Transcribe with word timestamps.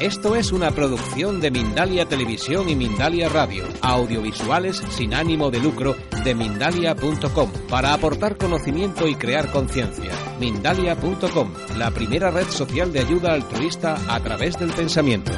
Esto 0.00 0.36
es 0.36 0.52
una 0.52 0.70
producción 0.70 1.40
de 1.40 1.50
Mindalia 1.50 2.06
Televisión 2.06 2.68
y 2.68 2.76
Mindalia 2.76 3.28
Radio, 3.28 3.64
audiovisuales 3.82 4.76
sin 4.90 5.12
ánimo 5.12 5.50
de 5.50 5.58
lucro 5.58 5.96
de 6.22 6.36
mindalia.com, 6.36 7.50
para 7.68 7.94
aportar 7.94 8.36
conocimiento 8.36 9.08
y 9.08 9.16
crear 9.16 9.50
conciencia. 9.50 10.12
Mindalia.com, 10.38 11.52
la 11.76 11.90
primera 11.90 12.30
red 12.30 12.46
social 12.46 12.92
de 12.92 13.00
ayuda 13.00 13.32
altruista 13.32 13.98
a 14.08 14.20
través 14.20 14.56
del 14.56 14.70
pensamiento. 14.70 15.32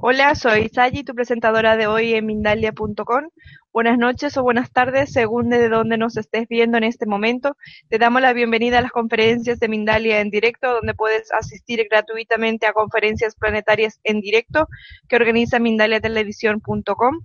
Hola, 0.00 0.36
soy 0.36 0.68
Sayi, 0.68 1.02
tu 1.02 1.12
presentadora 1.12 1.76
de 1.76 1.88
hoy 1.88 2.14
en 2.14 2.24
Mindalia.com. 2.24 3.30
Buenas 3.78 3.96
noches 3.96 4.36
o 4.36 4.42
buenas 4.42 4.72
tardes, 4.72 5.12
según 5.12 5.50
de 5.50 5.68
dónde 5.68 5.98
nos 5.98 6.16
estés 6.16 6.48
viendo 6.48 6.78
en 6.78 6.82
este 6.82 7.06
momento. 7.06 7.56
Te 7.88 7.98
damos 7.98 8.20
la 8.20 8.32
bienvenida 8.32 8.80
a 8.80 8.82
las 8.82 8.90
conferencias 8.90 9.60
de 9.60 9.68
Mindalia 9.68 10.18
en 10.18 10.30
directo, 10.30 10.72
donde 10.72 10.94
puedes 10.94 11.32
asistir 11.32 11.86
gratuitamente 11.88 12.66
a 12.66 12.72
conferencias 12.72 13.36
planetarias 13.36 14.00
en 14.02 14.20
directo 14.20 14.66
que 15.08 15.14
organiza 15.14 15.60
mindaliatelevisión.com. 15.60 17.20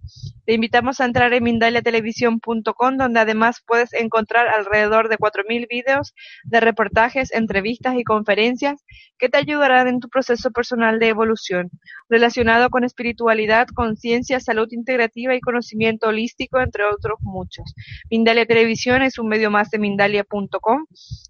Te 0.45 0.53
invitamos 0.53 1.01
a 1.01 1.05
entrar 1.05 1.33
en 1.33 1.43
mindaliatelevisión.com, 1.43 2.97
donde 2.97 3.19
además 3.19 3.63
puedes 3.65 3.91
encontrar 3.93 4.47
alrededor 4.47 5.09
de 5.09 5.17
4.000 5.17 5.67
videos 5.67 6.13
de 6.43 6.59
reportajes, 6.59 7.33
entrevistas 7.33 7.95
y 7.97 8.03
conferencias 8.03 8.85
que 9.17 9.29
te 9.29 9.38
ayudarán 9.38 9.88
en 9.88 9.99
tu 9.99 10.07
proceso 10.07 10.51
personal 10.51 10.99
de 10.99 11.07
evolución, 11.07 11.71
relacionado 12.09 12.69
con 12.69 12.83
espiritualidad, 12.83 13.67
conciencia, 13.73 14.39
salud 14.39 14.67
integrativa 14.71 15.33
y 15.33 15.41
conocimiento 15.41 16.09
holístico 16.09 16.42
entre 16.52 16.86
otros 16.86 17.19
muchos. 17.22 17.73
Mindalia 18.09 18.45
Televisión 18.45 19.02
es 19.02 19.17
un 19.17 19.27
medio 19.27 19.49
más 19.49 19.69
de 19.69 19.80
Mindalia.com, 19.80 20.85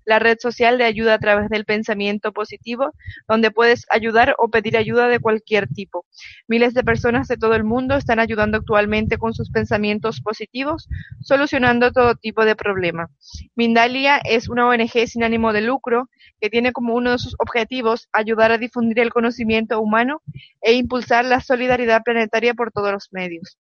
la 0.06 0.20
red 0.20 0.38
social 0.40 0.78
de 0.78 0.84
ayuda 0.86 1.16
a 1.16 1.20
través 1.20 1.50
del 1.50 1.66
pensamiento 1.66 2.32
positivo, 2.32 2.92
donde 3.28 3.52
puedes 3.52 3.86
ayudar 3.90 4.36
o 4.38 4.50
pedir 4.50 4.78
ayuda 4.78 5.08
de 5.08 5.20
cualquier 5.20 5.68
tipo. 5.68 6.06
Miles 6.48 6.74
de 6.74 6.84
personas 6.84 7.28
de 7.28 7.38
todo 7.38 7.56
el 7.56 7.64
mundo 7.64 7.96
están 7.96 8.20
ayudando 8.20 8.58
actualmente 8.58 9.18
con 9.18 9.34
sus 9.34 9.50
pensamientos 9.50 10.22
positivos, 10.22 10.88
solucionando 11.22 11.92
todo 11.92 12.16
tipo 12.16 12.46
de 12.46 12.56
problemas. 12.56 13.10
Mindalia 13.56 14.18
es 14.18 14.50
una 14.50 14.68
ONG 14.68 15.08
sin 15.08 15.24
ánimo 15.24 15.54
de 15.54 15.62
lucro 15.62 16.10
que 16.42 16.50
tiene 16.50 16.72
como 16.74 16.96
uno 16.96 17.12
de 17.12 17.20
sus 17.20 17.36
objetivos 17.40 18.10
ayudar 18.12 18.52
a 18.52 18.58
difundir 18.58 19.00
el 19.00 19.14
conocimiento 19.14 19.80
humano 19.80 20.22
e 20.62 20.74
impulsar 20.74 21.26
la 21.26 21.40
solidaridad 21.40 22.02
planetaria 22.04 22.54
por 22.54 22.72
todos 22.72 22.92
los 22.92 23.10
medios 23.12 23.58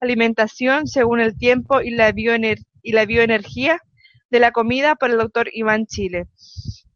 alimentación 0.00 0.86
según 0.86 1.20
el 1.20 1.36
tiempo 1.36 1.80
y 1.80 1.90
la, 1.90 2.12
y 2.14 2.92
la 2.92 3.06
bioenergía 3.06 3.80
de 4.30 4.40
la 4.40 4.52
comida 4.52 4.96
por 4.96 5.10
el 5.10 5.18
doctor 5.18 5.48
Iván 5.52 5.86
Chile. 5.86 6.26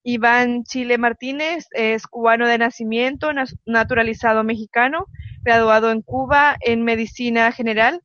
Iván 0.03 0.65
Chile 0.65 0.99
Martínez 0.99 1.67
es 1.73 2.07
cubano 2.07 2.47
de 2.47 2.59
nacimiento, 2.59 3.31
naturalizado 3.67 4.45
mexicano, 4.45 5.07
graduado 5.43 5.91
en 5.91 6.03
Cuba 6.03 6.57
en 6.61 6.83
medicina 6.85 7.53
general 7.53 8.03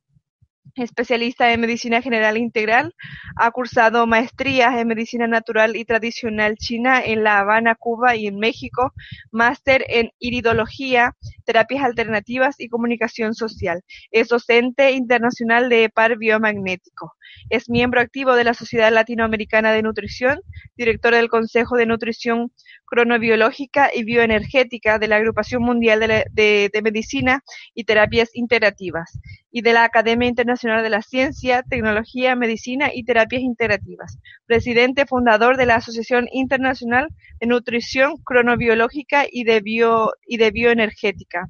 especialista 0.74 1.52
en 1.52 1.60
medicina 1.60 2.02
general 2.02 2.36
integral, 2.36 2.94
ha 3.36 3.50
cursado 3.50 4.06
maestrías 4.06 4.76
en 4.76 4.88
medicina 4.88 5.26
natural 5.26 5.76
y 5.76 5.84
tradicional 5.84 6.56
china 6.56 7.02
en 7.04 7.24
La 7.24 7.38
Habana, 7.38 7.74
Cuba 7.74 8.16
y 8.16 8.26
en 8.26 8.38
México, 8.38 8.92
máster 9.30 9.84
en 9.88 10.10
iridología, 10.18 11.14
terapias 11.44 11.84
alternativas 11.84 12.56
y 12.58 12.68
comunicación 12.68 13.34
social. 13.34 13.82
Es 14.10 14.28
docente 14.28 14.92
internacional 14.92 15.68
de 15.68 15.88
par 15.88 16.18
biomagnético. 16.18 17.14
Es 17.50 17.68
miembro 17.68 18.00
activo 18.00 18.34
de 18.34 18.44
la 18.44 18.54
Sociedad 18.54 18.92
Latinoamericana 18.92 19.72
de 19.72 19.82
Nutrición, 19.82 20.40
director 20.76 21.14
del 21.14 21.28
Consejo 21.28 21.76
de 21.76 21.86
Nutrición 21.86 22.52
cronobiológica 22.86 23.90
y 23.94 24.04
bioenergética 24.04 24.98
de 24.98 25.08
la 25.08 25.16
Agrupación 25.16 25.62
Mundial 25.62 26.00
de, 26.00 26.80
Medicina 26.82 27.42
y 27.74 27.84
Terapias 27.84 28.30
Integrativas 28.34 29.18
y 29.56 29.62
de 29.62 29.72
la 29.72 29.84
Academia 29.84 30.28
Internacional 30.28 30.82
de 30.82 30.90
la 30.90 31.00
Ciencia, 31.00 31.62
Tecnología, 31.62 32.36
Medicina 32.36 32.90
y 32.92 33.04
Terapias 33.04 33.40
Integrativas, 33.40 34.18
presidente 34.44 35.06
fundador 35.06 35.56
de 35.56 35.64
la 35.64 35.76
Asociación 35.76 36.28
Internacional 36.30 37.08
de 37.40 37.46
Nutrición 37.46 38.18
Cronobiológica 38.18 39.24
y 39.32 39.44
de, 39.44 39.62
Bio, 39.62 40.12
y 40.26 40.36
de 40.36 40.50
Bioenergética. 40.50 41.48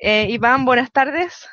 Eh, 0.00 0.28
Iván, 0.30 0.64
buenas 0.64 0.90
tardes. 0.90 1.46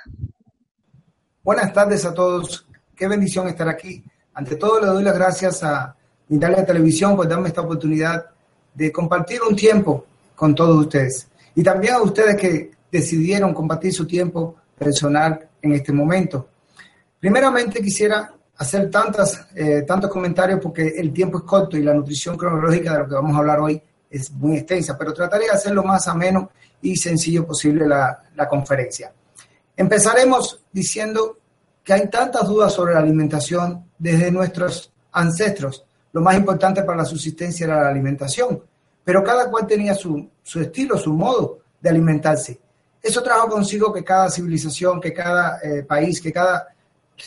Buenas 1.43 1.73
tardes 1.73 2.05
a 2.05 2.13
todos. 2.13 2.65
Qué 2.95 3.09
bendición 3.09 3.49
estar 3.49 3.67
aquí. 3.67 4.01
Ante 4.35 4.55
todo, 4.55 4.79
le 4.79 4.85
doy 4.85 5.03
las 5.03 5.15
gracias 5.15 5.61
a 5.61 5.93
Italia 6.29 6.65
Televisión 6.65 7.17
por 7.17 7.27
darme 7.27 7.49
esta 7.49 7.59
oportunidad 7.59 8.27
de 8.73 8.93
compartir 8.93 9.41
un 9.41 9.57
tiempo 9.57 10.05
con 10.35 10.55
todos 10.55 10.85
ustedes. 10.85 11.27
Y 11.53 11.63
también 11.63 11.95
a 11.95 12.01
ustedes 12.01 12.37
que 12.37 12.71
decidieron 12.89 13.53
compartir 13.53 13.91
su 13.91 14.07
tiempo 14.07 14.55
personal 14.77 15.48
en 15.61 15.73
este 15.73 15.91
momento. 15.91 16.49
Primeramente 17.19 17.81
quisiera 17.81 18.33
hacer 18.57 18.89
tantas, 18.89 19.47
eh, 19.55 19.83
tantos 19.87 20.09
comentarios 20.09 20.59
porque 20.61 20.87
el 20.97 21.13
tiempo 21.13 21.39
es 21.39 21.43
corto 21.43 21.77
y 21.77 21.83
la 21.83 21.93
nutrición 21.93 22.37
cronológica 22.37 22.93
de 22.93 22.99
lo 22.99 23.07
que 23.07 23.15
vamos 23.15 23.35
a 23.35 23.39
hablar 23.39 23.59
hoy 23.59 23.81
es 24.09 24.31
muy 24.31 24.57
extensa, 24.57 24.97
pero 24.97 25.13
trataré 25.13 25.45
de 25.45 25.51
hacerlo 25.51 25.83
más 25.83 26.07
ameno 26.07 26.51
y 26.81 26.95
sencillo 26.95 27.45
posible 27.45 27.87
la, 27.87 28.23
la 28.35 28.47
conferencia. 28.47 29.13
Empezaremos 29.75 30.65
diciendo 30.71 31.37
que 31.83 31.93
hay 31.93 32.09
tantas 32.09 32.47
dudas 32.47 32.73
sobre 32.73 32.93
la 32.93 32.99
alimentación 32.99 33.85
desde 33.97 34.31
nuestros 34.31 34.91
ancestros. 35.11 35.85
Lo 36.11 36.21
más 36.21 36.35
importante 36.35 36.83
para 36.83 36.97
la 36.97 37.05
subsistencia 37.05 37.65
era 37.65 37.83
la 37.83 37.89
alimentación 37.89 38.61
pero 39.09 39.23
cada 39.23 39.49
cual 39.49 39.65
tenía 39.65 39.95
su, 39.95 40.29
estilo, 40.61 40.95
su 40.95 41.11
modo 41.11 41.61
de 41.81 41.89
alimentarse. 41.89 42.59
Eso 43.01 43.23
trajo 43.23 43.47
consigo 43.49 43.93
que 43.93 44.03
cada 44.03 44.29
civilización, 44.29 44.99
que 44.99 45.13
cada 45.13 45.59
eh, 45.61 45.83
país, 45.83 46.21
que 46.21 46.31
cada 46.31 46.67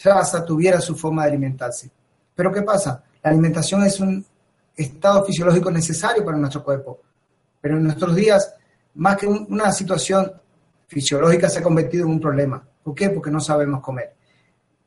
raza 0.05 0.45
tuviera 0.45 0.81
su 0.81 0.95
forma 0.95 1.23
de 1.23 1.31
alimentarse. 1.31 1.91
Pero 2.35 2.53
¿qué 2.53 2.63
pasa? 2.63 3.03
La 3.23 3.31
alimentación 3.31 3.85
es 3.85 4.01
un 4.01 4.25
estado 4.77 5.25
fisiológico 5.25 5.71
necesario 5.71 6.25
para 6.25 6.37
nuestro 6.37 6.63
cuerpo. 6.63 7.01
Pero 7.61 7.77
en 7.77 7.85
nuestros 7.85 8.15
días, 8.15 8.55
más 8.95 9.17
que 9.17 9.27
una 9.27 9.71
situación 9.73 10.33
fisiológica, 10.87 11.49
se 11.49 11.61
ha 11.61 11.63
convertido 11.63 12.05
en 12.05 12.13
un 12.13 12.21
problema. 12.21 12.63
¿Por 12.83 12.95
qué? 12.95 13.11
Porque 13.11 13.31
no 13.31 13.41
sabemos 13.41 13.81
comer. 13.81 14.15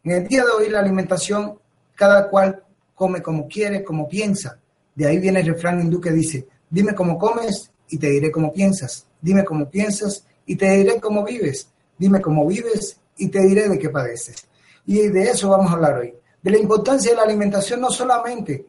En 0.03 0.12
el 0.12 0.28
día 0.28 0.44
de 0.44 0.51
hoy, 0.51 0.69
la 0.69 0.79
alimentación, 0.79 1.57
cada 1.95 2.29
cual 2.29 2.63
come 2.94 3.22
como 3.22 3.47
quiere, 3.47 3.84
como 3.84 4.07
piensa. 4.07 4.59
De 4.94 5.07
ahí 5.07 5.19
viene 5.19 5.40
el 5.40 5.47
refrán 5.47 5.81
hindú 5.81 6.00
que 6.00 6.12
dice, 6.12 6.47
Dime 6.69 6.94
cómo 6.94 7.18
comes 7.18 7.72
y 7.90 7.97
te 7.97 8.09
diré 8.09 8.31
cómo 8.31 8.51
piensas. 8.51 9.07
Dime 9.22 9.45
cómo 9.45 9.69
piensas 9.69 10.25
y 10.45 10.56
te 10.56 10.69
diré 10.78 11.00
cómo 11.00 11.23
vives. 11.23 11.69
Dime 11.97 12.22
cómo 12.22 12.45
vives 12.45 13.00
y 13.17 13.29
te 13.29 13.41
diré 13.41 13.69
de 13.69 13.79
qué 13.79 13.89
padeces. 13.89 14.47
Y 14.85 15.07
de 15.07 15.23
eso 15.23 15.50
vamos 15.50 15.71
a 15.71 15.75
hablar 15.75 15.97
hoy. 15.97 16.13
De 16.42 16.51
la 16.51 16.57
importancia 16.57 17.12
de 17.12 17.18
la 17.18 17.24
alimentación 17.24 17.81
no 17.81 17.89
solamente 17.89 18.65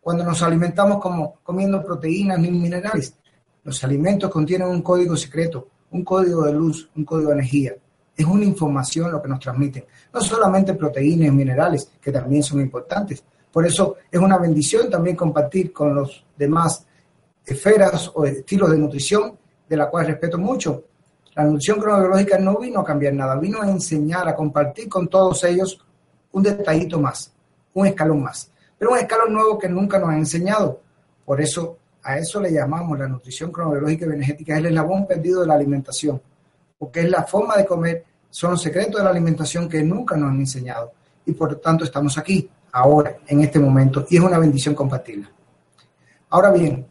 cuando 0.00 0.22
nos 0.22 0.42
alimentamos 0.42 1.00
como 1.00 1.36
comiendo 1.42 1.82
proteínas 1.82 2.38
ni 2.38 2.50
minerales. 2.50 3.14
Los 3.62 3.82
alimentos 3.84 4.30
contienen 4.30 4.68
un 4.68 4.82
código 4.82 5.16
secreto, 5.16 5.68
un 5.92 6.04
código 6.04 6.44
de 6.44 6.52
luz, 6.52 6.90
un 6.94 7.04
código 7.04 7.30
de 7.30 7.36
energía. 7.36 7.74
Es 8.14 8.26
una 8.26 8.44
información 8.44 9.10
lo 9.10 9.22
que 9.22 9.28
nos 9.28 9.40
transmiten. 9.40 9.84
No 10.12 10.20
solamente 10.20 10.74
proteínas 10.74 11.28
y 11.28 11.30
minerales, 11.30 11.90
que 12.00 12.12
también 12.12 12.42
son 12.42 12.60
importantes. 12.60 13.24
Por 13.50 13.64
eso 13.66 13.96
es 14.10 14.20
una 14.20 14.36
bendición 14.36 14.90
también 14.90 15.16
compartir 15.16 15.72
con 15.72 15.94
los 15.94 16.24
demás 16.36 16.84
esferas 17.46 18.10
o 18.14 18.26
estilos 18.26 18.70
de 18.70 18.78
nutrición, 18.78 19.38
de 19.68 19.76
la 19.76 19.88
cual 19.88 20.06
respeto 20.06 20.36
mucho. 20.36 20.84
La 21.34 21.44
nutrición 21.44 21.80
cronológica 21.80 22.38
no 22.38 22.58
vino 22.58 22.80
a 22.80 22.84
cambiar 22.84 23.14
nada, 23.14 23.36
vino 23.36 23.60
a 23.60 23.68
enseñar, 23.68 24.28
a 24.28 24.36
compartir 24.36 24.88
con 24.88 25.08
todos 25.08 25.42
ellos 25.44 25.84
un 26.32 26.42
detallito 26.42 27.00
más, 27.00 27.32
un 27.72 27.86
escalón 27.86 28.22
más, 28.22 28.50
pero 28.78 28.92
un 28.92 28.98
escalón 28.98 29.32
nuevo 29.32 29.58
que 29.58 29.68
nunca 29.68 29.98
nos 29.98 30.10
han 30.10 30.18
enseñado. 30.18 30.80
Por 31.24 31.40
eso 31.40 31.78
a 32.02 32.18
eso 32.18 32.40
le 32.40 32.52
llamamos 32.52 32.98
la 32.98 33.08
nutrición 33.08 33.50
cronológica 33.50 34.06
y 34.06 34.08
energética, 34.10 34.54
es 34.54 34.58
el 34.60 34.66
eslabón 34.66 35.06
perdido 35.06 35.40
de 35.40 35.46
la 35.46 35.54
alimentación, 35.54 36.20
porque 36.78 37.00
es 37.00 37.10
la 37.10 37.24
forma 37.24 37.56
de 37.56 37.64
comer 37.64 38.04
son 38.34 38.50
los 38.50 38.62
secretos 38.62 38.96
de 38.96 39.04
la 39.04 39.10
alimentación 39.10 39.68
que 39.68 39.80
nunca 39.84 40.16
nos 40.16 40.30
han 40.30 40.40
enseñado 40.40 40.92
y 41.24 41.32
por 41.32 41.52
lo 41.52 41.58
tanto 41.58 41.84
estamos 41.84 42.18
aquí, 42.18 42.50
ahora, 42.72 43.16
en 43.28 43.42
este 43.42 43.60
momento, 43.60 44.04
y 44.10 44.16
es 44.16 44.22
una 44.22 44.38
bendición 44.38 44.74
compartirla. 44.74 45.30
Ahora 46.30 46.50
bien, 46.50 46.84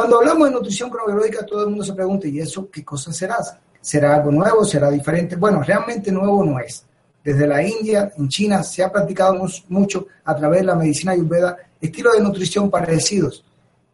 cuando 0.00 0.16
hablamos 0.16 0.48
de 0.48 0.54
nutrición 0.54 0.88
cronobiológica, 0.88 1.44
todo 1.44 1.60
el 1.60 1.68
mundo 1.68 1.84
se 1.84 1.92
pregunta, 1.92 2.26
¿y 2.26 2.40
eso 2.40 2.70
qué 2.70 2.82
cosa 2.82 3.12
será? 3.12 3.36
¿Será 3.82 4.14
algo 4.14 4.30
nuevo? 4.30 4.64
¿Será 4.64 4.90
diferente? 4.90 5.36
Bueno, 5.36 5.62
realmente 5.62 6.10
nuevo 6.10 6.42
no 6.42 6.58
es. 6.58 6.86
Desde 7.22 7.46
la 7.46 7.62
India, 7.62 8.10
en 8.16 8.26
China, 8.26 8.62
se 8.62 8.82
ha 8.82 8.90
practicado 8.90 9.34
mucho 9.68 10.06
a 10.24 10.34
través 10.34 10.60
de 10.60 10.66
la 10.68 10.74
medicina 10.74 11.12
ayurveda 11.12 11.54
estilos 11.78 12.14
de 12.14 12.22
nutrición 12.22 12.70
parecidos. 12.70 13.44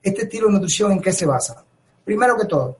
¿Este 0.00 0.22
estilo 0.22 0.46
de 0.46 0.52
nutrición 0.52 0.92
en 0.92 1.00
qué 1.00 1.12
se 1.12 1.26
basa? 1.26 1.64
Primero 2.04 2.36
que 2.36 2.44
todo, 2.44 2.76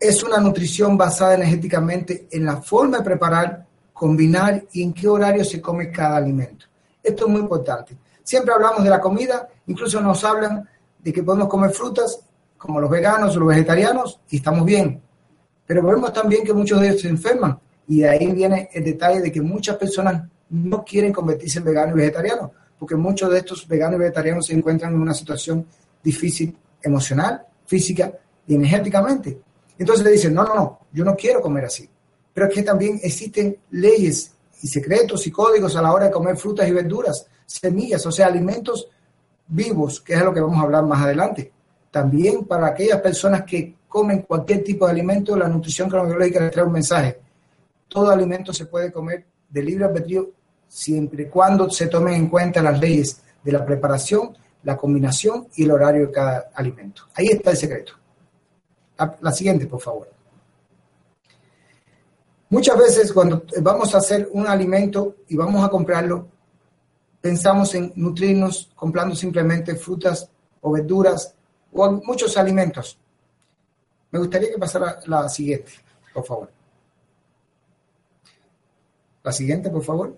es 0.00 0.24
una 0.24 0.38
nutrición 0.38 0.98
basada 0.98 1.34
energéticamente 1.34 2.26
en 2.28 2.44
la 2.44 2.60
forma 2.60 2.98
de 2.98 3.04
preparar, 3.04 3.66
combinar 3.92 4.64
y 4.72 4.82
en 4.82 4.92
qué 4.92 5.06
horario 5.06 5.44
se 5.44 5.60
come 5.60 5.92
cada 5.92 6.16
alimento. 6.16 6.66
Esto 7.00 7.26
es 7.26 7.30
muy 7.30 7.42
importante. 7.42 7.96
Siempre 8.24 8.52
hablamos 8.52 8.82
de 8.82 8.90
la 8.90 9.00
comida, 9.00 9.48
incluso 9.68 10.00
nos 10.00 10.24
hablan 10.24 10.68
de 11.02 11.12
que 11.12 11.22
podemos 11.22 11.48
comer 11.48 11.70
frutas 11.70 12.20
como 12.56 12.80
los 12.80 12.90
veganos 12.90 13.36
o 13.36 13.40
los 13.40 13.48
vegetarianos 13.48 14.20
y 14.28 14.36
estamos 14.36 14.64
bien. 14.64 15.00
Pero 15.66 15.82
vemos 15.82 16.12
también 16.12 16.44
que 16.44 16.52
muchos 16.52 16.80
de 16.80 16.88
ellos 16.88 17.00
se 17.00 17.08
enferman 17.08 17.58
y 17.88 18.00
de 18.00 18.08
ahí 18.08 18.32
viene 18.32 18.68
el 18.72 18.84
detalle 18.84 19.20
de 19.20 19.32
que 19.32 19.40
muchas 19.40 19.76
personas 19.76 20.28
no 20.50 20.84
quieren 20.84 21.12
convertirse 21.12 21.58
en 21.58 21.64
veganos 21.64 21.94
y 21.94 21.98
vegetarianos, 21.98 22.50
porque 22.78 22.96
muchos 22.96 23.30
de 23.30 23.38
estos 23.38 23.66
veganos 23.66 23.96
y 23.96 24.00
vegetarianos 24.00 24.46
se 24.46 24.54
encuentran 24.54 24.92
en 24.94 25.00
una 25.00 25.14
situación 25.14 25.66
difícil 26.02 26.56
emocional, 26.82 27.42
física 27.66 28.12
y 28.46 28.54
energéticamente. 28.54 29.40
Entonces 29.78 30.04
le 30.04 30.12
dicen, 30.12 30.34
no, 30.34 30.44
no, 30.44 30.54
no, 30.54 30.78
yo 30.92 31.04
no 31.04 31.14
quiero 31.14 31.40
comer 31.40 31.64
así. 31.64 31.88
Pero 32.34 32.46
es 32.48 32.54
que 32.54 32.62
también 32.62 33.00
existen 33.02 33.56
leyes 33.70 34.32
y 34.62 34.68
secretos 34.68 35.26
y 35.26 35.30
códigos 35.30 35.76
a 35.76 35.82
la 35.82 35.92
hora 35.92 36.06
de 36.06 36.12
comer 36.12 36.36
frutas 36.36 36.68
y 36.68 36.72
verduras, 36.72 37.26
semillas, 37.46 38.04
o 38.06 38.12
sea, 38.12 38.26
alimentos 38.26 38.88
vivos, 39.50 40.00
que 40.00 40.14
es 40.14 40.22
lo 40.22 40.32
que 40.32 40.40
vamos 40.40 40.58
a 40.58 40.62
hablar 40.62 40.84
más 40.84 41.02
adelante. 41.02 41.52
También 41.90 42.44
para 42.44 42.68
aquellas 42.68 43.00
personas 43.00 43.42
que 43.42 43.74
comen 43.88 44.22
cualquier 44.22 44.62
tipo 44.62 44.86
de 44.86 44.92
alimento, 44.92 45.36
la 45.36 45.48
nutrición 45.48 45.88
cronobiológica 45.90 46.40
les 46.40 46.52
trae 46.52 46.64
un 46.64 46.72
mensaje. 46.72 47.20
Todo 47.88 48.10
alimento 48.10 48.52
se 48.52 48.66
puede 48.66 48.92
comer 48.92 49.26
de 49.48 49.62
libre 49.62 49.84
albedrío 49.84 50.30
siempre 50.68 51.24
y 51.24 51.26
cuando 51.26 51.68
se 51.68 51.88
tomen 51.88 52.14
en 52.14 52.28
cuenta 52.28 52.62
las 52.62 52.78
leyes 52.78 53.20
de 53.42 53.52
la 53.52 53.66
preparación, 53.66 54.36
la 54.62 54.76
combinación 54.76 55.48
y 55.56 55.64
el 55.64 55.72
horario 55.72 56.06
de 56.06 56.12
cada 56.12 56.50
alimento. 56.54 57.02
Ahí 57.14 57.26
está 57.26 57.50
el 57.50 57.56
secreto. 57.56 57.94
La, 58.96 59.16
la 59.20 59.32
siguiente, 59.32 59.66
por 59.66 59.80
favor. 59.80 60.08
Muchas 62.50 62.78
veces 62.78 63.12
cuando 63.12 63.44
vamos 63.60 63.94
a 63.94 63.98
hacer 63.98 64.28
un 64.32 64.46
alimento 64.46 65.16
y 65.28 65.36
vamos 65.36 65.64
a 65.64 65.68
comprarlo, 65.68 66.28
pensamos 67.20 67.74
en 67.74 67.92
nutrirnos 67.96 68.70
comprando 68.74 69.14
simplemente 69.14 69.76
frutas 69.76 70.28
o 70.60 70.72
verduras 70.72 71.34
o 71.72 71.90
muchos 71.90 72.36
alimentos. 72.36 72.98
Me 74.10 74.18
gustaría 74.18 74.50
que 74.50 74.58
pasara 74.58 75.00
la 75.06 75.28
siguiente, 75.28 75.72
por 76.12 76.24
favor. 76.24 76.50
La 79.22 79.32
siguiente, 79.32 79.70
por 79.70 79.84
favor. 79.84 80.16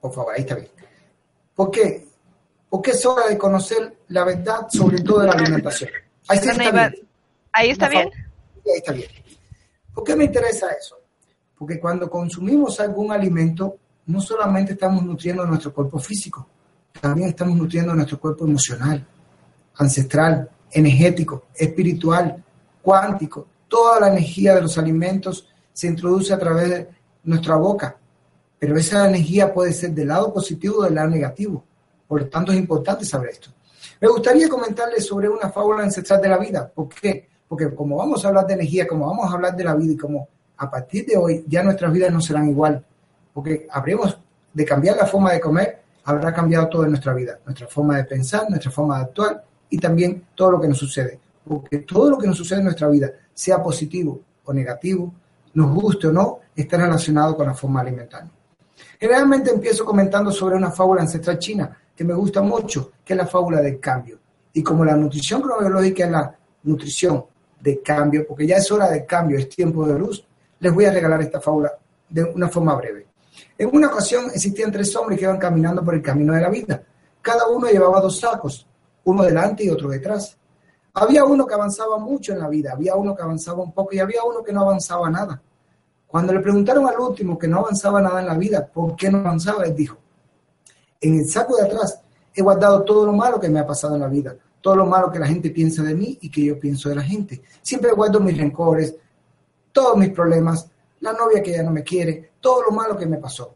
por 0.00 0.12
favor, 0.12 0.34
ahí 0.34 0.40
está 0.40 0.54
bien. 0.54 0.70
¿Por 1.54 1.70
qué? 1.70 2.06
Porque 2.70 2.92
es 2.92 3.04
hora 3.04 3.26
de 3.26 3.36
conocer 3.36 3.96
la 4.08 4.24
verdad 4.24 4.68
sobre 4.70 5.00
todo 5.00 5.20
de 5.20 5.26
la 5.26 5.32
alimentación. 5.32 5.90
Ahí, 6.28 6.38
está, 6.38 6.52
bien. 6.52 7.08
Ahí 7.52 7.70
está 7.70 7.88
bien. 7.88 8.10
Ahí 8.64 8.76
está 8.76 8.92
bien. 8.92 9.10
¿Por 9.94 10.04
qué 10.04 10.14
me 10.14 10.24
interesa 10.24 10.70
eso? 10.70 10.97
Porque 11.58 11.80
cuando 11.80 12.08
consumimos 12.08 12.78
algún 12.80 13.10
alimento, 13.10 13.76
no 14.06 14.20
solamente 14.20 14.72
estamos 14.72 15.02
nutriendo 15.02 15.44
nuestro 15.44 15.74
cuerpo 15.74 15.98
físico, 15.98 16.46
también 17.00 17.30
estamos 17.30 17.56
nutriendo 17.56 17.94
nuestro 17.94 18.18
cuerpo 18.18 18.46
emocional, 18.46 19.04
ancestral, 19.76 20.48
energético, 20.70 21.46
espiritual, 21.54 22.42
cuántico. 22.82 23.46
Toda 23.66 24.00
la 24.00 24.08
energía 24.08 24.54
de 24.54 24.62
los 24.62 24.78
alimentos 24.78 25.48
se 25.72 25.88
introduce 25.88 26.32
a 26.32 26.38
través 26.38 26.70
de 26.70 26.88
nuestra 27.24 27.56
boca, 27.56 27.96
pero 28.58 28.76
esa 28.76 29.08
energía 29.08 29.52
puede 29.52 29.72
ser 29.72 29.90
del 29.90 30.08
lado 30.08 30.32
positivo 30.32 30.78
o 30.78 30.84
del 30.84 30.94
lado 30.94 31.08
negativo. 31.08 31.64
Por 32.06 32.22
lo 32.22 32.28
tanto, 32.28 32.52
es 32.52 32.58
importante 32.58 33.04
saber 33.04 33.30
esto. 33.30 33.50
Me 34.00 34.08
gustaría 34.08 34.48
comentarles 34.48 35.04
sobre 35.06 35.28
una 35.28 35.50
fábula 35.50 35.82
ancestral 35.82 36.20
de 36.20 36.28
la 36.28 36.38
vida. 36.38 36.70
¿Por 36.72 36.88
qué? 36.88 37.28
Porque 37.46 37.74
como 37.74 37.96
vamos 37.96 38.24
a 38.24 38.28
hablar 38.28 38.46
de 38.46 38.54
energía, 38.54 38.86
como 38.86 39.06
vamos 39.06 39.30
a 39.30 39.34
hablar 39.34 39.56
de 39.56 39.64
la 39.64 39.74
vida 39.74 39.92
y 39.92 39.96
como 39.96 40.28
a 40.58 40.70
partir 40.70 41.06
de 41.06 41.16
hoy 41.16 41.44
ya 41.46 41.62
nuestras 41.62 41.92
vidas 41.92 42.12
no 42.12 42.20
serán 42.20 42.48
igual, 42.48 42.84
porque 43.32 43.66
habremos 43.70 44.18
de 44.52 44.64
cambiar 44.64 44.96
la 44.96 45.06
forma 45.06 45.32
de 45.32 45.40
comer, 45.40 45.80
habrá 46.04 46.32
cambiado 46.32 46.68
toda 46.68 46.88
nuestra 46.88 47.14
vida, 47.14 47.38
nuestra 47.44 47.68
forma 47.68 47.96
de 47.96 48.04
pensar, 48.04 48.48
nuestra 48.48 48.70
forma 48.70 48.96
de 48.96 49.04
actuar 49.04 49.44
y 49.70 49.78
también 49.78 50.24
todo 50.34 50.52
lo 50.52 50.60
que 50.60 50.68
nos 50.68 50.78
sucede. 50.78 51.20
Porque 51.46 51.78
todo 51.78 52.10
lo 52.10 52.18
que 52.18 52.26
nos 52.26 52.36
sucede 52.36 52.58
en 52.58 52.64
nuestra 52.64 52.88
vida, 52.88 53.10
sea 53.32 53.62
positivo 53.62 54.20
o 54.44 54.52
negativo, 54.52 55.14
nos 55.54 55.72
guste 55.74 56.08
o 56.08 56.12
no, 56.12 56.40
está 56.54 56.76
relacionado 56.76 57.36
con 57.36 57.46
la 57.46 57.54
forma 57.54 57.80
alimentaria. 57.80 58.30
Generalmente 58.98 59.50
empiezo 59.50 59.84
comentando 59.84 60.32
sobre 60.32 60.56
una 60.56 60.70
fábula 60.70 61.02
ancestral 61.02 61.38
china 61.38 61.76
que 61.94 62.04
me 62.04 62.14
gusta 62.14 62.42
mucho, 62.42 62.92
que 63.04 63.12
es 63.12 63.16
la 63.16 63.26
fábula 63.26 63.60
del 63.60 63.78
cambio. 63.78 64.18
Y 64.52 64.62
como 64.62 64.84
la 64.84 64.96
nutrición 64.96 65.40
cronobiológica 65.40 66.04
es 66.04 66.10
la 66.10 66.36
nutrición 66.64 67.24
de 67.60 67.80
cambio, 67.80 68.26
porque 68.26 68.46
ya 68.46 68.56
es 68.56 68.70
hora 68.70 68.88
de 68.88 69.04
cambio, 69.04 69.38
es 69.38 69.48
tiempo 69.48 69.86
de 69.86 69.98
luz, 69.98 70.24
les 70.60 70.72
voy 70.72 70.84
a 70.84 70.92
regalar 70.92 71.20
esta 71.22 71.40
fábula 71.40 71.72
de 72.08 72.24
una 72.24 72.48
forma 72.48 72.74
breve. 72.74 73.06
En 73.56 73.70
una 73.74 73.88
ocasión 73.88 74.26
existían 74.26 74.72
tres 74.72 74.94
hombres 74.96 75.18
que 75.18 75.24
iban 75.24 75.38
caminando 75.38 75.84
por 75.84 75.94
el 75.94 76.02
camino 76.02 76.32
de 76.32 76.40
la 76.40 76.48
vida. 76.48 76.82
Cada 77.20 77.48
uno 77.48 77.68
llevaba 77.68 78.00
dos 78.00 78.18
sacos, 78.18 78.66
uno 79.04 79.22
delante 79.22 79.64
y 79.64 79.70
otro 79.70 79.88
detrás. 79.88 80.36
Había 80.94 81.24
uno 81.24 81.46
que 81.46 81.54
avanzaba 81.54 81.98
mucho 81.98 82.32
en 82.32 82.40
la 82.40 82.48
vida, 82.48 82.72
había 82.72 82.96
uno 82.96 83.14
que 83.14 83.22
avanzaba 83.22 83.62
un 83.62 83.72
poco 83.72 83.94
y 83.94 84.00
había 84.00 84.22
uno 84.24 84.42
que 84.42 84.52
no 84.52 84.62
avanzaba 84.62 85.08
nada. 85.10 85.40
Cuando 86.06 86.32
le 86.32 86.40
preguntaron 86.40 86.88
al 86.88 86.98
último 86.98 87.38
que 87.38 87.46
no 87.46 87.58
avanzaba 87.58 88.00
nada 88.00 88.20
en 88.20 88.26
la 88.26 88.34
vida, 88.34 88.66
¿por 88.66 88.96
qué 88.96 89.10
no 89.10 89.18
avanzaba? 89.18 89.64
Él 89.64 89.74
dijo, 89.76 89.98
en 91.00 91.18
el 91.20 91.28
saco 91.28 91.56
de 91.56 91.64
atrás 91.64 92.00
he 92.34 92.42
guardado 92.42 92.82
todo 92.82 93.04
lo 93.06 93.12
malo 93.12 93.38
que 93.38 93.48
me 93.48 93.60
ha 93.60 93.66
pasado 93.66 93.94
en 93.94 94.00
la 94.00 94.08
vida, 94.08 94.34
todo 94.60 94.76
lo 94.76 94.86
malo 94.86 95.10
que 95.10 95.18
la 95.18 95.26
gente 95.26 95.50
piensa 95.50 95.82
de 95.82 95.94
mí 95.94 96.18
y 96.20 96.30
que 96.30 96.44
yo 96.44 96.58
pienso 96.58 96.88
de 96.88 96.96
la 96.96 97.02
gente. 97.02 97.42
Siempre 97.62 97.92
guardo 97.92 98.20
mis 98.20 98.36
rencores, 98.36 98.96
todos 99.72 99.96
mis 99.96 100.10
problemas, 100.10 100.68
la 101.00 101.12
novia 101.12 101.42
que 101.42 101.52
ya 101.52 101.62
no 101.62 101.70
me 101.70 101.82
quiere, 101.82 102.32
todo 102.40 102.62
lo 102.62 102.70
malo 102.70 102.96
que 102.96 103.06
me 103.06 103.18
pasó. 103.18 103.54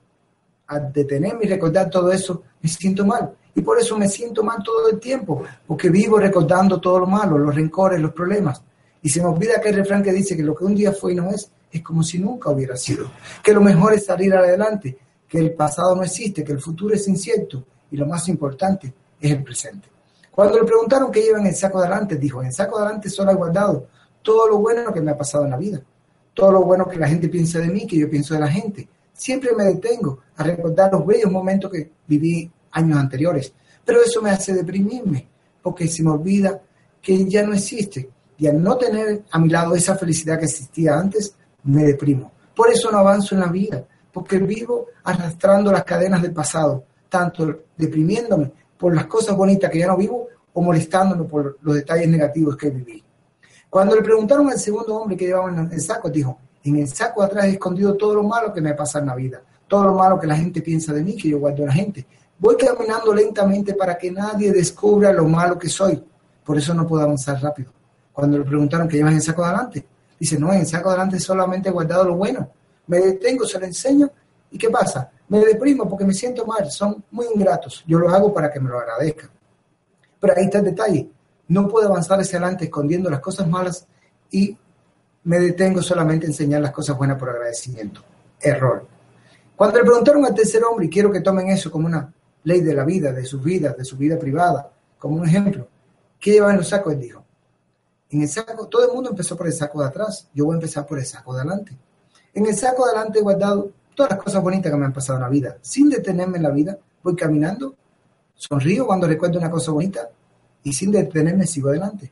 Al 0.67 0.93
detenerme 0.93 1.45
y 1.45 1.49
recordar 1.49 1.91
todo 1.91 2.13
eso, 2.13 2.43
me 2.61 2.69
siento 2.69 3.05
mal. 3.05 3.35
Y 3.55 3.61
por 3.61 3.79
eso 3.79 3.99
me 3.99 4.09
siento 4.09 4.43
mal 4.43 4.63
todo 4.63 4.89
el 4.89 4.99
tiempo, 4.99 5.43
porque 5.67 5.91
vivo 5.91 6.19
recordando 6.19 6.81
todo 6.81 7.01
lo 7.01 7.07
malo, 7.07 7.37
los 7.37 7.55
rencores, 7.55 8.01
los 8.01 8.13
problemas. 8.13 8.63
Y 9.03 9.09
se 9.09 9.21
me 9.21 9.27
olvida 9.27 9.55
aquel 9.57 9.75
refrán 9.75 10.03
que 10.03 10.13
dice 10.13 10.37
que 10.37 10.43
lo 10.43 10.55
que 10.55 10.65
un 10.65 10.75
día 10.75 10.93
fue 10.93 11.13
y 11.13 11.17
no 11.17 11.29
es, 11.31 11.51
es 11.71 11.83
como 11.83 12.03
si 12.03 12.19
nunca 12.19 12.51
hubiera 12.51 12.77
sido. 12.77 13.11
Que 13.43 13.53
lo 13.53 13.61
mejor 13.61 13.95
es 13.95 14.07
salir 14.07 14.35
adelante, 14.35 14.97
que 15.29 15.39
el 15.39 15.55
pasado 15.55 15.97
no 15.97 16.03
existe, 16.03 16.45
que 16.45 16.53
el 16.53 16.61
futuro 16.61 16.95
es 16.95 17.07
incierto 17.09 17.65
y 17.91 17.97
lo 17.97 18.07
más 18.07 18.29
importante 18.29 18.93
es 19.21 19.31
el 19.31 19.43
presente. 19.43 19.89
Cuando 20.31 20.59
le 20.59 20.65
preguntaron 20.65 21.11
qué 21.11 21.23
lleva 21.23 21.41
en 21.41 21.47
el 21.47 21.55
saco 21.55 21.81
de 21.81 21.87
adelante, 21.87 22.17
dijo, 22.17 22.41
en 22.41 22.49
el 22.49 22.53
saco 22.55 22.79
de 22.79 22.85
adelante 22.85 23.11
solo 23.11 23.33
he 23.33 23.35
guardado 23.35 23.87
todo 24.23 24.49
lo 24.49 24.59
bueno 24.59 24.93
que 24.93 25.01
me 25.01 25.11
ha 25.11 25.17
pasado 25.17 25.45
en 25.45 25.51
la 25.51 25.57
vida, 25.57 25.83
todo 26.35 26.53
lo 26.53 26.63
bueno 26.63 26.89
que 26.89 26.99
la 26.99 27.09
gente 27.09 27.29
piensa 27.29 27.59
de 27.59 27.69
mí, 27.69 27.87
que 27.87 27.99
yo 27.99 28.11
pienso 28.11 28.35
de 28.35 28.41
la 28.41 28.49
gente. 28.49 28.89
Siempre 29.13 29.55
me 29.55 29.65
detengo 29.65 30.21
a 30.37 30.43
recordar 30.43 30.93
los 30.93 31.07
bellos 31.07 31.31
momentos 31.31 31.71
que 31.71 31.91
viví 32.07 32.51
años 32.73 32.99
anteriores, 32.99 33.53
pero 33.85 34.03
eso 34.03 34.23
me 34.23 34.31
hace 34.31 34.55
deprimirme, 34.55 35.27
porque 35.63 35.89
se 35.89 36.03
me 36.03 36.11
olvida 36.11 36.61
que 37.01 37.25
ya 37.29 37.43
no 37.43 37.53
existe. 37.53 38.09
Y 38.39 38.47
al 38.47 38.63
no 38.63 38.77
tener 38.77 39.23
a 39.31 39.39
mi 39.39 39.49
lado 39.49 39.75
esa 39.75 39.97
felicidad 39.97 40.39
que 40.39 40.47
existía 40.47 40.99
antes, 40.99 41.35
me 41.65 41.85
deprimo. 41.85 42.33
Por 42.55 42.71
eso 42.71 42.91
no 42.91 42.99
avanzo 42.99 43.35
en 43.35 43.43
la 43.43 43.49
vida, 43.49 43.85
porque 44.13 44.39
vivo 44.39 44.87
arrastrando 45.05 45.71
las 45.71 45.85
cadenas 45.85 46.23
del 46.23 46.33
pasado, 46.33 46.85
tanto 47.09 47.65
deprimiéndome 47.77 48.53
por 48.77 48.95
las 48.95 49.07
cosas 49.07 49.37
bonitas 49.37 49.71
que 49.71 49.79
ya 49.79 49.87
no 49.87 49.97
vivo 49.97 50.29
o 50.53 50.63
molestándome 50.63 51.25
por 51.25 51.59
los 51.63 51.75
detalles 51.75 52.09
negativos 52.09 52.57
que 52.57 52.71
viví. 52.71 53.03
Cuando 53.73 53.97
le 53.97 54.03
preguntaron 54.03 54.51
al 54.51 54.59
segundo 54.59 54.95
hombre 54.97 55.17
que 55.17 55.25
llevaba 55.25 55.49
en 55.49 55.73
el 55.73 55.81
saco, 55.81 56.11
dijo, 56.11 56.39
en 56.63 56.77
el 56.77 56.89
saco 56.89 57.23
atrás 57.23 57.47
he 57.47 57.53
escondido 57.53 57.97
todo 57.97 58.17
lo 58.17 58.23
malo 58.23 58.53
que 58.53 58.61
me 58.61 58.75
pasa 58.75 58.99
en 58.99 59.07
la 59.07 59.15
vida, 59.15 59.41
todo 59.67 59.85
lo 59.85 59.95
malo 59.95 60.21
que 60.21 60.27
la 60.27 60.37
gente 60.37 60.61
piensa 60.61 60.93
de 60.93 61.03
mí, 61.03 61.17
que 61.17 61.31
yo 61.31 61.39
guardo 61.39 61.63
a 61.63 61.69
la 61.69 61.73
gente. 61.73 62.07
Voy 62.39 62.55
caminando 62.57 63.15
lentamente 63.15 63.73
para 63.73 63.97
que 63.97 64.11
nadie 64.11 64.53
descubra 64.53 65.11
lo 65.11 65.25
malo 65.25 65.59
que 65.59 65.71
soy. 65.71 66.05
Por 66.45 66.59
eso 66.59 66.75
no 66.75 66.87
puedo 66.87 67.03
avanzar 67.03 67.41
rápido. 67.41 67.73
Cuando 68.13 68.37
le 68.37 68.45
preguntaron 68.45 68.87
que 68.87 68.99
llevas 68.99 69.15
el 69.15 69.23
saco 69.23 69.43
adelante, 69.43 69.87
Dice, 70.21 70.39
no, 70.39 70.53
en 70.53 70.67
saco 70.67 70.91
adelante 70.91 71.19
solamente 71.19 71.71
he 71.71 71.73
guardado 71.73 72.05
lo 72.05 72.15
bueno. 72.15 72.49
Me 72.87 72.99
detengo, 72.99 73.45
se 73.47 73.59
lo 73.59 73.65
enseño. 73.65 74.09
¿Y 74.53 74.59
qué 74.59 74.71
pasa? 74.71 75.11
Me 75.27 75.41
deprimo 75.41 75.89
porque 75.89 76.05
me 76.05 76.15
siento 76.15 76.47
mal. 76.47 76.71
Son 76.71 77.03
muy 77.11 77.27
ingratos. 77.35 77.83
Yo 77.89 77.99
lo 77.99 78.09
hago 78.09 78.33
para 78.33 78.53
que 78.53 78.61
me 78.61 78.69
lo 78.69 78.79
agradezcan. 78.79 79.31
Pero 80.21 80.35
ahí 80.37 80.45
está 80.45 80.59
el 80.59 80.67
detalle. 80.67 81.11
No 81.53 81.69
puedo 81.69 81.89
avanzar 81.89 82.19
hacia 82.19 82.39
adelante 82.39 82.65
escondiendo 82.65 83.11
las 83.11 83.21
cosas 83.21 83.47
malas 83.47 83.87
y 84.31 84.57
me 85.25 85.39
detengo 85.39 85.83
solamente 85.83 86.25
a 86.25 86.31
enseñar 86.31 86.63
las 86.63 86.71
cosas 86.71 86.97
buenas 86.97 87.19
por 87.19 87.29
agradecimiento. 87.29 88.01
Error. 88.41 88.87
Cuando 89.55 89.77
le 89.77 89.85
preguntaron 89.85 90.25
al 90.25 90.35
tercer 90.35 90.65
hombre, 90.65 90.87
y 90.87 90.89
quiero 90.89 91.13
que 91.13 91.21
tomen 91.21 91.49
eso 91.49 91.71
como 91.71 91.89
una 91.89 92.11
ley 92.45 92.63
de 92.63 92.73
la 92.73 92.87
vida, 92.87 93.13
de 93.13 93.27
sus 93.27 93.45
vidas, 93.45 93.77
de 93.77 93.85
su 93.85 93.99
vida 93.99 94.19
privada, 94.19 94.73
como 94.99 95.17
un 95.17 95.29
ejemplo, 95.29 95.69
¿qué 96.19 96.31
lleva 96.33 96.53
en 96.53 96.57
los 96.57 96.69
sacos? 96.71 96.95
Él 96.95 97.01
dijo, 97.01 97.23
en 98.09 98.23
el 98.23 98.31
saco, 98.31 98.67
todo 98.67 98.87
el 98.87 98.95
mundo 98.95 99.11
empezó 99.11 99.37
por 99.37 99.47
el 99.47 99.53
saco 99.53 99.83
de 99.83 99.89
atrás, 99.89 100.29
yo 100.33 100.47
voy 100.47 100.55
a 100.55 100.57
empezar 100.57 100.87
por 100.87 100.99
el 100.99 101.05
saco 101.05 101.35
de 101.35 101.43
adelante. 101.43 101.77
En 102.33 102.47
el 102.47 102.57
saco 102.57 102.87
de 102.87 102.93
adelante 102.93 103.19
he 103.19 103.23
guardado 103.23 103.71
todas 103.95 104.13
las 104.13 104.23
cosas 104.23 104.43
bonitas 104.43 104.73
que 104.73 104.79
me 104.79 104.87
han 104.87 104.93
pasado 104.95 105.19
en 105.19 105.25
la 105.25 105.29
vida. 105.29 105.59
Sin 105.61 105.91
detenerme 105.91 106.39
en 106.39 106.45
la 106.45 106.51
vida, 106.51 106.79
voy 107.03 107.15
caminando, 107.15 107.75
sonrío 108.37 108.87
cuando 108.87 109.07
recuerdo 109.07 109.39
una 109.39 109.51
cosa 109.51 109.71
bonita 109.71 110.09
y 110.63 110.73
sin 110.73 110.91
detenerme 110.91 111.47
sigo 111.47 111.71
adelante. 111.71 112.11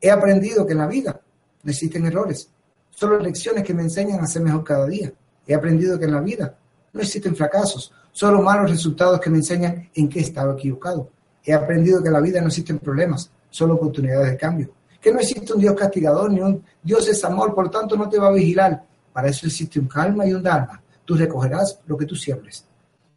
He 0.00 0.10
aprendido 0.10 0.66
que 0.66 0.72
en 0.72 0.78
la 0.78 0.86
vida 0.86 1.20
no 1.62 1.70
existen 1.70 2.06
errores, 2.06 2.48
solo 2.90 3.18
lecciones 3.18 3.64
que 3.64 3.74
me 3.74 3.82
enseñan 3.82 4.20
a 4.20 4.26
ser 4.26 4.42
mejor 4.42 4.64
cada 4.64 4.86
día. 4.86 5.12
He 5.46 5.54
aprendido 5.54 5.98
que 5.98 6.04
en 6.04 6.12
la 6.12 6.20
vida 6.20 6.56
no 6.92 7.00
existen 7.00 7.34
fracasos, 7.34 7.92
solo 8.12 8.42
malos 8.42 8.70
resultados 8.70 9.20
que 9.20 9.30
me 9.30 9.38
enseñan 9.38 9.88
en 9.94 10.08
qué 10.08 10.20
estaba 10.20 10.54
equivocado. 10.54 11.10
He 11.44 11.52
aprendido 11.52 12.02
que 12.02 12.08
en 12.08 12.14
la 12.14 12.20
vida 12.20 12.40
no 12.40 12.48
existen 12.48 12.78
problemas, 12.78 13.30
solo 13.50 13.74
oportunidades 13.74 14.30
de 14.30 14.36
cambio. 14.36 14.70
Que 15.00 15.12
no 15.12 15.20
existe 15.20 15.52
un 15.52 15.60
Dios 15.60 15.74
castigador, 15.74 16.30
ni 16.30 16.40
un 16.40 16.62
Dios 16.82 17.08
es 17.08 17.24
amor, 17.24 17.54
por 17.54 17.70
tanto 17.70 17.96
no 17.96 18.08
te 18.08 18.18
va 18.18 18.28
a 18.28 18.32
vigilar. 18.32 18.84
Para 19.12 19.28
eso 19.28 19.46
existe 19.46 19.78
un 19.78 19.86
calma 19.86 20.26
y 20.26 20.34
un 20.34 20.42
dharma. 20.42 20.82
Tú 21.04 21.14
recogerás 21.14 21.80
lo 21.86 21.96
que 21.96 22.04
tú 22.04 22.14
siembres. 22.14 22.64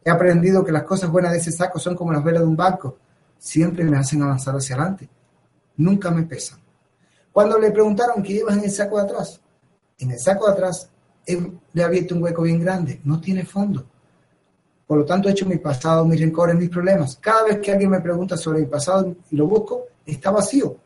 He 0.04 0.10
aprendido 0.10 0.64
que 0.64 0.72
las 0.72 0.84
cosas 0.84 1.10
buenas 1.10 1.32
de 1.32 1.38
ese 1.38 1.52
saco 1.52 1.78
son 1.78 1.94
como 1.94 2.12
las 2.12 2.24
velas 2.24 2.42
de 2.42 2.48
un 2.48 2.56
barco. 2.56 2.96
Siempre 3.42 3.82
me 3.82 3.96
hacen 3.96 4.22
avanzar 4.22 4.54
hacia 4.54 4.76
adelante. 4.76 5.08
Nunca 5.76 6.12
me 6.12 6.22
pesan. 6.22 6.60
Cuando 7.32 7.58
le 7.58 7.72
preguntaron 7.72 8.22
qué 8.22 8.34
llevas 8.34 8.56
en 8.56 8.62
el 8.62 8.70
saco 8.70 8.98
de 8.98 9.02
atrás, 9.02 9.40
en 9.98 10.12
el 10.12 10.20
saco 10.20 10.46
de 10.46 10.52
atrás 10.52 10.88
le 11.72 11.82
ha 11.82 11.86
abierto 11.86 12.14
un 12.14 12.22
hueco 12.22 12.42
bien 12.42 12.60
grande, 12.60 13.00
no 13.02 13.20
tiene 13.20 13.44
fondo. 13.44 13.84
Por 14.86 14.98
lo 14.98 15.04
tanto, 15.04 15.28
he 15.28 15.32
hecho 15.32 15.44
mi 15.44 15.56
pasado, 15.56 16.04
mis 16.04 16.20
rencores, 16.20 16.54
mis 16.54 16.68
problemas. 16.68 17.18
Cada 17.20 17.42
vez 17.42 17.58
que 17.58 17.72
alguien 17.72 17.90
me 17.90 18.00
pregunta 18.00 18.36
sobre 18.36 18.60
mi 18.60 18.66
pasado 18.66 19.12
y 19.28 19.34
lo 19.34 19.48
busco, 19.48 19.86
está 20.06 20.30
vacío. 20.30 20.76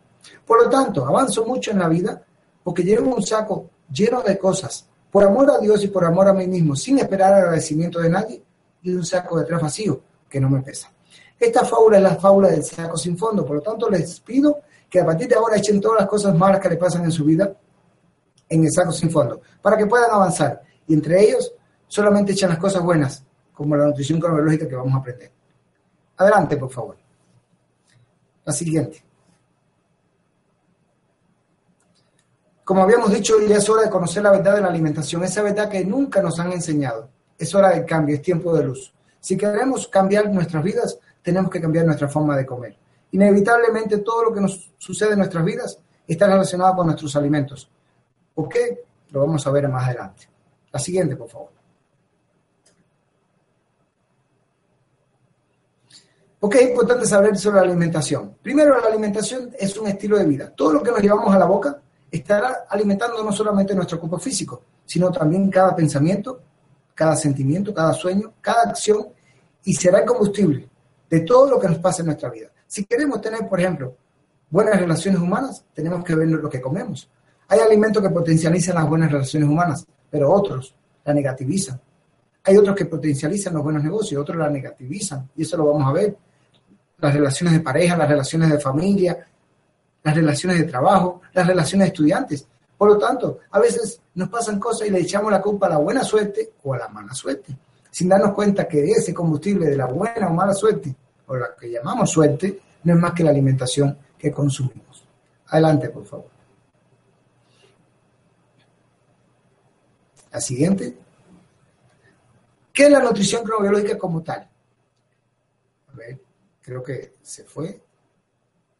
Por 0.46 0.64
lo 0.64 0.70
tanto, 0.70 1.04
avanzo 1.04 1.44
mucho 1.44 1.72
en 1.72 1.78
la 1.78 1.90
vida 1.90 2.22
porque 2.64 2.82
llevo 2.82 3.14
un 3.14 3.22
saco 3.22 3.68
lleno 3.92 4.22
de 4.22 4.38
cosas, 4.38 4.88
por 5.10 5.24
amor 5.24 5.50
a 5.50 5.58
Dios 5.58 5.84
y 5.84 5.88
por 5.88 6.06
amor 6.06 6.28
a 6.28 6.32
mí 6.32 6.46
mismo, 6.46 6.74
sin 6.74 6.98
esperar 7.00 7.34
agradecimiento 7.34 8.00
de 8.00 8.08
nadie, 8.08 8.42
y 8.82 8.94
un 8.94 9.04
saco 9.04 9.36
de 9.36 9.42
atrás 9.42 9.60
vacío 9.60 10.00
que 10.26 10.40
no 10.40 10.48
me 10.48 10.62
pesa. 10.62 10.90
Esta 11.38 11.64
fábula 11.64 11.98
es 11.98 12.02
la 12.02 12.16
fábula 12.16 12.48
del 12.48 12.64
saco 12.64 12.96
sin 12.96 13.16
fondo, 13.16 13.44
por 13.44 13.56
lo 13.56 13.62
tanto 13.62 13.90
les 13.90 14.20
pido 14.20 14.60
que 14.88 15.00
a 15.00 15.04
partir 15.04 15.28
de 15.28 15.34
ahora 15.34 15.56
echen 15.56 15.80
todas 15.80 16.00
las 16.00 16.08
cosas 16.08 16.34
malas 16.34 16.60
que 16.60 16.68
le 16.68 16.76
pasan 16.76 17.04
en 17.04 17.12
su 17.12 17.24
vida 17.24 17.54
en 18.48 18.64
el 18.64 18.72
saco 18.72 18.92
sin 18.92 19.10
fondo, 19.10 19.40
para 19.60 19.76
que 19.76 19.86
puedan 19.86 20.10
avanzar. 20.10 20.62
Y 20.86 20.94
entre 20.94 21.20
ellos, 21.22 21.52
solamente 21.88 22.32
echan 22.32 22.50
las 22.50 22.58
cosas 22.58 22.82
buenas, 22.82 23.24
como 23.52 23.76
la 23.76 23.86
nutrición 23.86 24.20
cronológica 24.20 24.68
que 24.68 24.76
vamos 24.76 24.94
a 24.94 24.98
aprender. 24.98 25.32
Adelante, 26.16 26.56
por 26.56 26.70
favor. 26.70 26.96
La 28.44 28.52
siguiente. 28.52 29.02
Como 32.64 32.82
habíamos 32.82 33.12
dicho, 33.12 33.34
ya 33.46 33.58
es 33.58 33.68
hora 33.68 33.82
de 33.82 33.90
conocer 33.90 34.22
la 34.22 34.30
verdad 34.30 34.56
de 34.56 34.60
la 34.60 34.68
alimentación, 34.68 35.22
esa 35.22 35.42
verdad 35.42 35.68
que 35.68 35.84
nunca 35.84 36.20
nos 36.20 36.38
han 36.40 36.52
enseñado. 36.52 37.08
Es 37.38 37.54
hora 37.54 37.70
del 37.70 37.84
cambio, 37.84 38.16
es 38.16 38.22
tiempo 38.22 38.56
de 38.56 38.64
luz. 38.64 38.92
Si 39.20 39.36
queremos 39.36 39.88
cambiar 39.88 40.32
nuestras 40.32 40.62
vidas, 40.62 40.98
tenemos 41.26 41.50
que 41.50 41.60
cambiar 41.60 41.84
nuestra 41.84 42.06
forma 42.06 42.36
de 42.36 42.46
comer. 42.46 42.76
Inevitablemente 43.10 43.98
todo 43.98 44.26
lo 44.26 44.32
que 44.32 44.40
nos 44.40 44.70
sucede 44.78 45.14
en 45.14 45.18
nuestras 45.18 45.44
vidas 45.44 45.76
está 46.06 46.28
relacionado 46.28 46.76
con 46.76 46.86
nuestros 46.86 47.16
alimentos. 47.16 47.68
¿Por 48.32 48.48
qué? 48.48 48.84
Lo 49.10 49.22
vamos 49.22 49.44
a 49.44 49.50
ver 49.50 49.68
más 49.68 49.88
adelante. 49.88 50.28
La 50.70 50.78
siguiente, 50.78 51.16
por 51.16 51.28
favor. 51.28 51.48
¿Por 56.38 56.48
qué 56.48 56.58
es 56.60 56.70
importante 56.70 57.06
saber 57.06 57.36
sobre 57.36 57.56
la 57.56 57.62
alimentación? 57.62 58.36
Primero, 58.40 58.80
la 58.80 58.86
alimentación 58.86 59.50
es 59.58 59.76
un 59.76 59.88
estilo 59.88 60.18
de 60.18 60.26
vida. 60.26 60.52
Todo 60.54 60.74
lo 60.74 60.82
que 60.84 60.92
nos 60.92 61.00
llevamos 61.00 61.34
a 61.34 61.38
la 61.40 61.46
boca 61.46 61.82
estará 62.08 62.66
alimentando 62.68 63.24
no 63.24 63.32
solamente 63.32 63.74
nuestro 63.74 63.98
cuerpo 63.98 64.20
físico, 64.20 64.62
sino 64.84 65.10
también 65.10 65.50
cada 65.50 65.74
pensamiento, 65.74 66.40
cada 66.94 67.16
sentimiento, 67.16 67.74
cada 67.74 67.92
sueño, 67.94 68.34
cada 68.40 68.70
acción 68.70 69.08
y 69.64 69.74
será 69.74 69.98
el 69.98 70.06
combustible 70.06 70.68
de 71.08 71.20
todo 71.20 71.50
lo 71.50 71.60
que 71.60 71.68
nos 71.68 71.78
pasa 71.78 72.02
en 72.02 72.06
nuestra 72.06 72.30
vida. 72.30 72.50
Si 72.66 72.84
queremos 72.84 73.20
tener, 73.20 73.48
por 73.48 73.60
ejemplo, 73.60 73.96
buenas 74.50 74.78
relaciones 74.78 75.20
humanas, 75.20 75.64
tenemos 75.74 76.04
que 76.04 76.14
ver 76.14 76.28
lo 76.28 76.48
que 76.48 76.60
comemos. 76.60 77.08
Hay 77.48 77.60
alimentos 77.60 78.02
que 78.02 78.10
potencializan 78.10 78.74
las 78.74 78.88
buenas 78.88 79.10
relaciones 79.10 79.48
humanas, 79.48 79.86
pero 80.10 80.32
otros 80.32 80.74
la 81.04 81.14
negativizan. 81.14 81.80
Hay 82.44 82.56
otros 82.56 82.76
que 82.76 82.86
potencializan 82.86 83.54
los 83.54 83.62
buenos 83.62 83.82
negocios, 83.82 84.20
otros 84.20 84.36
la 84.36 84.48
negativizan, 84.48 85.30
y 85.36 85.42
eso 85.42 85.56
lo 85.56 85.66
vamos 85.66 85.88
a 85.88 85.92
ver. 85.92 86.16
Las 86.98 87.14
relaciones 87.14 87.54
de 87.54 87.60
pareja, 87.60 87.96
las 87.96 88.08
relaciones 88.08 88.50
de 88.50 88.58
familia, 88.58 89.26
las 90.02 90.14
relaciones 90.14 90.58
de 90.58 90.64
trabajo, 90.64 91.20
las 91.32 91.46
relaciones 91.46 91.86
de 91.86 91.88
estudiantes. 91.88 92.46
Por 92.76 92.88
lo 92.88 92.98
tanto, 92.98 93.40
a 93.50 93.58
veces 93.58 94.00
nos 94.14 94.28
pasan 94.28 94.60
cosas 94.60 94.88
y 94.88 94.90
le 94.90 95.00
echamos 95.00 95.30
la 95.30 95.40
culpa 95.40 95.66
a 95.66 95.70
la 95.70 95.78
buena 95.78 96.04
suerte 96.04 96.52
o 96.62 96.74
a 96.74 96.78
la 96.78 96.88
mala 96.88 97.14
suerte, 97.14 97.56
sin 97.96 98.10
darnos 98.10 98.34
cuenta 98.34 98.68
que 98.68 98.84
ese 98.84 99.14
combustible 99.14 99.70
de 99.70 99.74
la 99.74 99.86
buena 99.86 100.28
o 100.28 100.34
mala 100.34 100.52
suerte, 100.52 100.94
o 101.28 101.34
la 101.34 101.56
que 101.58 101.70
llamamos 101.70 102.10
suerte, 102.10 102.60
no 102.84 102.92
es 102.92 103.00
más 103.00 103.14
que 103.14 103.24
la 103.24 103.30
alimentación 103.30 103.98
que 104.18 104.30
consumimos. 104.30 105.08
Adelante, 105.46 105.88
por 105.88 106.04
favor. 106.04 106.28
La 110.30 110.38
siguiente. 110.42 110.98
¿Qué 112.70 112.84
es 112.84 112.90
la 112.90 113.00
nutrición 113.00 113.42
cronobiológica 113.42 113.96
como 113.96 114.22
tal? 114.22 114.46
A 115.88 115.96
ver, 115.96 116.20
creo 116.60 116.82
que 116.82 117.14
se 117.22 117.44
fue. 117.44 117.80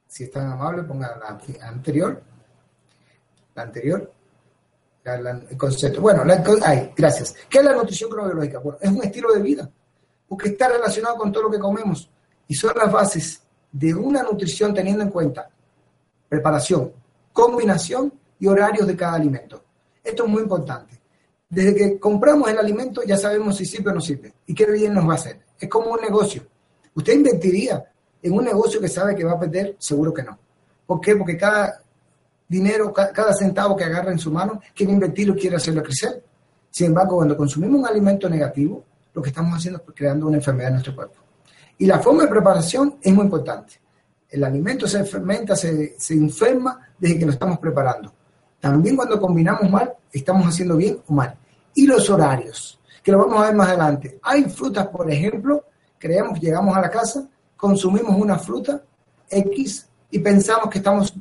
Si 0.06 0.25
es 0.25 0.30
tan 0.30 0.52
amable, 0.52 0.82
ponga 0.82 1.16
la 1.16 1.66
anterior. 1.66 2.23
La 3.54 3.62
anterior. 3.62 4.12
El 5.15 5.57
concepto. 5.57 6.01
Bueno, 6.01 6.23
ahí, 6.65 6.93
gracias. 6.97 7.35
¿Qué 7.49 7.59
es 7.59 7.65
la 7.65 7.75
nutrición 7.75 8.11
cronobiológica? 8.11 8.59
Bueno, 8.59 8.79
es 8.81 8.91
un 8.91 9.05
estilo 9.05 9.33
de 9.33 9.41
vida, 9.41 9.71
porque 10.29 10.49
está 10.49 10.69
relacionado 10.69 11.17
con 11.17 11.31
todo 11.31 11.45
lo 11.45 11.51
que 11.51 11.59
comemos 11.59 12.11
y 12.49 12.55
son 12.55 12.73
las 12.77 12.91
bases 12.91 13.43
de 13.71 13.95
una 13.95 14.23
nutrición 14.23 14.75
teniendo 14.75 15.03
en 15.03 15.11
cuenta 15.11 15.49
preparación, 16.29 16.93
combinación 17.33 18.13
y 18.39 18.47
horarios 18.47 18.87
de 18.87 18.97
cada 18.97 19.15
alimento. 19.15 19.63
Esto 20.03 20.25
es 20.25 20.29
muy 20.29 20.43
importante. 20.43 21.01
Desde 21.49 21.75
que 21.75 22.01
compramos 22.01 22.51
el 22.51 22.59
alimento 22.59 23.03
ya 23.05 23.17
sabemos 23.17 23.57
si 23.57 23.65
sirve 23.65 23.91
o 23.93 23.95
no 23.95 24.01
sirve 24.01 24.33
y 24.47 24.55
qué 24.55 24.67
bien 24.71 24.95
nos 24.95 25.09
va 25.09 25.13
a 25.13 25.17
hacer. 25.17 25.41
Es 25.59 25.69
como 25.69 25.93
un 25.93 26.01
negocio. 26.01 26.43
¿Usted 26.95 27.13
invertiría 27.13 27.85
en 28.23 28.33
un 28.33 28.45
negocio 28.45 28.81
que 28.81 28.89
sabe 28.89 29.15
que 29.15 29.25
va 29.25 29.33
a 29.33 29.41
perder? 29.41 29.77
Seguro 29.79 30.13
que 30.13 30.23
no. 30.23 30.39
¿Por 30.87 31.01
qué? 31.01 31.15
Porque 31.15 31.37
cada 31.37 31.81
dinero, 32.49 32.93
cada 32.93 33.33
centavo 33.33 33.76
que 33.76 33.85
agarra 33.85 34.12
en 34.12 34.19
su 34.19 34.31
mano, 34.31 34.61
quiere 34.75 34.93
invertirlo 34.93 35.35
quiere 35.35 35.57
hacerlo 35.57 35.83
crecer. 35.83 36.23
Sin 36.71 36.88
embargo, 36.88 37.17
cuando 37.17 37.37
consumimos 37.37 37.81
un 37.81 37.87
alimento 37.87 38.29
negativo, 38.29 38.85
lo 39.15 39.23
que 39.23 39.31
estamos 39.31 39.57
haciendo 39.57 39.83
es 39.87 39.95
creando 39.95 40.26
una 40.26 40.37
enfermedad 40.37 40.69
en 40.69 40.75
nuestro 40.75 40.95
cuerpo. 40.95 41.15
Y 41.79 41.87
la 41.87 41.99
forma 41.99 42.23
de 42.23 42.29
preparación 42.29 42.97
es 43.03 43.12
muy 43.12 43.25
importante. 43.25 43.81
El 44.29 44.45
alimento 44.45 44.87
se 44.87 45.05
fermenta, 45.05 45.57
se, 45.57 45.95
se 45.99 46.15
enferma 46.15 46.81
desde 46.99 47.19
que 47.19 47.26
lo 47.26 47.33
estamos 47.33 47.59
preparando. 47.59 48.12
También 48.61 48.97
cuando 48.97 49.21
combinamos 49.21 49.71
mal, 49.71 49.93
estamos 50.12 50.47
haciendo 50.47 50.76
bien 50.76 50.99
o 51.07 51.15
mal. 51.15 51.35
Y 51.75 51.87
los 51.87 52.09
horarios, 52.11 52.81
que 53.03 53.12
lo 53.12 53.19
vamos 53.19 53.41
a 53.41 53.47
ver 53.47 53.55
más 53.55 53.69
adelante. 53.69 54.19
Hay 54.23 54.45
frutas, 54.45 54.88
por 54.88 55.11
ejemplo, 55.11 55.65
creemos 55.99 56.41
llegamos 56.41 56.76
a 56.76 56.81
la 56.81 56.91
casa, 56.91 57.29
consumimos 57.57 58.17
una 58.17 58.38
fruta 58.38 58.83
X 59.29 59.87
y 60.11 60.19
pensamos 60.19 60.71
que 60.71 60.79
estamos 60.79 61.15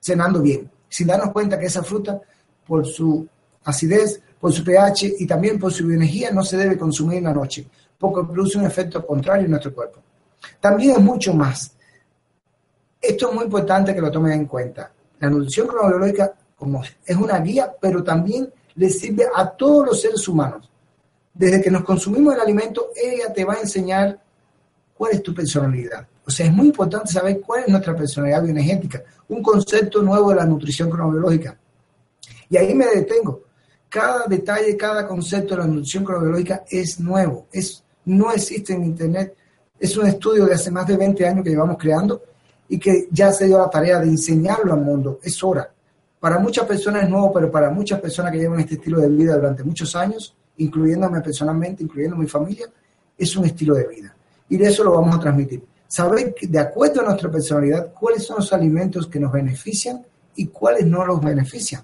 cenando 0.00 0.40
bien, 0.40 0.70
sin 0.88 1.06
darnos 1.06 1.32
cuenta 1.32 1.58
que 1.58 1.66
esa 1.66 1.82
fruta, 1.82 2.20
por 2.66 2.86
su 2.86 3.26
acidez, 3.64 4.20
por 4.40 4.52
su 4.52 4.64
pH 4.64 5.14
y 5.18 5.26
también 5.26 5.58
por 5.58 5.72
su 5.72 5.86
bioenergía, 5.86 6.30
no 6.30 6.42
se 6.42 6.56
debe 6.56 6.78
consumir 6.78 7.18
en 7.18 7.24
la 7.24 7.34
noche, 7.34 7.66
porque 7.98 8.26
produce 8.32 8.58
un 8.58 8.64
efecto 8.64 9.06
contrario 9.06 9.44
en 9.44 9.50
nuestro 9.50 9.74
cuerpo. 9.74 10.00
También 10.58 10.92
es 10.92 11.00
mucho 11.00 11.34
más. 11.34 11.72
Esto 13.00 13.28
es 13.28 13.34
muy 13.34 13.44
importante 13.44 13.94
que 13.94 14.00
lo 14.00 14.10
tomen 14.10 14.32
en 14.32 14.46
cuenta. 14.46 14.90
La 15.18 15.28
nutrición 15.28 15.66
cronológica 15.66 16.34
como 16.56 16.82
es 16.82 17.16
una 17.16 17.38
guía, 17.38 17.74
pero 17.80 18.04
también 18.04 18.52
le 18.74 18.90
sirve 18.90 19.26
a 19.34 19.48
todos 19.50 19.86
los 19.86 20.00
seres 20.00 20.28
humanos. 20.28 20.70
Desde 21.32 21.62
que 21.62 21.70
nos 21.70 21.84
consumimos 21.84 22.34
el 22.34 22.40
alimento, 22.40 22.90
ella 22.94 23.32
te 23.32 23.44
va 23.44 23.54
a 23.54 23.60
enseñar 23.60 24.20
cuál 24.94 25.12
es 25.12 25.22
tu 25.22 25.34
personalidad. 25.34 26.06
O 26.30 26.32
sea, 26.32 26.46
es 26.46 26.52
muy 26.52 26.68
importante 26.68 27.10
saber 27.12 27.40
cuál 27.40 27.64
es 27.64 27.68
nuestra 27.68 27.96
personalidad 27.96 28.44
bioenergética, 28.44 29.02
un 29.30 29.42
concepto 29.42 30.00
nuevo 30.00 30.30
de 30.30 30.36
la 30.36 30.46
nutrición 30.46 30.88
cronobiológica. 30.88 31.58
Y 32.48 32.56
ahí 32.56 32.72
me 32.72 32.86
detengo. 32.86 33.42
Cada 33.88 34.28
detalle, 34.28 34.76
cada 34.76 35.08
concepto 35.08 35.56
de 35.56 35.62
la 35.62 35.66
nutrición 35.66 36.04
cronobiológica 36.04 36.62
es 36.70 37.00
nuevo, 37.00 37.48
es, 37.50 37.82
no 38.04 38.30
existe 38.30 38.74
en 38.74 38.84
Internet. 38.84 39.34
Es 39.76 39.96
un 39.96 40.06
estudio 40.06 40.46
de 40.46 40.54
hace 40.54 40.70
más 40.70 40.86
de 40.86 40.96
20 40.96 41.26
años 41.26 41.42
que 41.42 41.50
llevamos 41.50 41.76
creando 41.76 42.22
y 42.68 42.78
que 42.78 43.08
ya 43.10 43.32
se 43.32 43.46
dio 43.46 43.58
la 43.58 43.68
tarea 43.68 43.98
de 43.98 44.06
enseñarlo 44.06 44.72
al 44.72 44.82
mundo. 44.82 45.18
Es 45.24 45.42
hora. 45.42 45.68
Para 46.20 46.38
muchas 46.38 46.64
personas 46.64 47.02
es 47.02 47.10
nuevo, 47.10 47.32
pero 47.32 47.50
para 47.50 47.70
muchas 47.70 48.00
personas 48.00 48.30
que 48.30 48.38
llevan 48.38 48.60
este 48.60 48.74
estilo 48.74 49.00
de 49.00 49.08
vida 49.08 49.34
durante 49.34 49.64
muchos 49.64 49.96
años, 49.96 50.32
incluyéndome 50.58 51.20
personalmente, 51.22 51.82
incluyendo 51.82 52.14
mi 52.14 52.28
familia, 52.28 52.68
es 53.18 53.36
un 53.36 53.46
estilo 53.46 53.74
de 53.74 53.88
vida. 53.88 54.14
Y 54.48 54.56
de 54.58 54.68
eso 54.68 54.84
lo 54.84 54.92
vamos 54.92 55.16
a 55.16 55.18
transmitir. 55.18 55.69
Saber, 55.90 56.36
de 56.40 56.58
acuerdo 56.60 57.00
a 57.00 57.04
nuestra 57.04 57.28
personalidad, 57.28 57.92
cuáles 57.92 58.22
son 58.22 58.36
los 58.36 58.52
alimentos 58.52 59.08
que 59.08 59.18
nos 59.18 59.32
benefician 59.32 60.06
y 60.36 60.46
cuáles 60.46 60.86
no 60.86 61.04
los 61.04 61.20
benefician. 61.20 61.82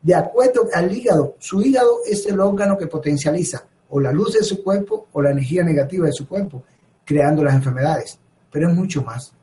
De 0.00 0.14
acuerdo 0.14 0.66
al 0.72 0.90
hígado, 0.90 1.36
su 1.38 1.60
hígado 1.60 1.98
es 2.06 2.24
el 2.24 2.40
órgano 2.40 2.78
que 2.78 2.86
potencializa 2.86 3.62
o 3.90 4.00
la 4.00 4.10
luz 4.10 4.32
de 4.32 4.42
su 4.42 4.64
cuerpo 4.64 5.08
o 5.12 5.20
la 5.20 5.32
energía 5.32 5.62
negativa 5.62 6.06
de 6.06 6.14
su 6.14 6.26
cuerpo, 6.26 6.62
creando 7.04 7.44
las 7.44 7.54
enfermedades. 7.54 8.18
Pero 8.50 8.70
es 8.70 8.74
mucho 8.74 9.02
más. 9.02 9.34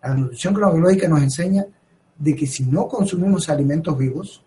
La 0.00 0.14
nutrición 0.14 0.54
cronológica 0.54 1.08
nos 1.08 1.20
enseña 1.20 1.66
de 2.16 2.36
que 2.36 2.46
si 2.46 2.64
no 2.64 2.86
consumimos 2.86 3.48
alimentos 3.48 3.98
vivos, 3.98 4.44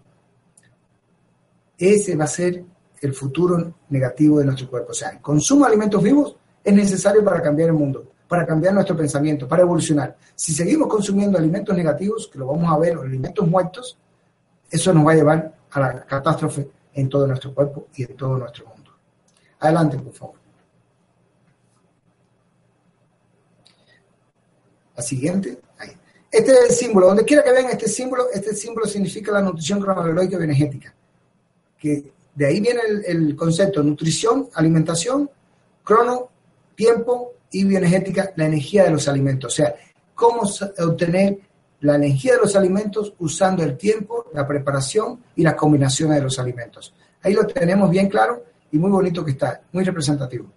ese 1.78 2.16
va 2.16 2.24
a 2.24 2.28
ser 2.28 2.64
el 3.02 3.14
futuro 3.14 3.74
negativo 3.90 4.40
de 4.40 4.46
nuestro 4.46 4.70
cuerpo. 4.70 4.92
O 4.92 4.96
sea, 4.96 5.10
el 5.10 5.20
consumo 5.20 5.66
de 5.66 5.72
alimentos 5.72 6.02
vivos 6.02 6.38
es 6.64 6.74
necesario 6.74 7.26
para 7.26 7.42
cambiar 7.42 7.68
el 7.68 7.76
mundo, 7.76 8.10
para 8.30 8.46
cambiar 8.46 8.76
nuestro 8.76 8.96
pensamiento, 8.96 9.48
para 9.48 9.64
evolucionar. 9.64 10.16
Si 10.36 10.54
seguimos 10.54 10.88
consumiendo 10.88 11.40
alimentos 11.40 11.76
negativos, 11.76 12.30
que 12.32 12.38
lo 12.38 12.46
vamos 12.46 12.72
a 12.72 12.78
ver, 12.78 12.94
los 12.94 13.04
alimentos 13.04 13.46
muertos, 13.48 13.98
eso 14.70 14.94
nos 14.94 15.06
va 15.06 15.14
a 15.14 15.16
llevar 15.16 15.54
a 15.72 15.80
la 15.80 16.06
catástrofe 16.06 16.70
en 16.94 17.10
todo 17.10 17.26
nuestro 17.26 17.56
cuerpo 17.56 17.88
y 17.96 18.04
en 18.04 18.16
todo 18.16 18.38
nuestro 18.38 18.68
mundo. 18.68 18.92
Adelante, 19.60 19.98
por 19.98 20.14
favor. 20.14 20.36
La 24.96 25.02
siguiente. 25.02 25.60
Ahí. 25.80 25.90
Este 26.30 26.52
es 26.52 26.70
el 26.70 26.76
símbolo. 26.76 27.08
Donde 27.08 27.26
quiera 27.26 27.44
que 27.44 27.52
vean 27.52 27.72
este 27.72 27.88
símbolo, 27.88 28.30
este 28.32 28.54
símbolo 28.54 28.86
significa 28.86 29.32
la 29.32 29.42
nutrición 29.42 29.82
cronológica 29.82 30.38
bioenergética. 30.38 30.94
Que 31.80 32.14
de 32.36 32.46
ahí 32.46 32.60
viene 32.60 32.82
el, 32.88 33.06
el 33.06 33.36
concepto 33.36 33.82
nutrición, 33.82 34.50
alimentación, 34.54 35.32
crono, 35.84 36.30
tiempo 36.76 37.34
y 37.52 37.64
bioenergética, 37.64 38.34
la 38.36 38.46
energía 38.46 38.84
de 38.84 38.92
los 38.92 39.08
alimentos. 39.08 39.54
O 39.54 39.56
sea, 39.56 39.76
cómo 40.14 40.42
obtener 40.80 41.40
la 41.82 41.96
energía 41.96 42.34
de 42.34 42.40
los 42.40 42.56
alimentos 42.56 43.14
usando 43.20 43.64
el 43.64 43.78
tiempo, 43.78 44.26
la 44.34 44.46
preparación 44.46 45.24
y 45.36 45.44
las 45.44 45.56
combinaciones 45.56 46.18
de 46.18 46.24
los 46.24 46.38
alimentos. 46.40 46.94
Ahí 47.22 47.34
lo 47.34 47.46
tenemos 47.48 47.90
bien 47.90 48.10
claro 48.10 48.44
y 48.72 48.78
muy 48.78 48.92
bonito 48.92 49.24
que 49.24 49.32
está, 49.32 49.62
muy 49.72 49.84
representativo. 49.84 50.52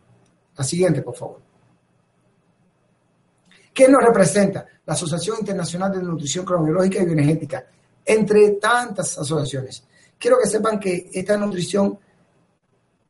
La 0.57 0.65
siguiente, 0.65 1.03
por 1.03 1.15
favor. 1.15 1.41
¿Qué 3.73 3.89
nos 3.89 4.05
representa? 4.05 4.67
La 4.85 4.93
Asociación 4.95 5.39
Internacional 5.41 5.93
de 5.93 6.03
Nutrición 6.03 6.45
Cronológica 6.45 7.01
y 7.01 7.07
Bioenergética, 7.07 7.65
entre 8.05 8.51
tantas 8.53 9.17
asociaciones. 9.17 9.85
Quiero 10.19 10.39
que 10.39 10.49
sepan 10.49 10.79
que 10.79 11.09
esta 11.13 11.37
nutrición 11.37 11.99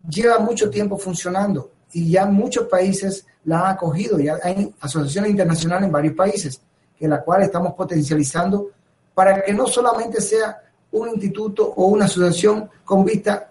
lleva 0.08 0.38
mucho 0.38 0.70
tiempo 0.70 0.96
funcionando 0.96 1.71
y 1.92 2.10
ya 2.10 2.26
muchos 2.26 2.66
países 2.66 3.26
la 3.44 3.60
han 3.60 3.74
acogido, 3.74 4.18
ya 4.18 4.38
hay 4.42 4.72
asociaciones 4.80 5.30
internacionales 5.30 5.86
en 5.86 5.92
varios 5.92 6.14
países, 6.14 6.60
en 6.98 7.10
la 7.10 7.22
cual 7.22 7.42
estamos 7.42 7.74
potencializando 7.74 8.70
para 9.14 9.42
que 9.42 9.52
no 9.52 9.66
solamente 9.66 10.20
sea 10.20 10.62
un 10.92 11.08
instituto 11.08 11.72
o 11.76 11.86
una 11.86 12.04
asociación 12.04 12.68
con 12.84 13.04
vista 13.04 13.48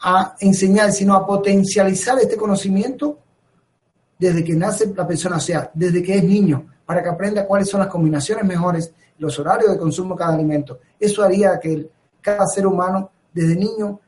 a 0.00 0.36
enseñar, 0.40 0.92
sino 0.92 1.14
a 1.14 1.26
potencializar 1.26 2.18
este 2.18 2.36
conocimiento 2.36 3.18
desde 4.18 4.44
que 4.44 4.54
nace 4.54 4.92
la 4.94 5.06
persona, 5.06 5.40
sea, 5.40 5.70
desde 5.74 6.02
que 6.02 6.16
es 6.16 6.24
niño, 6.24 6.66
para 6.84 7.02
que 7.02 7.08
aprenda 7.08 7.46
cuáles 7.46 7.68
son 7.68 7.80
las 7.80 7.88
combinaciones 7.88 8.44
mejores, 8.44 8.92
los 9.18 9.38
horarios 9.38 9.72
de 9.72 9.78
consumo 9.78 10.14
de 10.14 10.18
cada 10.18 10.34
alimento. 10.34 10.80
Eso 10.98 11.22
haría 11.22 11.58
que 11.58 11.88
cada 12.20 12.46
ser 12.46 12.66
humano, 12.66 13.10
desde 13.32 13.56
niño, 13.56 14.00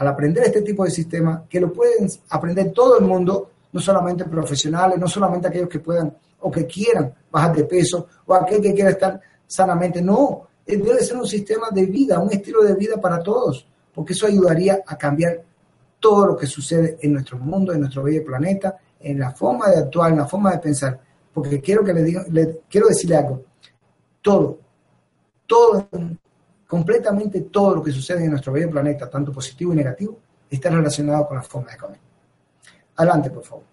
al 0.00 0.08
aprender 0.08 0.44
este 0.44 0.62
tipo 0.62 0.82
de 0.82 0.90
sistema, 0.90 1.44
que 1.46 1.60
lo 1.60 1.70
pueden 1.70 2.08
aprender 2.30 2.72
todo 2.72 2.98
el 2.98 3.04
mundo, 3.04 3.50
no 3.70 3.80
solamente 3.80 4.24
profesionales, 4.24 4.98
no 4.98 5.06
solamente 5.06 5.48
aquellos 5.48 5.68
que 5.68 5.78
puedan 5.78 6.16
o 6.40 6.50
que 6.50 6.64
quieran 6.64 7.12
bajar 7.30 7.54
de 7.54 7.64
peso, 7.64 8.06
o 8.24 8.32
aquel 8.32 8.62
que 8.62 8.72
quiera 8.72 8.88
estar 8.88 9.20
sanamente. 9.46 10.00
No, 10.00 10.48
debe 10.64 11.04
ser 11.04 11.18
un 11.18 11.26
sistema 11.26 11.68
de 11.70 11.84
vida, 11.84 12.18
un 12.18 12.32
estilo 12.32 12.62
de 12.62 12.76
vida 12.76 12.98
para 12.98 13.22
todos, 13.22 13.66
porque 13.94 14.14
eso 14.14 14.26
ayudaría 14.26 14.82
a 14.86 14.96
cambiar 14.96 15.42
todo 15.98 16.28
lo 16.28 16.36
que 16.38 16.46
sucede 16.46 16.96
en 17.02 17.12
nuestro 17.12 17.36
mundo, 17.38 17.74
en 17.74 17.80
nuestro 17.80 18.02
bello 18.02 18.24
planeta, 18.24 18.78
en 19.00 19.18
la 19.18 19.32
forma 19.32 19.68
de 19.68 19.80
actuar, 19.80 20.12
en 20.12 20.18
la 20.20 20.26
forma 20.26 20.52
de 20.52 20.60
pensar, 20.60 20.98
porque 21.34 21.60
quiero 21.60 21.84
que 21.84 21.92
le 21.92 22.02
diga, 22.02 22.24
le, 22.30 22.62
quiero 22.70 22.88
decirle 22.88 23.16
algo, 23.16 23.42
todo, 24.22 24.60
todo, 25.46 25.86
completamente 26.70 27.40
todo 27.40 27.74
lo 27.74 27.82
que 27.82 27.90
sucede 27.90 28.24
en 28.24 28.30
nuestro 28.30 28.52
bello 28.52 28.70
planeta, 28.70 29.10
tanto 29.10 29.32
positivo 29.32 29.72
y 29.72 29.76
negativo, 29.76 30.20
está 30.48 30.70
relacionado 30.70 31.26
con 31.26 31.36
la 31.36 31.42
forma 31.42 31.72
de 31.72 31.76
comer. 31.76 31.98
Adelante, 32.94 33.28
por 33.28 33.42
favor. 33.42 33.64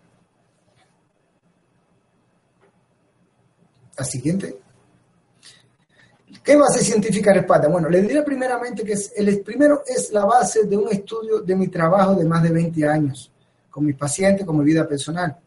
La 3.96 4.04
siguiente. 4.04 4.60
¿Qué 6.44 6.56
base 6.56 6.84
científica 6.84 7.32
respalda? 7.32 7.68
Bueno, 7.68 7.88
le 7.88 8.02
diré 8.02 8.24
primeramente 8.24 8.84
que 8.84 8.96
el 9.16 9.42
primero 9.42 9.84
es 9.86 10.12
la 10.12 10.26
base 10.26 10.64
de 10.64 10.76
un 10.76 10.90
estudio 10.90 11.42
de 11.42 11.56
mi 11.56 11.68
trabajo 11.68 12.16
de 12.16 12.26
más 12.26 12.42
de 12.42 12.50
20 12.50 12.88
años 12.88 13.32
con 13.70 13.86
mis 13.86 13.96
pacientes, 13.96 14.44
con 14.44 14.58
mi 14.58 14.66
vida 14.66 14.88
personal. 14.88 15.38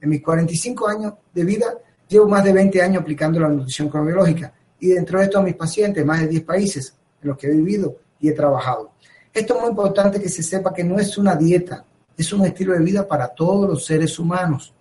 En 0.00 0.08
mis 0.08 0.22
45 0.22 0.86
años 0.86 1.14
de 1.32 1.44
vida, 1.44 1.74
llevo 2.06 2.28
más 2.28 2.44
de 2.44 2.52
20 2.52 2.80
años 2.82 3.02
aplicando 3.02 3.40
la 3.40 3.48
nutrición 3.48 3.88
cronobiológica 3.88 4.52
y 4.84 4.88
dentro 4.88 5.18
de 5.18 5.24
estos 5.24 5.42
mis 5.42 5.54
pacientes, 5.54 6.04
más 6.04 6.20
de 6.20 6.28
10 6.28 6.42
países 6.44 6.94
en 7.22 7.28
los 7.30 7.38
que 7.38 7.46
he 7.46 7.50
vivido 7.52 7.96
y 8.20 8.28
he 8.28 8.32
trabajado. 8.32 8.92
Esto 9.32 9.54
es 9.54 9.60
muy 9.62 9.70
importante 9.70 10.20
que 10.20 10.28
se 10.28 10.42
sepa 10.42 10.74
que 10.74 10.84
no 10.84 10.98
es 10.98 11.16
una 11.16 11.34
dieta, 11.36 11.86
es 12.14 12.30
un 12.34 12.44
estilo 12.44 12.74
de 12.74 12.80
vida 12.80 13.08
para 13.08 13.28
todos 13.28 13.66
los 13.66 13.86
seres 13.86 14.18
humanos 14.18 14.74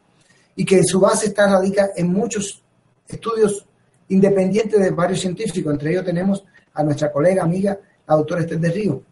y 0.58 0.66
que 0.66 0.84
su 0.84 1.00
base 1.00 1.28
está 1.28 1.48
radica 1.48 1.92
en 1.96 2.12
muchos 2.12 2.62
estudios 3.08 3.66
independientes 4.10 4.78
de 4.78 4.92
varios 4.92 5.22
científicos. 5.22 5.72
Entre 5.72 5.92
ellos 5.92 6.04
tenemos 6.04 6.44
a 6.74 6.84
nuestra 6.84 7.10
colega, 7.10 7.42
amiga, 7.42 7.80
la 8.06 8.16
doctora 8.18 8.42
Esther 8.42 8.60
de 8.60 8.72
Río, 8.72 9.04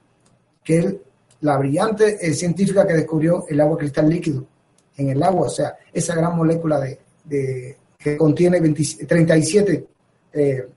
que 0.61 0.77
él 0.77 1.01
la 1.39 1.57
brillante 1.57 2.17
eh, 2.19 2.33
científica 2.33 2.85
que 2.85 2.95
descubrió 2.95 3.45
el 3.47 3.61
agua 3.61 3.77
cristal 3.77 4.09
líquido 4.09 4.45
en 4.97 5.09
el 5.11 5.23
agua, 5.23 5.47
o 5.47 5.49
sea, 5.49 5.77
esa 5.93 6.15
gran 6.15 6.35
molécula 6.35 6.81
de, 6.81 7.77
que 7.97 8.17
contiene 8.17 8.59
37 8.59 9.87
eh, 10.33 10.67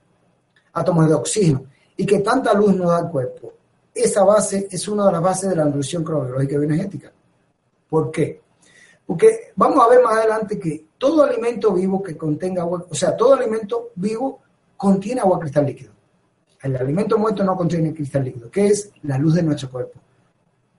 átomos 0.75 1.07
de 1.07 1.15
oxígeno 1.15 1.65
y 1.97 2.05
que 2.05 2.19
tanta 2.19 2.53
luz 2.53 2.75
nos 2.75 2.89
da 2.89 2.97
al 2.97 3.09
cuerpo. 3.09 3.53
Esa 3.93 4.23
base 4.23 4.67
es 4.69 4.87
una 4.87 5.07
de 5.07 5.13
las 5.13 5.21
bases 5.21 5.49
de 5.49 5.55
la 5.55 5.65
nutrición 5.65 6.03
cronobiológica 6.03 6.53
y 6.53 6.57
bioenergética. 6.57 7.11
¿Por 7.89 8.11
qué? 8.11 8.41
Porque 9.07 9.51
vamos 9.55 9.83
a 9.83 9.89
ver 9.89 10.03
más 10.03 10.17
adelante 10.17 10.59
que 10.59 10.85
todo 10.97 11.23
alimento 11.23 11.73
vivo 11.73 12.03
que 12.03 12.15
contenga 12.15 12.61
agua, 12.61 12.85
o 12.87 12.95
sea, 12.95 13.15
todo 13.15 13.33
alimento 13.33 13.89
vivo 13.95 14.41
contiene 14.77 15.21
agua 15.21 15.39
cristal 15.39 15.65
líquido. 15.65 15.91
El 16.61 16.75
alimento 16.75 17.17
muerto 17.17 17.43
no 17.43 17.55
contiene 17.55 17.93
cristal 17.93 18.23
líquido, 18.23 18.51
que 18.51 18.67
es 18.67 18.91
la 19.03 19.17
luz 19.17 19.35
de 19.35 19.43
nuestro 19.43 19.69
cuerpo 19.69 19.99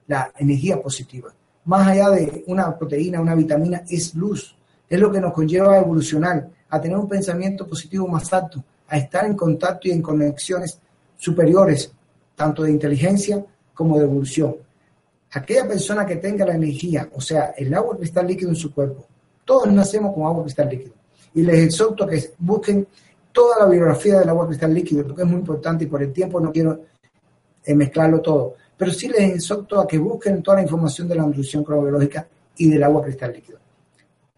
la 0.07 0.33
energía 0.39 0.81
positiva. 0.81 1.33
Más 1.65 1.87
allá 1.89 2.11
de 2.11 2.45
una 2.47 2.77
proteína, 2.77 3.21
una 3.21 3.35
vitamina, 3.35 3.83
es 3.89 4.15
luz. 4.15 4.57
Es 4.89 5.01
lo 5.01 5.11
que 5.11 5.21
nos 5.21 5.33
conlleva 5.33 5.75
a 5.75 5.79
evolucionar, 5.79 6.49
a 6.69 6.81
tener 6.81 6.97
un 6.97 7.09
pensamiento 7.09 7.67
positivo 7.67 8.07
más 8.07 8.33
alto, 8.33 8.63
a 8.89 8.97
estar 8.97 9.25
en 9.25 9.35
contacto 9.35 9.89
y 9.89 9.93
en 9.93 10.03
conexiones 10.03 10.79
superiores, 11.19 11.93
tanto 12.35 12.63
de 12.63 12.71
inteligencia 12.71 13.45
como 13.75 13.99
de 13.99 14.05
evolución. 14.05 14.57
Aquella 15.33 15.67
persona 15.67 16.07
que 16.07 16.17
tenga 16.17 16.47
la 16.47 16.55
energía, 16.55 17.09
o 17.15 17.21
sea, 17.21 17.55
el 17.57 17.73
agua 17.75 17.97
cristal 17.97 18.27
líquido 18.27 18.51
en 18.51 18.57
su 18.57 18.73
cuerpo, 18.73 19.07
todos 19.45 19.71
nacemos 19.73 20.15
con 20.15 20.25
agua 20.25 20.43
cristal 20.45 20.69
líquido. 20.69 20.93
Y 21.35 21.43
les 21.43 21.67
exhorto 21.67 22.07
que 22.07 22.33
busquen 22.39 22.87
toda 23.33 23.59
la 23.61 23.67
biografía 23.67 24.21
del 24.21 24.29
agua 24.29 24.47
cristal 24.47 24.73
líquido, 24.73 25.07
porque 25.07 25.23
es 25.23 25.29
muy 25.29 25.41
importante 25.41 25.85
y 25.85 25.87
por 25.89 26.03
el 26.03 26.13
tiempo 26.13 26.41
no 26.41 26.53
quiero 26.53 26.81
eh, 27.65 27.75
mezclarlo 27.75 28.21
todo 28.21 28.55
pero 28.77 28.93
sí 28.93 29.09
les 29.09 29.35
exhorto 29.35 29.81
a 29.81 29.87
que 29.87 29.99
busquen 29.99 30.43
toda 30.43 30.59
la 30.59 30.63
información 30.63 31.09
de 31.09 31.15
la 31.15 31.23
nutrición 31.23 31.65
cronobiológica 31.65 32.27
y 32.57 32.71
del 32.71 32.83
agua 32.83 33.03
cristal 33.03 33.33
líquido. 33.33 33.59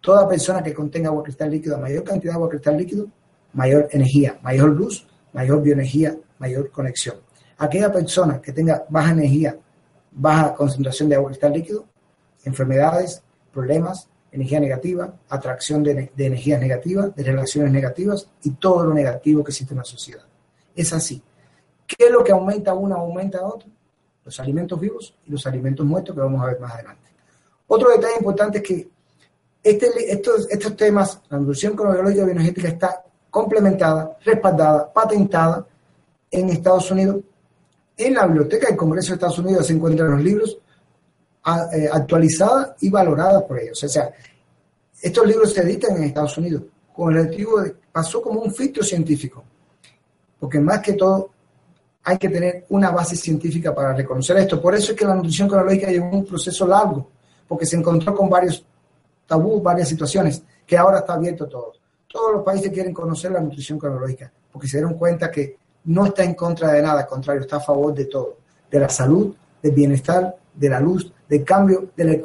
Toda 0.00 0.28
persona 0.28 0.62
que 0.62 0.72
contenga 0.72 1.08
agua 1.08 1.24
cristal 1.24 1.50
líquido, 1.50 1.78
mayor 1.78 2.04
cantidad 2.04 2.32
de 2.32 2.37
agua 2.37 2.48
cristal 2.48 2.76
líquido, 2.76 3.08
mayor 3.52 3.88
energía, 3.92 4.38
mayor 4.42 4.70
luz, 4.70 5.06
mayor 5.32 5.62
bioenergía, 5.62 6.16
mayor 6.38 6.70
conexión. 6.70 7.16
Aquella 7.58 7.92
persona 7.92 8.40
que 8.40 8.52
tenga 8.52 8.84
baja 8.88 9.12
energía, 9.12 9.56
baja 10.12 10.54
concentración 10.54 11.08
de 11.08 11.16
agua 11.16 11.30
cristal 11.30 11.52
líquido, 11.52 11.87
enfermedades, 12.44 13.22
problemas, 13.52 14.08
energía 14.30 14.61
negativa, 14.61 15.14
atracción 15.28 15.82
de, 15.82 16.12
de 16.14 16.26
energías 16.26 16.61
negativas, 16.61 17.14
de 17.14 17.22
relaciones 17.24 17.72
negativas 17.72 18.28
y 18.42 18.50
todo 18.52 18.84
lo 18.84 18.94
negativo 18.94 19.42
que 19.42 19.50
existe 19.50 19.74
en 19.74 19.78
la 19.78 19.84
sociedad. 19.84 20.24
Es 20.74 20.92
así. 20.92 21.22
¿Qué 21.87 22.06
es 22.06 22.11
lo 22.11 22.22
que 22.22 22.32
aumenta 22.32 22.74
una 22.74 22.96
aumenta 22.96 23.42
otro? 23.42 23.68
los 24.28 24.40
alimentos 24.40 24.78
vivos 24.78 25.14
y 25.24 25.30
los 25.30 25.46
alimentos 25.46 25.87
muertos 25.87 26.14
que 26.14 26.20
vamos 26.20 26.42
a 26.42 26.48
ver 26.48 26.61
más 26.61 26.74
adelante. 26.74 27.08
Otro 27.66 27.88
detalle 27.88 28.16
importante 28.18 28.58
es 28.58 28.64
que 28.64 28.90
este, 29.62 30.12
estos, 30.12 30.50
estos 30.50 30.76
temas, 30.76 31.22
la 31.30 31.38
nutrición 31.38 31.74
cronobiológica 31.74 32.20
y 32.20 32.24
bioenergética 32.26 32.68
está 32.68 33.04
complementada, 33.31 34.17
respaldada, 34.25 34.93
patentada 34.93 35.67
en 36.31 36.51
Estados 36.51 36.91
Unidos. 36.91 37.17
En 37.97 38.14
la 38.14 38.27
biblioteca 38.27 38.69
del 38.69 38.77
Congreso 38.77 39.09
de 39.09 39.14
Estados 39.14 39.38
Unidos 39.38 39.67
se 39.67 39.73
encuentran 39.73 40.11
los 40.11 40.23
libros 40.23 40.59
eh, 41.73 41.88
actualizados 41.93 42.71
y 42.81 42.91
valorados 42.91 43.43
por 43.45 43.59
ellos. 43.59 43.83
O 43.83 43.88
sea, 43.88 44.11
estos 45.01 45.27
libros 45.27 45.53
se 45.53 45.62
editan 45.62 45.97
en 45.97 46.05
Estados 46.05 46.37
Unidos 46.38 46.62
con 46.99 47.14
el 47.14 47.21
objetivo 47.21 47.62
pasó 47.93 48.21
como 48.21 48.41
un 48.41 48.53
filtro 48.53 48.83
científico, 48.83 49.45
porque 50.41 50.59
más 50.59 50.81
que 50.81 50.95
todo 50.95 51.31
hay 52.03 52.19
que 52.19 52.29
tener 52.29 52.67
una 52.71 52.91
base 52.91 53.14
científica 53.14 53.73
para 53.73 53.95
reconocer 53.95 54.37
esto. 54.38 54.61
Por 54.61 54.75
eso 54.75 54.91
es 54.91 54.99
que 54.99 55.05
la 55.05 55.14
nutrición 55.14 55.47
cronológica 55.49 55.93
llevó 55.93 56.11
un 56.11 56.25
proceso 56.25 56.67
largo, 56.67 57.09
porque 57.47 57.67
se 57.67 57.77
encontró 57.77 58.12
con 58.17 58.29
varios 58.29 58.64
tabú, 59.29 59.62
varias 59.62 59.88
situaciones, 59.88 60.43
que 60.67 60.77
ahora 60.77 60.99
está 60.99 61.12
abierto 61.12 61.47
todo. 61.47 61.75
Todos 62.11 62.33
los 62.33 62.42
países 62.42 62.73
quieren 62.73 62.94
conocer 62.94 63.31
la 63.33 63.40
nutrición 63.40 63.79
cronológica, 63.79 64.33
porque 64.51 64.66
se 64.66 64.79
dieron 64.79 64.94
cuenta 64.94 65.31
que 65.31 65.59
no 65.85 66.07
está 66.07 66.25
en 66.25 66.35
contra 66.35 66.73
de 66.73 66.83
nada, 66.83 67.01
al 67.01 67.07
contrario, 67.07 67.42
está 67.42 67.57
a 67.57 67.61
favor 67.61 67.94
de 67.94 68.07
todo, 68.07 68.38
de 68.71 68.81
la 68.81 68.88
salud, 68.88 69.35
del 69.62 69.73
bienestar, 69.73 70.35
de 70.55 70.68
la 70.68 70.81
luz, 70.81 71.12
del 71.29 71.44
cambio 71.44 71.90
del, 71.94 72.23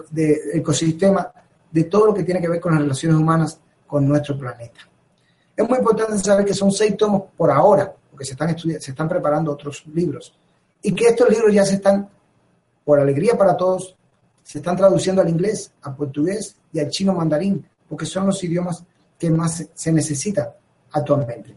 ecosistema, 0.54 1.32
de 1.69 1.84
todo 1.84 2.08
lo 2.08 2.13
que 2.13 2.24
tiene 2.24 2.39
que 2.39 2.48
ver 2.48 2.62
con 2.62 2.74
las 2.74 2.82
relaciones 2.82 3.17
humanas 3.17 3.60
con 3.86 4.08
nuestro 4.08 4.38
planeta. 4.38 4.80
Es 5.56 5.67
muy 5.67 5.78
importante 5.78 6.17
saber 6.17 6.46
que 6.46 6.54
son 6.54 6.72
seis 6.72 6.96
tomos 6.96 7.24
por 7.36 7.52
ahora, 7.52 7.93
porque 8.10 8.26
se 8.26 8.32
están, 8.32 8.50
estudiando, 8.50 8.84
se 8.84 8.91
están 8.91 9.10
preparando 9.10 9.52
otros 9.52 9.86
libros, 9.93 10.34
y 10.82 10.93
que 10.93 11.08
estos 11.08 11.30
libros 11.30 11.54
ya 11.54 11.65
se 11.65 11.76
están, 11.76 12.10
por 12.86 13.00
alegría 13.00 13.38
para 13.38 13.58
todos, 13.58 13.96
se 14.43 14.60
están 14.60 14.78
traduciendo 14.78 15.22
al 15.22 15.30
inglés, 15.30 15.72
al 15.82 15.96
portugués 15.96 16.56
y 16.72 16.80
al 16.80 16.89
chino 16.89 17.13
mandarín, 17.13 17.65
porque 17.88 18.06
son 18.06 18.26
los 18.26 18.43
idiomas 18.43 18.84
que 19.17 19.30
más 19.30 19.65
se 19.73 19.91
necesitan 19.91 20.49
actualmente. 20.91 21.56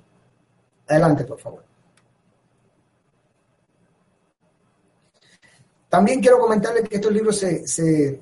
Adelante, 0.88 1.24
por 1.24 1.38
favor. 1.38 1.64
También 5.88 6.20
quiero 6.20 6.38
comentarles 6.38 6.88
que 6.88 6.96
estos 6.96 7.12
libros 7.12 7.38
se, 7.38 7.66
se 7.66 8.20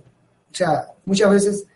o 0.54 0.56
sea, 0.56 0.86
muchas 1.04 1.30
veces 1.30 1.66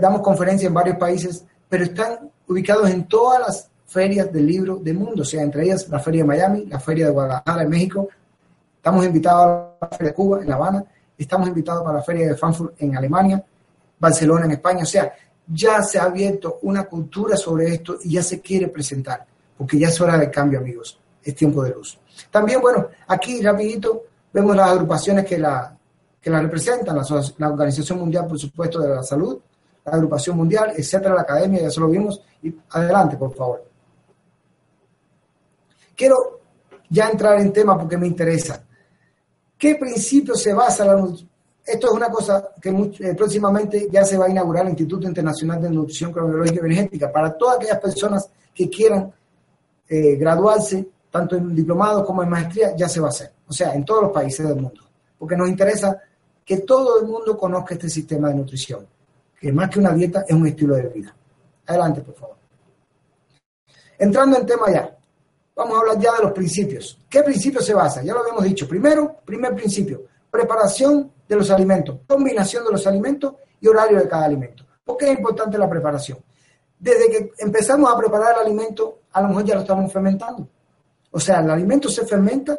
damos 0.00 0.20
conferencias 0.20 0.68
en 0.68 0.74
varios 0.74 0.98
países, 0.98 1.44
pero 1.68 1.84
están 1.84 2.30
ubicados 2.46 2.90
en 2.90 3.08
todas 3.08 3.40
las 3.40 3.70
ferias 3.86 4.30
del 4.30 4.46
libro 4.46 4.76
del 4.76 4.98
mundo, 4.98 5.22
o 5.22 5.24
sea, 5.24 5.42
entre 5.42 5.64
ellas 5.64 5.88
la 5.88 5.98
Feria 5.98 6.22
de 6.22 6.28
Miami, 6.28 6.66
la 6.66 6.78
Feria 6.78 7.06
de 7.06 7.12
Guadalajara 7.12 7.62
en 7.62 7.70
México, 7.70 8.08
estamos 8.76 9.06
invitados 9.06 9.72
a 9.80 9.86
la 9.86 9.96
Feria 9.96 10.08
de 10.10 10.14
Cuba 10.14 10.42
en 10.42 10.48
La 10.48 10.56
Habana, 10.56 10.84
estamos 11.16 11.48
invitados 11.48 11.82
para 11.82 11.96
la 11.96 12.02
Feria 12.02 12.28
de 12.28 12.36
Frankfurt 12.36 12.74
en 12.82 12.96
Alemania, 12.96 13.42
Barcelona 13.98 14.44
en 14.44 14.50
España, 14.52 14.82
o 14.82 14.86
sea, 14.86 15.10
ya 15.48 15.82
se 15.82 15.98
ha 15.98 16.04
abierto 16.04 16.58
una 16.62 16.84
cultura 16.84 17.36
sobre 17.36 17.68
esto 17.74 17.98
y 18.02 18.12
ya 18.12 18.22
se 18.22 18.40
quiere 18.40 18.68
presentar, 18.68 19.26
porque 19.56 19.78
ya 19.78 19.88
es 19.88 20.00
hora 20.00 20.18
de 20.18 20.30
cambio, 20.30 20.58
amigos, 20.58 20.98
es 21.22 21.34
tiempo 21.34 21.62
de 21.62 21.70
luz. 21.70 21.98
También, 22.30 22.60
bueno, 22.60 22.88
aquí 23.06 23.40
rapidito 23.40 24.04
vemos 24.32 24.54
las 24.54 24.70
agrupaciones 24.70 25.24
que 25.24 25.38
la, 25.38 25.76
que 26.20 26.30
la 26.30 26.40
representan, 26.40 26.96
la, 26.96 27.48
Organización 27.48 27.98
Mundial, 27.98 28.26
por 28.26 28.38
supuesto, 28.38 28.80
de 28.80 28.88
la 28.88 29.02
Salud, 29.02 29.38
la 29.84 29.92
Agrupación 29.92 30.36
Mundial, 30.36 30.72
etcétera, 30.76 31.14
la 31.14 31.22
Academia, 31.22 31.62
ya 31.62 31.70
se 31.70 31.80
lo 31.80 31.88
vimos. 31.88 32.20
Adelante, 32.70 33.16
por 33.16 33.34
favor. 33.34 33.64
Quiero 35.96 36.40
ya 36.90 37.08
entrar 37.08 37.40
en 37.40 37.52
tema 37.52 37.78
porque 37.78 37.96
me 37.96 38.06
interesa. 38.06 38.62
¿Qué 39.56 39.74
principio 39.74 40.34
se 40.34 40.52
basa 40.52 40.84
la 40.84 40.94
Esto 41.68 41.88
es 41.88 41.92
una 41.92 42.08
cosa 42.08 42.50
que 42.60 42.70
eh, 42.70 43.14
próximamente 43.14 43.88
ya 43.90 44.02
se 44.02 44.16
va 44.16 44.24
a 44.24 44.30
inaugurar 44.30 44.64
el 44.64 44.70
Instituto 44.70 45.06
Internacional 45.06 45.60
de 45.60 45.68
Nutrición 45.68 46.10
Cronológica 46.10 46.62
y 46.62 46.66
Energética 46.66 47.12
para 47.12 47.36
todas 47.36 47.56
aquellas 47.56 47.78
personas 47.78 48.30
que 48.54 48.70
quieran 48.70 49.12
eh, 49.86 50.16
graduarse, 50.16 50.88
tanto 51.10 51.36
en 51.36 51.54
diplomado 51.54 52.04
como 52.06 52.22
en 52.22 52.30
maestría, 52.30 52.74
ya 52.74 52.88
se 52.88 53.00
va 53.00 53.08
a 53.08 53.10
hacer. 53.10 53.32
O 53.46 53.52
sea, 53.52 53.74
en 53.74 53.84
todos 53.84 54.04
los 54.04 54.12
países 54.12 54.48
del 54.48 54.56
mundo. 54.56 54.80
Porque 55.18 55.36
nos 55.36 55.48
interesa 55.48 55.98
que 56.42 56.58
todo 56.58 57.00
el 57.00 57.06
mundo 57.06 57.36
conozca 57.36 57.74
este 57.74 57.90
sistema 57.90 58.28
de 58.28 58.36
nutrición 58.36 58.86
que 59.38 59.52
más 59.52 59.68
que 59.68 59.78
una 59.78 59.92
dieta 59.92 60.24
es 60.26 60.34
un 60.34 60.46
estilo 60.46 60.74
de 60.74 60.88
vida. 60.88 61.14
Adelante, 61.66 62.00
por 62.00 62.14
favor. 62.14 62.36
Entrando 63.98 64.38
en 64.38 64.46
tema 64.46 64.70
ya, 64.72 64.96
vamos 65.54 65.76
a 65.76 65.80
hablar 65.80 65.98
ya 65.98 66.16
de 66.16 66.22
los 66.22 66.32
principios. 66.32 66.98
¿Qué 67.08 67.22
principio 67.22 67.60
se 67.60 67.74
basa? 67.74 68.02
Ya 68.02 68.14
lo 68.14 68.20
habíamos 68.20 68.44
dicho. 68.44 68.66
Primero, 68.66 69.16
primer 69.24 69.54
principio, 69.54 70.02
preparación 70.30 71.12
de 71.28 71.36
los 71.36 71.50
alimentos, 71.50 71.98
combinación 72.06 72.64
de 72.64 72.72
los 72.72 72.86
alimentos 72.86 73.34
y 73.60 73.68
horario 73.68 73.98
de 73.98 74.08
cada 74.08 74.24
alimento. 74.24 74.64
¿Por 74.84 74.96
qué 74.96 75.12
es 75.12 75.18
importante 75.18 75.58
la 75.58 75.68
preparación? 75.68 76.18
Desde 76.78 77.10
que 77.10 77.32
empezamos 77.38 77.92
a 77.92 77.96
preparar 77.96 78.34
el 78.36 78.46
alimento, 78.46 79.00
a 79.12 79.20
lo 79.22 79.28
mejor 79.28 79.44
ya 79.44 79.54
lo 79.54 79.60
estamos 79.60 79.92
fermentando. 79.92 80.48
O 81.10 81.20
sea, 81.20 81.40
el 81.40 81.50
alimento 81.50 81.88
se 81.88 82.06
fermenta 82.06 82.58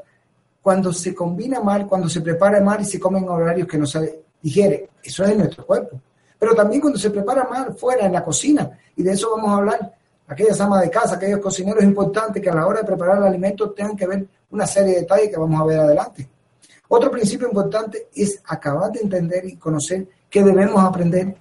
cuando 0.62 0.94
se 0.94 1.16
combina 1.16 1.62
mal, 1.62 1.88
cuando 1.88 2.10
se 2.10 2.22
prepara 2.22 2.62
mal 2.62 2.82
y 2.82 2.86
se 2.86 3.00
come 3.00 3.20
en 3.20 3.30
horarios 3.30 3.68
que 3.68 3.78
no 3.78 3.86
se 3.86 4.24
digiere. 4.42 4.90
Eso 5.02 5.24
es 5.24 5.38
nuestro 5.38 5.66
cuerpo 5.66 6.00
pero 6.40 6.56
también 6.56 6.80
cuando 6.80 6.98
se 6.98 7.12
prepara 7.12 7.44
mal 7.44 7.76
fuera, 7.76 8.06
en 8.06 8.14
la 8.14 8.24
cocina, 8.24 8.72
y 8.96 9.04
de 9.04 9.12
eso 9.12 9.30
vamos 9.36 9.52
a 9.52 9.58
hablar. 9.58 9.94
Aquellas 10.26 10.62
amas 10.62 10.82
de 10.82 10.90
casa, 10.90 11.16
aquellos 11.16 11.40
cocineros, 11.40 11.84
importante 11.84 12.40
que 12.40 12.50
a 12.50 12.56
la 12.56 12.66
hora 12.66 12.80
de 12.80 12.86
preparar 12.86 13.18
el 13.18 13.24
alimento 13.24 13.72
tengan 13.72 13.98
que 13.98 14.08
ver 14.08 14.26
una 14.52 14.66
serie 14.66 14.94
de 14.94 15.00
detalles 15.02 15.30
que 15.30 15.38
vamos 15.38 15.60
a 15.60 15.66
ver 15.66 15.80
adelante. 15.80 16.30
Otro 16.90 17.12
principio 17.12 17.48
importante 17.48 18.10
es 18.16 18.42
acabar 18.46 18.92
de 18.92 19.02
entender 19.02 19.46
y 19.46 19.58
conocer 19.58 20.08
que 20.30 20.44
debemos 20.44 20.84
aprender 20.84 21.36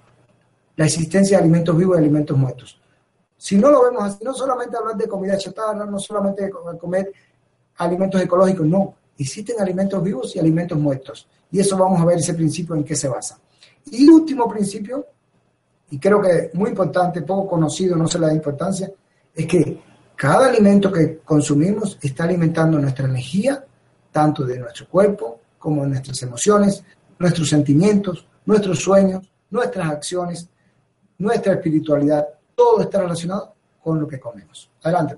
la 0.75 0.85
existencia 0.85 1.37
de 1.37 1.43
alimentos 1.43 1.75
vivos 1.75 1.97
y 1.97 1.99
alimentos 1.99 2.37
muertos. 2.37 2.79
Si 3.35 3.57
no 3.57 3.71
lo 3.71 3.83
vemos 3.83 4.03
así, 4.03 4.23
no 4.23 4.33
solamente 4.33 4.77
hablar 4.77 4.95
de 4.95 5.07
comida 5.07 5.37
chatarra, 5.37 5.85
no 5.85 5.97
solamente 5.97 6.43
de 6.43 6.51
comer 6.77 7.11
alimentos 7.77 8.21
ecológicos, 8.21 8.67
no. 8.67 8.95
Existen 9.17 9.59
alimentos 9.59 10.01
vivos 10.03 10.35
y 10.35 10.39
alimentos 10.39 10.77
muertos. 10.77 11.27
Y 11.51 11.59
eso 11.59 11.77
vamos 11.77 11.99
a 11.99 12.05
ver 12.05 12.19
ese 12.19 12.35
principio 12.35 12.75
en 12.75 12.83
qué 12.83 12.95
se 12.95 13.07
basa. 13.07 13.39
Y 13.91 14.07
último 14.07 14.47
principio, 14.47 15.07
y 15.89 15.97
creo 15.97 16.21
que 16.21 16.51
muy 16.53 16.69
importante, 16.69 17.23
poco 17.23 17.49
conocido, 17.49 17.95
no 17.95 18.07
se 18.07 18.19
le 18.19 18.27
da 18.27 18.33
importancia, 18.33 18.91
es 19.33 19.47
que 19.47 19.81
cada 20.15 20.47
alimento 20.47 20.91
que 20.91 21.19
consumimos 21.19 21.97
está 22.01 22.25
alimentando 22.25 22.77
nuestra 22.77 23.05
energía, 23.05 23.65
tanto 24.11 24.43
de 24.43 24.59
nuestro 24.59 24.87
cuerpo 24.87 25.39
como 25.57 25.83
de 25.83 25.89
nuestras 25.89 26.21
emociones, 26.23 26.83
nuestros 27.17 27.49
sentimientos, 27.49 28.25
nuestros 28.45 28.79
sueños, 28.79 29.29
nuestras 29.49 29.89
acciones, 29.89 30.49
nuestra 31.17 31.53
espiritualidad, 31.53 32.27
todo 32.55 32.81
está 32.81 33.01
relacionado 33.01 33.53
con 33.83 33.99
lo 33.99 34.07
que 34.07 34.19
comemos. 34.19 34.69
Adelante, 34.83 35.17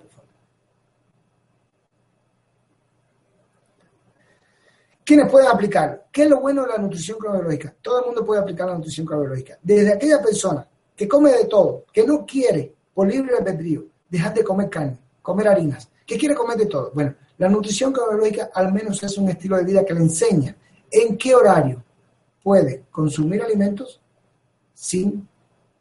¿Quiénes 5.03 5.29
pueden 5.29 5.49
aplicar? 5.49 6.07
¿Qué 6.09 6.23
es 6.23 6.29
lo 6.29 6.39
bueno 6.39 6.61
de 6.61 6.69
la 6.69 6.77
nutrición 6.77 7.17
cronológica? 7.17 7.75
Todo 7.81 7.99
el 7.99 8.05
mundo 8.05 8.25
puede 8.25 8.39
aplicar 8.39 8.69
la 8.69 8.75
nutrición 8.75 9.05
cronológica. 9.05 9.57
Desde 9.61 9.91
aquella 9.91 10.21
persona 10.21 10.65
que 10.95 11.05
come 11.05 11.31
de 11.31 11.45
todo, 11.45 11.83
que 11.91 12.07
no 12.07 12.25
quiere, 12.25 12.73
por 12.93 13.07
libre 13.07 13.35
albedrío, 13.37 13.87
dejar 14.09 14.33
de 14.33 14.41
comer 14.41 14.69
carne, 14.69 14.97
comer 15.21 15.49
harinas, 15.49 15.89
que 16.05 16.17
quiere 16.17 16.33
comer 16.33 16.57
de 16.57 16.67
todo. 16.67 16.91
Bueno, 16.93 17.13
la 17.37 17.49
nutrición 17.49 17.91
cronológica 17.91 18.49
al 18.53 18.71
menos 18.71 19.01
es 19.03 19.17
un 19.17 19.29
estilo 19.29 19.57
de 19.57 19.63
vida 19.63 19.85
que 19.85 19.93
le 19.93 20.01
enseña 20.01 20.55
en 20.89 21.17
qué 21.17 21.35
horario 21.35 21.83
puede 22.43 22.83
consumir 22.91 23.41
alimentos 23.41 24.01
sin 24.73 25.27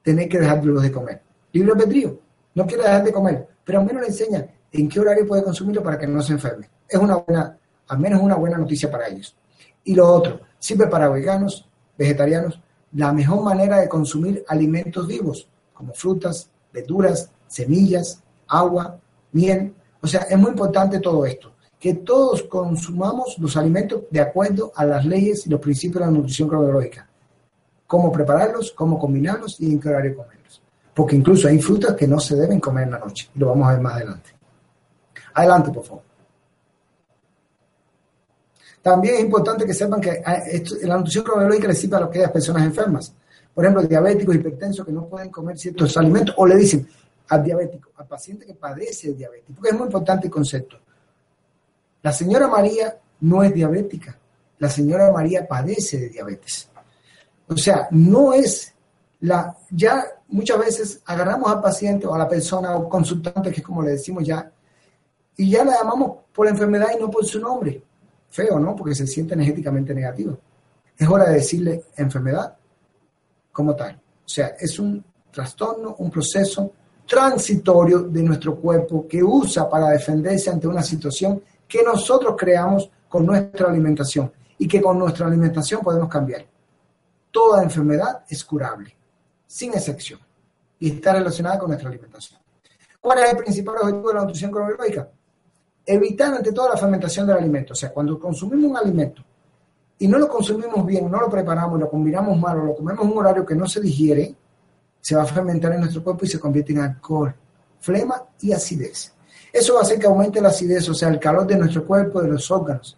tener 0.03 0.29
que 0.29 0.39
dejarlos 0.39 0.83
de 0.83 0.93
comer. 0.93 1.23
Libre 1.53 1.73
albedrío, 1.73 2.19
no 2.55 2.67
quiere 2.67 2.85
dejar 2.85 3.05
de 3.05 3.13
comer, 3.13 3.49
pero 3.65 3.81
al 3.81 3.87
menos 3.87 4.03
le 4.03 4.09
enseña 4.09 4.47
en 4.73 4.89
qué 4.89 5.01
horario 5.01 5.27
puede 5.27 5.43
consumirlo 5.43 5.83
para 5.83 5.99
que 5.99 6.07
no 6.07 6.23
se 6.23 6.33
enferme. 6.33 6.69
Es 6.89 6.99
una 6.99 7.17
buena 7.17 7.57
al 7.91 7.99
menos 7.99 8.23
una 8.23 8.37
buena 8.37 8.57
noticia 8.57 8.91
para 8.91 9.09
ellos. 9.09 9.37
Y 9.83 9.95
lo 9.95 10.09
otro, 10.09 10.41
sirve 10.59 10.87
para 10.87 11.09
veganos, 11.09 11.69
vegetarianos, 11.99 12.61
la 12.93 13.13
mejor 13.13 13.43
manera 13.43 13.81
de 13.81 13.89
consumir 13.89 14.45
alimentos 14.47 15.07
vivos, 15.09 15.49
como 15.75 15.93
frutas, 15.93 16.49
verduras, 16.73 17.31
semillas, 17.49 18.23
agua, 18.47 19.01
miel. 19.33 19.75
O 20.03 20.07
sea, 20.07 20.23
es 20.23 20.39
muy 20.39 20.51
importante 20.51 20.99
todo 21.01 21.27
esto, 21.27 21.53
que 21.79 21.95
todos 21.95 22.43
consumamos 22.45 23.37
los 23.39 23.57
alimentos 23.57 24.03
de 24.11 24.21
acuerdo 24.21 24.73
a 24.75 24.85
las 24.85 25.05
leyes 25.05 25.47
y 25.47 25.51
los 25.51 25.61
principios 25.61 26.01
de 26.01 26.07
la 26.07 26.13
nutrición 26.13 26.49
cronológica. 26.49 27.09
Cómo 27.87 28.13
prepararlos, 28.13 28.73
cómo 28.73 28.99
combinarlos 28.99 29.61
y 29.61 29.73
en 29.73 29.81
qué 29.81 29.89
horario 29.89 30.17
comerlos. 30.17 30.63
Porque 30.95 31.17
incluso 31.17 31.49
hay 31.49 31.61
frutas 31.61 31.95
que 31.95 32.07
no 32.07 32.21
se 32.21 32.37
deben 32.37 32.61
comer 32.61 32.85
en 32.85 32.93
la 32.93 32.99
noche. 32.99 33.29
Lo 33.35 33.49
vamos 33.49 33.69
a 33.69 33.73
ver 33.73 33.81
más 33.81 33.95
adelante. 33.95 34.31
Adelante, 35.35 35.71
por 35.71 35.85
favor. 35.85 36.03
También 38.83 39.17
es 39.17 39.21
importante 39.21 39.67
que 39.67 39.75
sepan 39.75 40.01
que 40.01 40.23
ah, 40.25 40.43
la 40.83 40.97
nutrición 40.97 41.25
cronológica 41.25 41.69
le 41.69 41.75
sirve 41.75 41.97
a 41.97 42.05
aquellas 42.05 42.31
personas 42.31 42.65
enfermas. 42.65 43.13
Por 43.55 43.65
ejemplo, 43.65 43.87
diabéticos, 43.87 44.35
hipertensos 44.35 44.87
que 44.87 44.93
no 44.93 45.07
pueden 45.07 45.31
comer 45.31 45.59
ciertos 45.59 45.97
alimentos 45.97 46.35
o 46.39 46.47
le 46.47 46.57
dicen 46.57 46.89
al 47.31 47.45
diabético, 47.45 47.93
al 47.97 48.07
paciente 48.07 48.45
que 48.45 48.55
padece 48.55 49.09
de 49.09 49.15
diabetes, 49.15 49.55
porque 49.55 49.71
es 49.71 49.75
muy 49.75 49.87
importante 49.87 50.27
el 50.27 50.33
concepto. 50.33 50.79
La 52.03 52.13
señora 52.13 52.49
María 52.49 52.99
no 53.21 53.43
es 53.43 53.55
diabética, 53.55 54.19
la 54.59 54.69
señora 54.69 55.11
María 55.13 55.47
padece 55.47 55.99
de 55.99 56.09
diabetes. 56.09 56.69
O 57.49 57.57
sea, 57.57 57.89
no 57.93 58.33
es 58.35 58.75
la, 59.21 59.57
ya 59.71 60.05
muchas 60.29 60.59
veces 60.59 61.03
agarramos 61.05 61.51
al 61.51 61.61
paciente 61.61 62.07
o 62.07 62.15
a 62.15 62.19
la 62.19 62.29
persona 62.29 62.75
o 62.77 62.89
consultante, 62.89 63.51
que 63.51 63.61
es 63.61 63.67
como 63.67 63.83
le 63.83 63.93
decimos 63.93 64.25
ya, 64.25 64.51
y 65.37 65.51
ya 65.51 65.65
la 65.65 65.75
llamamos 65.75 66.19
por 66.35 66.47
la 66.47 66.51
enfermedad 66.51 66.89
y 66.97 67.01
no 67.01 67.11
por 67.11 67.25
su 67.25 67.39
nombre. 67.39 67.83
Feo, 68.29 68.59
¿no? 68.59 68.75
Porque 68.75 68.95
se 68.95 69.07
siente 69.07 69.35
energéticamente 69.35 69.95
negativo. 69.95 70.39
Es 70.97 71.09
hora 71.09 71.25
de 71.29 71.35
decirle 71.35 71.85
enfermedad 71.97 72.57
como 73.53 73.75
tal. 73.75 73.95
O 73.95 74.29
sea, 74.29 74.49
es 74.59 74.79
un 74.79 75.05
trastorno, 75.31 75.97
un 75.99 76.11
proceso 76.11 76.73
transitorio 77.11 78.03
de 78.03 78.23
nuestro 78.23 78.55
cuerpo 78.55 79.09
que 79.09 79.21
usa 79.21 79.69
para 79.69 79.89
defenderse 79.89 80.49
ante 80.49 80.69
una 80.69 80.81
situación 80.81 81.43
que 81.67 81.83
nosotros 81.83 82.37
creamos 82.39 82.89
con 83.09 83.27
nuestra 83.27 83.69
alimentación 83.69 84.31
y 84.57 84.69
que 84.69 84.81
con 84.81 84.97
nuestra 84.97 85.27
alimentación 85.27 85.81
podemos 85.81 86.09
cambiar. 86.09 86.47
Toda 87.33 87.65
enfermedad 87.65 88.23
es 88.29 88.45
curable, 88.45 88.97
sin 89.45 89.75
excepción, 89.75 90.21
y 90.79 90.93
está 90.93 91.15
relacionada 91.15 91.59
con 91.59 91.71
nuestra 91.71 91.89
alimentación. 91.89 92.39
¿Cuál 93.01 93.19
es 93.19 93.31
el 93.33 93.39
principal 93.39 93.79
objetivo 93.79 94.09
de 94.09 94.15
la 94.15 94.21
nutrición 94.21 94.53
cronobiológica? 94.53 95.09
Evitar 95.87 96.35
ante 96.35 96.53
todo 96.53 96.69
la 96.69 96.77
fermentación 96.77 97.27
del 97.27 97.39
alimento. 97.39 97.73
O 97.73 97.77
sea, 97.77 97.93
cuando 97.93 98.21
consumimos 98.21 98.71
un 98.71 98.77
alimento 98.77 99.25
y 99.99 100.07
no 100.07 100.17
lo 100.17 100.29
consumimos 100.29 100.87
bien, 100.87 101.11
no 101.11 101.19
lo 101.19 101.29
preparamos, 101.29 101.81
lo 101.81 101.91
combinamos 101.91 102.39
mal 102.39 102.61
o 102.61 102.65
lo 102.67 102.77
comemos 102.77 103.05
en 103.05 103.11
un 103.11 103.19
horario 103.19 103.45
que 103.45 103.57
no 103.57 103.67
se 103.67 103.81
digiere, 103.81 104.33
se 105.01 105.17
va 105.17 105.23
a 105.23 105.27
fermentar 105.27 105.73
en 105.73 105.81
nuestro 105.81 106.03
cuerpo 106.03 106.25
y 106.25 106.29
se 106.29 106.39
convierte 106.39 106.73
en 106.73 106.81
alcohol, 106.81 107.35
flema 107.81 108.23
y 108.41 108.53
acidez. 108.53 109.13
Eso 109.53 109.75
va 109.75 109.81
a 109.81 109.83
hacer 109.83 109.99
que 109.99 110.07
aumente 110.07 110.41
la 110.41 110.49
acidez, 110.49 110.89
o 110.89 110.95
sea, 110.95 111.09
el 111.09 111.19
calor 111.19 111.47
de 111.47 111.57
nuestro 111.57 111.85
cuerpo, 111.85 112.23
de 112.23 112.29
los 112.29 112.51
órganos, 112.51 112.97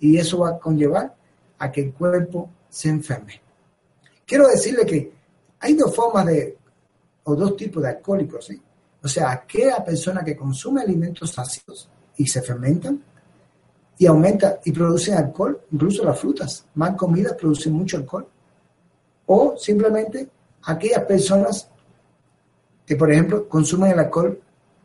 y 0.00 0.18
eso 0.18 0.38
va 0.40 0.50
a 0.50 0.58
conllevar 0.58 1.14
a 1.58 1.72
que 1.72 1.82
el 1.82 1.92
cuerpo 1.92 2.50
se 2.68 2.88
enferme. 2.88 3.40
Quiero 4.26 4.48
decirle 4.48 4.84
que 4.84 5.12
hay 5.60 5.74
dos 5.74 5.94
formas 5.94 6.26
de, 6.26 6.58
o 7.24 7.34
dos 7.34 7.56
tipos 7.56 7.82
de 7.82 7.90
alcohólicos, 7.90 8.46
¿sí? 8.46 8.60
O 9.02 9.08
sea, 9.08 9.30
aquella 9.32 9.84
persona 9.84 10.24
que 10.24 10.36
consume 10.36 10.80
alimentos 10.80 11.38
ácidos 11.38 11.88
y 12.16 12.26
se 12.26 12.40
fermentan 12.42 13.02
y 13.98 14.06
aumenta 14.06 14.60
y 14.64 14.72
producen 14.72 15.14
alcohol, 15.16 15.60
incluso 15.70 16.04
las 16.04 16.18
frutas, 16.18 16.66
más 16.74 16.96
comidas 16.96 17.34
producen 17.34 17.74
mucho 17.74 17.98
alcohol. 17.98 18.26
O 19.26 19.56
simplemente 19.56 20.28
aquellas 20.66 21.04
personas 21.04 21.68
que, 22.86 22.96
por 22.96 23.10
ejemplo, 23.10 23.48
consumen 23.48 23.92
el 23.92 23.98
alcohol 23.98 24.40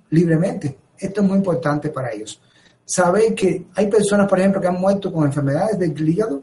libremente. 0.09 0.77
Esto 0.97 1.21
es 1.21 1.27
muy 1.27 1.37
importante 1.37 1.89
para 1.89 2.11
ellos. 2.11 2.41
Saben 2.85 3.35
que 3.35 3.67
hay 3.75 3.87
personas, 3.87 4.27
por 4.27 4.39
ejemplo, 4.39 4.59
que 4.59 4.67
han 4.67 4.79
muerto 4.79 5.11
con 5.13 5.25
enfermedades 5.25 5.77
del 5.77 6.09
hígado 6.09 6.41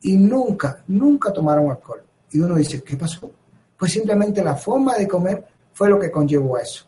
y 0.00 0.16
nunca, 0.16 0.82
nunca 0.88 1.32
tomaron 1.32 1.70
alcohol. 1.70 2.02
Y 2.30 2.40
uno 2.40 2.56
dice, 2.56 2.82
¿qué 2.82 2.96
pasó? 2.96 3.30
Pues 3.78 3.92
simplemente 3.92 4.42
la 4.42 4.56
forma 4.56 4.96
de 4.96 5.06
comer 5.06 5.44
fue 5.72 5.88
lo 5.88 5.98
que 5.98 6.10
conllevó 6.10 6.56
a 6.56 6.62
eso. 6.62 6.86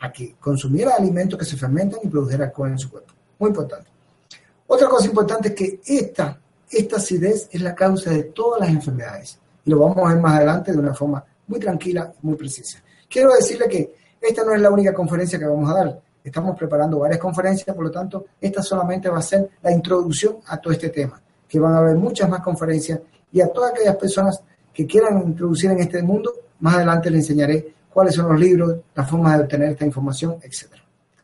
A 0.00 0.12
que 0.12 0.36
consumiera 0.38 0.94
alimentos 0.94 1.38
que 1.38 1.44
se 1.44 1.56
fermentan 1.56 2.00
y 2.02 2.08
produjera 2.08 2.46
alcohol 2.46 2.70
en 2.70 2.78
su 2.78 2.90
cuerpo. 2.90 3.12
Muy 3.38 3.48
importante. 3.48 3.88
Otra 4.66 4.88
cosa 4.88 5.06
importante 5.06 5.48
es 5.48 5.54
que 5.54 5.80
esta, 5.84 6.38
esta 6.70 6.96
acidez 6.96 7.48
es 7.50 7.60
la 7.60 7.74
causa 7.74 8.10
de 8.10 8.24
todas 8.24 8.60
las 8.60 8.70
enfermedades. 8.70 9.38
Lo 9.70 9.78
vamos 9.78 9.98
a 9.98 10.12
ver 10.12 10.20
más 10.20 10.34
adelante 10.34 10.72
de 10.72 10.78
una 10.78 10.92
forma 10.92 11.24
muy 11.46 11.60
tranquila 11.60 12.12
muy 12.22 12.34
precisa. 12.34 12.82
Quiero 13.08 13.32
decirle 13.32 13.68
que 13.68 13.94
esta 14.20 14.44
no 14.44 14.52
es 14.52 14.60
la 14.60 14.68
única 14.68 14.92
conferencia 14.92 15.38
que 15.38 15.46
vamos 15.46 15.70
a 15.70 15.74
dar. 15.74 16.00
Estamos 16.24 16.58
preparando 16.58 16.98
varias 16.98 17.20
conferencias, 17.20 17.74
por 17.74 17.84
lo 17.84 17.90
tanto, 17.92 18.26
esta 18.40 18.64
solamente 18.64 19.08
va 19.08 19.18
a 19.18 19.22
ser 19.22 19.48
la 19.62 19.70
introducción 19.70 20.38
a 20.48 20.56
todo 20.56 20.72
este 20.72 20.88
tema, 20.88 21.22
que 21.48 21.60
van 21.60 21.74
a 21.74 21.78
haber 21.78 21.96
muchas 21.96 22.28
más 22.28 22.40
conferencias 22.40 22.98
y 23.30 23.40
a 23.40 23.46
todas 23.46 23.70
aquellas 23.70 23.94
personas 23.94 24.42
que 24.74 24.86
quieran 24.86 25.22
introducir 25.22 25.70
en 25.70 25.78
este 25.78 26.02
mundo, 26.02 26.32
más 26.58 26.74
adelante 26.74 27.08
les 27.08 27.20
enseñaré 27.20 27.72
cuáles 27.92 28.16
son 28.16 28.28
los 28.28 28.40
libros, 28.40 28.76
las 28.92 29.08
formas 29.08 29.38
de 29.38 29.44
obtener 29.44 29.70
esta 29.70 29.86
información, 29.86 30.36
etc. 30.42 30.66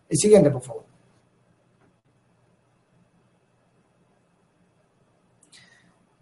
El 0.09 0.16
siguiente, 0.16 0.50
por 0.50 0.62
favor. 0.62 0.85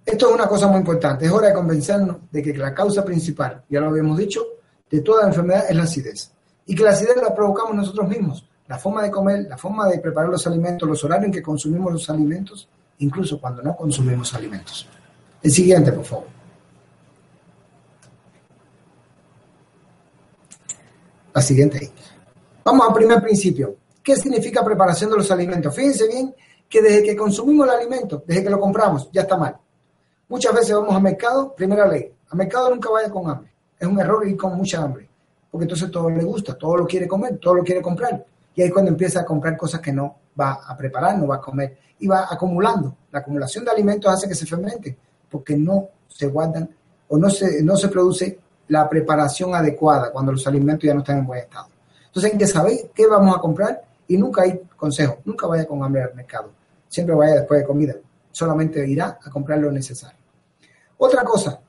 Esto 0.04 0.28
es 0.28 0.34
una 0.34 0.46
cosa 0.46 0.66
muy 0.68 0.78
importante. 0.78 1.24
Es 1.24 1.32
hora 1.32 1.48
de 1.48 1.54
convencernos 1.54 2.16
de 2.30 2.42
que 2.42 2.52
la 2.56 2.74
causa 2.74 3.04
principal, 3.04 3.64
ya 3.68 3.80
lo 3.80 3.88
habíamos 3.88 4.18
dicho, 4.18 4.42
de 4.90 5.00
toda 5.00 5.26
enfermedad 5.26 5.64
es 5.68 5.76
la 5.76 5.84
acidez. 5.84 6.30
Y 6.66 6.74
que 6.74 6.84
la 6.84 6.90
acidez 6.90 7.16
la 7.16 7.34
provocamos 7.34 7.74
nosotros 7.74 8.08
mismos. 8.08 8.46
La 8.66 8.78
forma 8.78 9.02
de 9.02 9.10
comer, 9.10 9.46
la 9.48 9.56
forma 9.56 9.88
de 9.88 9.98
preparar 9.98 10.30
los 10.30 10.46
alimentos, 10.46 10.88
los 10.88 11.02
horarios 11.04 11.26
en 11.26 11.32
que 11.32 11.42
consumimos 11.42 11.92
los 11.92 12.08
alimentos, 12.10 12.68
incluso 12.98 13.40
cuando 13.40 13.62
no 13.62 13.76
consumimos 13.76 14.32
alimentos. 14.34 14.86
El 15.42 15.50
siguiente, 15.50 15.92
por 15.92 16.04
favor. 16.04 16.26
La 21.34 21.42
siguiente 21.42 21.92
Vamos 22.64 22.88
al 22.88 22.94
primer 22.94 23.20
principio. 23.20 23.76
¿Qué 24.02 24.16
significa 24.16 24.64
preparación 24.64 25.10
de 25.10 25.16
los 25.16 25.30
alimentos? 25.30 25.74
Fíjense 25.74 26.06
bien 26.06 26.34
que 26.68 26.80
desde 26.80 27.02
que 27.02 27.16
consumimos 27.16 27.66
el 27.66 27.74
alimento, 27.74 28.22
desde 28.26 28.44
que 28.44 28.50
lo 28.50 28.60
compramos, 28.60 29.10
ya 29.12 29.22
está 29.22 29.36
mal. 29.36 29.56
Muchas 30.28 30.54
veces 30.54 30.74
vamos 30.74 30.94
al 30.94 31.02
mercado, 31.02 31.54
primera 31.54 31.86
ley, 31.86 32.12
al 32.30 32.38
mercado 32.38 32.70
nunca 32.70 32.90
vaya 32.90 33.10
con 33.10 33.28
hambre. 33.28 33.52
Es 33.78 33.86
un 33.86 34.00
error 34.00 34.26
ir 34.26 34.36
con 34.36 34.56
mucha 34.56 34.82
hambre, 34.82 35.08
porque 35.50 35.64
entonces 35.64 35.90
todo 35.90 36.08
le 36.08 36.24
gusta, 36.24 36.56
todo 36.56 36.78
lo 36.78 36.86
quiere 36.86 37.06
comer, 37.06 37.38
todo 37.38 37.54
lo 37.54 37.62
quiere 37.62 37.82
comprar. 37.82 38.24
Y 38.54 38.62
ahí 38.62 38.70
cuando 38.70 38.90
empieza 38.90 39.20
a 39.20 39.24
comprar 39.24 39.56
cosas 39.56 39.80
que 39.80 39.92
no 39.92 40.16
va 40.38 40.60
a 40.66 40.76
preparar, 40.76 41.18
no 41.18 41.26
va 41.26 41.36
a 41.36 41.40
comer, 41.40 41.76
y 41.98 42.06
va 42.06 42.26
acumulando. 42.30 42.96
La 43.10 43.20
acumulación 43.20 43.64
de 43.64 43.70
alimentos 43.70 44.12
hace 44.12 44.28
que 44.28 44.34
se 44.34 44.46
fermente, 44.46 44.96
porque 45.30 45.56
no 45.56 45.88
se 46.08 46.26
guardan 46.26 46.68
o 47.08 47.18
no 47.18 47.28
se, 47.28 47.62
no 47.62 47.76
se 47.76 47.88
produce 47.88 48.38
la 48.68 48.88
preparación 48.88 49.54
adecuada 49.54 50.10
cuando 50.10 50.32
los 50.32 50.46
alimentos 50.46 50.84
ya 50.84 50.94
no 50.94 51.00
están 51.00 51.18
en 51.18 51.26
buen 51.26 51.40
estado. 51.40 51.68
Entonces 52.06 52.32
hay 52.32 52.38
que 52.38 52.46
saber 52.46 52.90
qué 52.94 53.06
vamos 53.06 53.36
a 53.36 53.40
comprar 53.40 53.82
y 54.06 54.16
nunca 54.16 54.42
hay 54.42 54.60
consejo, 54.76 55.18
nunca 55.24 55.46
vaya 55.46 55.66
con 55.66 55.82
hambre 55.82 56.02
al 56.02 56.14
mercado, 56.14 56.50
siempre 56.88 57.14
vaya 57.14 57.34
después 57.34 57.60
de 57.60 57.66
comida, 57.66 57.94
solamente 58.34 58.86
irá 58.86 59.18
a 59.22 59.30
comprar 59.30 59.60
lo 59.60 59.70
necesario. 59.70 60.18
Otra 60.98 61.22
cosa, 61.22 61.60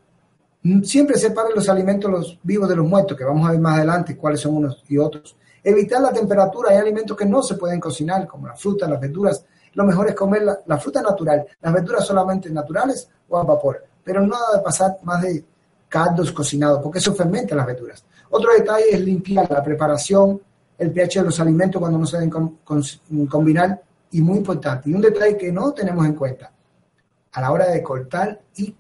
siempre 0.83 1.17
separe 1.17 1.53
los 1.53 1.69
alimentos 1.69 2.39
vivos 2.41 2.67
de 2.67 2.75
los 2.75 2.87
muertos, 2.87 3.15
que 3.15 3.23
vamos 3.23 3.47
a 3.47 3.51
ver 3.51 3.59
más 3.59 3.77
adelante 3.77 4.17
cuáles 4.17 4.41
son 4.41 4.57
unos 4.57 4.83
y 4.87 4.97
otros. 4.97 5.37
Evitar 5.63 6.01
la 6.01 6.11
temperatura, 6.11 6.71
hay 6.71 6.77
alimentos 6.77 7.15
que 7.15 7.25
no 7.25 7.43
se 7.43 7.55
pueden 7.55 7.79
cocinar, 7.79 8.27
como 8.27 8.47
las 8.47 8.59
frutas, 8.59 8.89
las 8.89 8.99
verduras. 8.99 9.45
Lo 9.73 9.83
mejor 9.83 10.09
es 10.09 10.15
comer 10.15 10.43
la, 10.65 10.77
fruta 10.77 11.01
natural, 11.01 11.45
las 11.61 11.73
verduras 11.73 12.05
solamente 12.05 12.49
naturales 12.49 13.09
o 13.29 13.37
a 13.37 13.43
vapor, 13.43 13.83
pero 14.03 14.25
nada 14.25 14.57
de 14.57 14.61
pasar 14.61 14.97
más 15.03 15.21
de 15.21 15.43
caldos 15.87 16.31
cocinados, 16.31 16.81
porque 16.81 16.99
eso 16.99 17.13
fermenta 17.13 17.55
las 17.55 17.65
verduras. 17.67 18.03
Otro 18.31 18.53
detalle 18.53 18.85
es 18.91 18.99
limpiar 19.01 19.49
la 19.51 19.63
preparación, 19.63 20.41
el 20.77 20.91
pH 20.91 21.19
de 21.19 21.25
los 21.25 21.39
alimentos 21.39 21.79
cuando 21.79 21.99
no 21.99 22.05
se 22.05 22.17
deben 22.17 23.27
combinar, 23.27 23.81
y 24.11 24.21
muy 24.21 24.37
importante, 24.37 24.89
y 24.89 24.93
un 24.93 25.01
detalle 25.01 25.35
que 25.35 25.51
no 25.51 25.73
tenemos 25.73 26.05
en 26.05 26.13
cuenta, 26.13 26.51
a 27.35 27.41
la 27.41 27.51
hora 27.51 27.67
de 27.67 27.83
cortar 27.83 28.39
y 28.55 28.73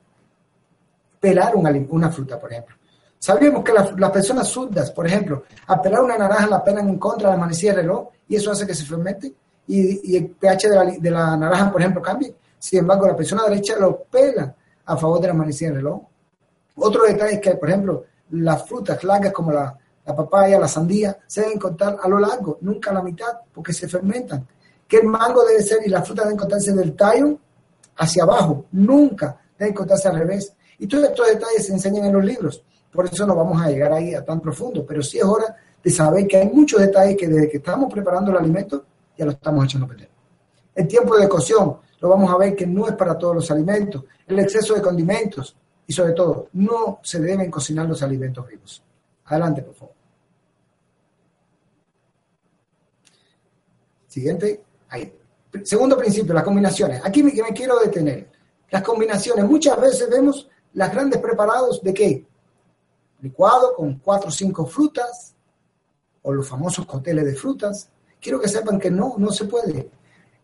pelar 1.19 1.55
una, 1.55 2.09
fruta, 2.09 2.39
por 2.39 2.51
ejemplo. 2.51 2.75
Sabemos 3.19 3.63
que 3.63 3.73
las 3.73 4.11
personas 4.11 4.47
zurdas, 4.47 4.91
por 4.91 5.05
ejemplo, 5.05 5.43
al 5.67 5.81
pelar 5.81 6.01
una 6.01 6.17
naranja 6.17 6.47
la 6.47 6.63
pelan 6.63 6.87
en 6.87 6.97
contra 6.97 7.29
de 7.29 7.35
la 7.35 7.41
manecilla 7.41 7.73
del 7.73 7.81
reloj 7.81 8.07
y 8.29 8.35
eso 8.37 8.51
hace 8.51 8.65
que 8.65 8.73
se 8.73 8.85
fermente 8.85 9.33
y, 9.67 10.15
el 10.15 10.29
pH 10.29 10.69
de 10.69 10.75
la, 10.75 10.85
de 10.85 11.11
la, 11.11 11.35
naranja, 11.35 11.71
por 11.71 11.81
ejemplo, 11.81 12.01
cambie. 12.01 12.33
Sin 12.57 12.79
embargo, 12.79 13.07
la 13.07 13.15
persona 13.15 13.43
derecha 13.43 13.75
lo 13.77 14.03
pela 14.03 14.55
a 14.85 14.95
favor 14.95 15.19
de 15.19 15.27
la 15.27 15.33
manecilla 15.33 15.71
del 15.71 15.77
reloj. 15.77 16.01
Otro 16.77 17.03
detalle 17.03 17.33
es 17.33 17.41
que, 17.41 17.55
por 17.55 17.69
ejemplo, 17.69 18.05
las 18.31 18.65
frutas 18.65 19.03
largas 19.03 19.33
como 19.33 19.51
la, 19.51 19.77
la 20.05 20.15
papaya, 20.15 20.57
la 20.57 20.67
sandía, 20.67 21.17
se 21.27 21.41
deben 21.41 21.59
cortar 21.59 21.97
a 22.01 22.07
lo 22.07 22.19
largo, 22.19 22.59
nunca 22.61 22.91
a 22.91 22.93
la 22.93 23.01
mitad, 23.01 23.33
porque 23.53 23.73
se 23.73 23.89
fermentan. 23.89 24.47
Que 24.87 24.97
el 24.97 25.07
mango 25.07 25.43
debe 25.43 25.61
ser 25.61 25.79
y 25.85 25.89
las 25.89 26.05
frutas 26.05 26.25
deben 26.25 26.37
cortarse 26.37 26.71
del 26.71 26.95
tallo 26.95 27.39
hacia 27.97 28.23
abajo, 28.23 28.65
nunca 28.71 29.39
deben 29.57 29.73
cortarse 29.73 30.07
al 30.07 30.17
revés. 30.17 30.53
Y 30.79 30.87
todos 30.87 31.05
estos 31.05 31.27
detalles 31.27 31.65
se 31.65 31.73
enseñan 31.73 32.05
en 32.05 32.13
los 32.13 32.25
libros. 32.25 32.63
Por 32.91 33.05
eso 33.05 33.25
no 33.25 33.35
vamos 33.35 33.61
a 33.61 33.69
llegar 33.69 33.93
ahí 33.93 34.13
a 34.13 34.23
tan 34.23 34.41
profundo. 34.41 34.85
Pero 34.85 35.01
sí 35.01 35.17
es 35.17 35.23
hora 35.23 35.55
de 35.83 35.89
saber 35.91 36.27
que 36.27 36.37
hay 36.37 36.49
muchos 36.49 36.81
detalles 36.81 37.17
que 37.17 37.27
desde 37.27 37.49
que 37.49 37.57
estamos 37.57 37.91
preparando 37.91 38.31
el 38.31 38.37
alimento 38.37 38.85
ya 39.17 39.25
lo 39.25 39.31
estamos 39.31 39.65
echando 39.65 39.85
a 39.85 39.89
perder. 39.89 40.09
El 40.73 40.87
tiempo 40.87 41.15
de 41.17 41.29
cocción, 41.29 41.77
lo 42.01 42.09
vamos 42.09 42.31
a 42.31 42.37
ver 42.37 42.55
que 42.55 42.67
no 42.67 42.87
es 42.87 42.93
para 42.93 43.17
todos 43.17 43.35
los 43.35 43.51
alimentos. 43.51 44.03
El 44.27 44.39
exceso 44.39 44.75
de 44.75 44.81
condimentos 44.81 45.55
y 45.87 45.93
sobre 45.93 46.13
todo, 46.13 46.49
no 46.53 46.99
se 47.03 47.19
deben 47.19 47.51
cocinar 47.51 47.87
los 47.87 48.01
alimentos 48.01 48.47
vivos. 48.47 48.83
Adelante, 49.25 49.61
por 49.61 49.75
favor. 49.75 49.95
Siguiente. 54.07 54.63
Ahí. 54.89 55.13
Segundo 55.63 55.97
principio, 55.97 56.33
las 56.33 56.43
combinaciones. 56.43 57.01
Aquí 57.03 57.23
me, 57.23 57.31
quiero 57.31 57.79
detener. 57.79 58.29
Las 58.69 58.81
combinaciones. 58.83 59.45
Muchas 59.45 59.79
veces 59.79 60.09
vemos 60.09 60.49
las 60.73 60.91
grandes 60.91 61.21
preparados 61.21 61.81
de 61.81 61.93
qué? 61.93 62.25
Licuado 63.21 63.75
con 63.75 63.99
cuatro 63.99 64.29
o 64.29 64.31
cinco 64.31 64.65
frutas, 64.65 65.33
o 66.23 66.33
los 66.33 66.47
famosos 66.47 66.85
cócteles 66.85 67.25
de 67.25 67.35
frutas. 67.35 67.89
Quiero 68.19 68.39
que 68.39 68.47
sepan 68.47 68.79
que 68.79 68.89
no, 68.89 69.15
no 69.17 69.31
se 69.31 69.45
puede. 69.45 69.89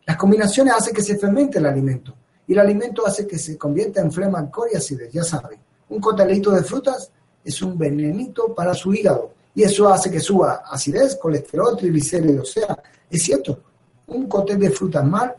Las 0.06 0.18
combinaciones 0.18 0.74
hacen 0.74 0.94
que 0.94 1.04
se 1.04 1.18
fermente 1.18 1.58
el 1.58 1.66
alimento. 1.66 2.16
Y 2.48 2.54
el 2.54 2.60
alimento 2.60 3.06
hace 3.06 3.28
que 3.28 3.40
se 3.40 3.58
convierta 3.58 4.02
en 4.02 4.12
flema, 4.12 4.40
alcohol 4.40 4.70
y 4.72 4.78
acidez, 4.78 5.12
ya 5.12 5.24
saben. 5.24 5.60
Un 5.90 6.00
cóctelito 6.00 6.52
de 6.52 6.64
frutas 6.64 7.12
es 7.44 7.62
un 7.62 7.78
venenito 7.78 8.54
para 8.54 8.74
su 8.74 8.94
hígado. 8.94 9.34
Y 9.54 9.64
eso 9.64 9.90
hace 9.90 10.10
que 10.10 10.20
suba 10.20 10.64
acidez, 10.66 11.16
colesterol, 11.16 11.76
triglicéridos. 11.78 12.50
O 12.50 12.54
sea, 12.54 12.84
es 13.10 13.24
cierto, 13.24 13.64
un 14.12 14.28
cóctel 14.28 14.60
de 14.60 14.70
frutas 14.70 15.06
mal 15.06 15.36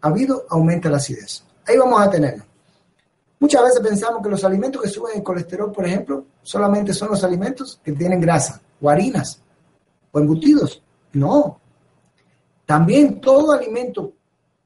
habido 0.00 0.44
aumenta 0.48 0.88
la 0.88 0.96
acidez. 0.96 1.44
Ahí 1.66 1.76
vamos 1.76 2.00
a 2.00 2.10
tenerlo. 2.10 2.44
Muchas 3.38 3.62
veces 3.62 3.80
pensamos 3.80 4.22
que 4.22 4.30
los 4.30 4.44
alimentos 4.44 4.82
que 4.82 4.88
suben 4.88 5.16
el 5.16 5.22
colesterol, 5.22 5.70
por 5.70 5.86
ejemplo, 5.86 6.24
solamente 6.42 6.94
son 6.94 7.10
los 7.10 7.22
alimentos 7.22 7.80
que 7.84 7.92
tienen 7.92 8.20
grasa, 8.20 8.60
o 8.80 8.88
harinas, 8.88 9.42
o 10.10 10.18
embutidos. 10.18 10.82
No. 11.12 11.60
También 12.64 13.20
todo 13.20 13.52
alimento, 13.52 14.12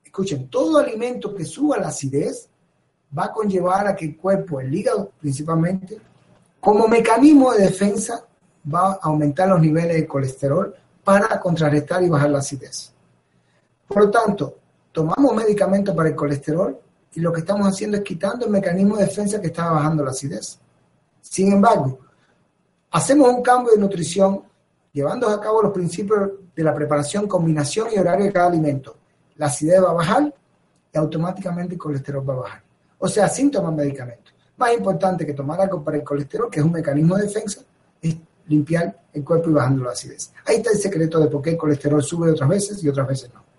escuchen, 0.04 0.48
todo 0.48 0.78
alimento 0.78 1.34
que 1.34 1.44
suba 1.44 1.78
la 1.78 1.88
acidez 1.88 2.48
va 3.16 3.24
a 3.24 3.32
conllevar 3.32 3.88
a 3.88 3.96
que 3.96 4.04
el 4.04 4.16
cuerpo, 4.16 4.60
el 4.60 4.72
hígado 4.72 5.10
principalmente, 5.20 5.98
como 6.60 6.86
mecanismo 6.86 7.52
de 7.52 7.64
defensa, 7.64 8.24
va 8.72 8.92
a 8.92 8.98
aumentar 9.02 9.48
los 9.48 9.60
niveles 9.60 9.96
de 9.96 10.06
colesterol 10.06 10.74
para 11.02 11.40
contrarrestar 11.40 12.02
y 12.04 12.08
bajar 12.08 12.30
la 12.30 12.38
acidez. 12.38 12.92
Por 13.90 14.04
lo 14.04 14.10
tanto, 14.12 14.56
tomamos 14.92 15.34
medicamentos 15.34 15.96
para 15.96 16.10
el 16.10 16.14
colesterol 16.14 16.78
y 17.12 17.18
lo 17.18 17.32
que 17.32 17.40
estamos 17.40 17.66
haciendo 17.66 17.96
es 17.96 18.04
quitando 18.04 18.46
el 18.46 18.52
mecanismo 18.52 18.96
de 18.96 19.06
defensa 19.06 19.40
que 19.40 19.48
estaba 19.48 19.72
bajando 19.72 20.04
la 20.04 20.12
acidez. 20.12 20.60
Sin 21.20 21.52
embargo, 21.52 21.98
hacemos 22.92 23.28
un 23.28 23.42
cambio 23.42 23.72
de 23.72 23.80
nutrición 23.80 24.44
llevando 24.92 25.28
a 25.28 25.40
cabo 25.40 25.60
los 25.62 25.72
principios 25.72 26.30
de 26.54 26.62
la 26.62 26.72
preparación, 26.72 27.26
combinación 27.26 27.88
y 27.92 27.98
horario 27.98 28.26
de 28.26 28.32
cada 28.32 28.46
alimento. 28.46 28.96
La 29.34 29.46
acidez 29.46 29.82
va 29.82 29.90
a 29.90 29.94
bajar 29.94 30.32
y 30.92 30.96
automáticamente 30.96 31.74
el 31.74 31.80
colesterol 31.80 32.30
va 32.30 32.34
a 32.34 32.40
bajar. 32.42 32.62
O 32.96 33.08
sea, 33.08 33.28
sin 33.28 33.50
tomar 33.50 33.72
medicamentos. 33.74 34.32
Más 34.56 34.72
importante 34.72 35.26
que 35.26 35.34
tomar 35.34 35.60
algo 35.62 35.82
para 35.82 35.96
el 35.96 36.04
colesterol, 36.04 36.48
que 36.48 36.60
es 36.60 36.64
un 36.64 36.70
mecanismo 36.70 37.16
de 37.16 37.24
defensa, 37.24 37.62
es 38.00 38.16
limpiar 38.46 39.00
el 39.12 39.24
cuerpo 39.24 39.50
y 39.50 39.54
bajando 39.54 39.82
la 39.82 39.90
acidez. 39.90 40.30
Ahí 40.46 40.58
está 40.58 40.70
el 40.70 40.78
secreto 40.78 41.18
de 41.18 41.26
por 41.26 41.42
qué 41.42 41.50
el 41.50 41.56
colesterol 41.56 42.00
sube 42.04 42.30
otras 42.30 42.48
veces 42.48 42.84
y 42.84 42.88
otras 42.88 43.08
veces 43.08 43.32
no. 43.34 43.49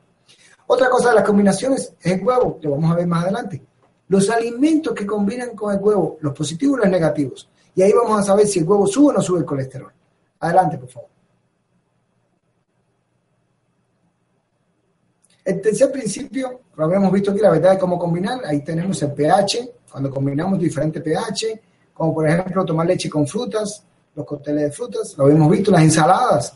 Otra 0.74 0.90
cosa 0.90 1.10
de 1.10 1.16
las 1.16 1.26
combinaciones 1.26 1.94
es 2.00 2.14
el 2.14 2.26
huevo, 2.26 2.58
que 2.58 2.70
vamos 2.70 2.90
a 2.90 2.96
ver 2.96 3.06
más 3.06 3.26
adelante. 3.26 3.62
Los 4.08 4.30
alimentos 4.30 4.94
que 4.94 5.06
combinan 5.06 5.54
con 5.54 5.76
el 5.76 5.82
huevo, 5.82 6.18
los 6.22 6.34
positivos 6.34 6.80
y 6.80 6.84
los 6.84 6.90
negativos. 6.90 7.50
Y 7.76 7.82
ahí 7.82 7.92
vamos 7.92 8.18
a 8.18 8.24
saber 8.24 8.48
si 8.48 8.60
el 8.60 8.66
huevo 8.66 8.88
sube 8.88 9.10
o 9.10 9.12
no 9.12 9.22
sube 9.22 9.40
el 9.40 9.46
colesterol. 9.46 9.92
Adelante, 10.40 10.78
por 10.78 10.88
favor. 10.88 11.10
El 15.44 15.60
tercer 15.60 15.92
principio, 15.92 16.62
lo 16.78 16.86
habíamos 16.86 17.12
visto 17.12 17.32
aquí, 17.32 17.42
la 17.42 17.50
verdad 17.50 17.72
de 17.72 17.78
cómo 17.78 18.00
combinar. 18.00 18.40
Ahí 18.46 18.64
tenemos 18.64 19.02
el 19.04 19.12
pH, 19.12 19.74
cuando 19.92 20.10
combinamos 20.10 20.58
diferentes 20.58 21.04
pH, 21.04 21.62
como 21.94 22.14
por 22.14 22.30
ejemplo 22.30 22.64
tomar 22.64 22.88
leche 22.88 23.10
con 23.10 23.28
frutas, 23.28 23.84
los 24.16 24.26
cócteles 24.26 24.64
de 24.64 24.72
frutas, 24.72 25.18
lo 25.18 25.26
habíamos 25.26 25.52
visto, 25.52 25.70
las 25.70 25.82
ensaladas. 25.82 26.54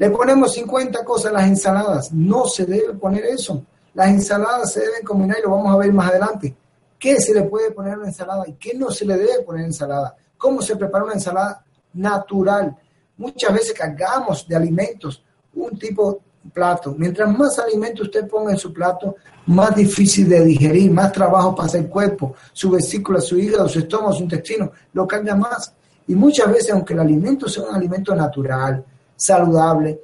Le 0.00 0.08
ponemos 0.08 0.54
50 0.54 1.04
cosas 1.04 1.30
a 1.30 1.34
las 1.34 1.46
ensaladas. 1.46 2.10
No 2.10 2.46
se 2.46 2.64
debe 2.64 2.94
poner 2.94 3.22
eso. 3.26 3.62
Las 3.92 4.08
ensaladas 4.08 4.72
se 4.72 4.80
deben 4.80 5.04
combinar 5.04 5.36
y 5.38 5.42
lo 5.42 5.50
vamos 5.50 5.74
a 5.74 5.76
ver 5.76 5.92
más 5.92 6.08
adelante. 6.08 6.56
¿Qué 6.98 7.20
se 7.20 7.34
le 7.34 7.42
puede 7.42 7.70
poner 7.72 7.92
a 7.92 7.98
una 7.98 8.06
ensalada 8.06 8.44
y 8.48 8.54
qué 8.54 8.72
no 8.72 8.90
se 8.90 9.04
le 9.04 9.18
debe 9.18 9.42
poner 9.42 9.64
a 9.64 9.66
ensalada? 9.66 10.16
¿Cómo 10.38 10.62
se 10.62 10.76
prepara 10.76 11.04
una 11.04 11.12
ensalada 11.12 11.62
natural? 11.92 12.74
Muchas 13.18 13.52
veces 13.52 13.74
cargamos 13.74 14.48
de 14.48 14.56
alimentos 14.56 15.22
un 15.54 15.78
tipo 15.78 16.22
de 16.42 16.50
plato. 16.50 16.94
Mientras 16.96 17.28
más 17.36 17.58
alimento 17.58 18.04
usted 18.04 18.26
ponga 18.26 18.52
en 18.52 18.58
su 18.58 18.72
plato, 18.72 19.16
más 19.48 19.76
difícil 19.76 20.30
de 20.30 20.42
digerir, 20.46 20.90
más 20.90 21.12
trabajo 21.12 21.54
pasa 21.54 21.76
el 21.76 21.90
cuerpo, 21.90 22.36
su 22.54 22.70
vesícula, 22.70 23.20
su 23.20 23.36
hígado, 23.36 23.68
su 23.68 23.80
estómago, 23.80 24.14
su 24.14 24.22
intestino, 24.22 24.72
lo 24.94 25.06
carga 25.06 25.36
más. 25.36 25.74
Y 26.06 26.14
muchas 26.14 26.50
veces, 26.50 26.70
aunque 26.70 26.94
el 26.94 27.00
alimento 27.00 27.50
sea 27.50 27.64
un 27.64 27.74
alimento 27.74 28.14
natural, 28.14 28.82
saludable, 29.20 30.00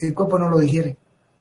el 0.00 0.12
cuerpo 0.12 0.36
no 0.36 0.48
lo 0.48 0.58
digiere 0.58 0.96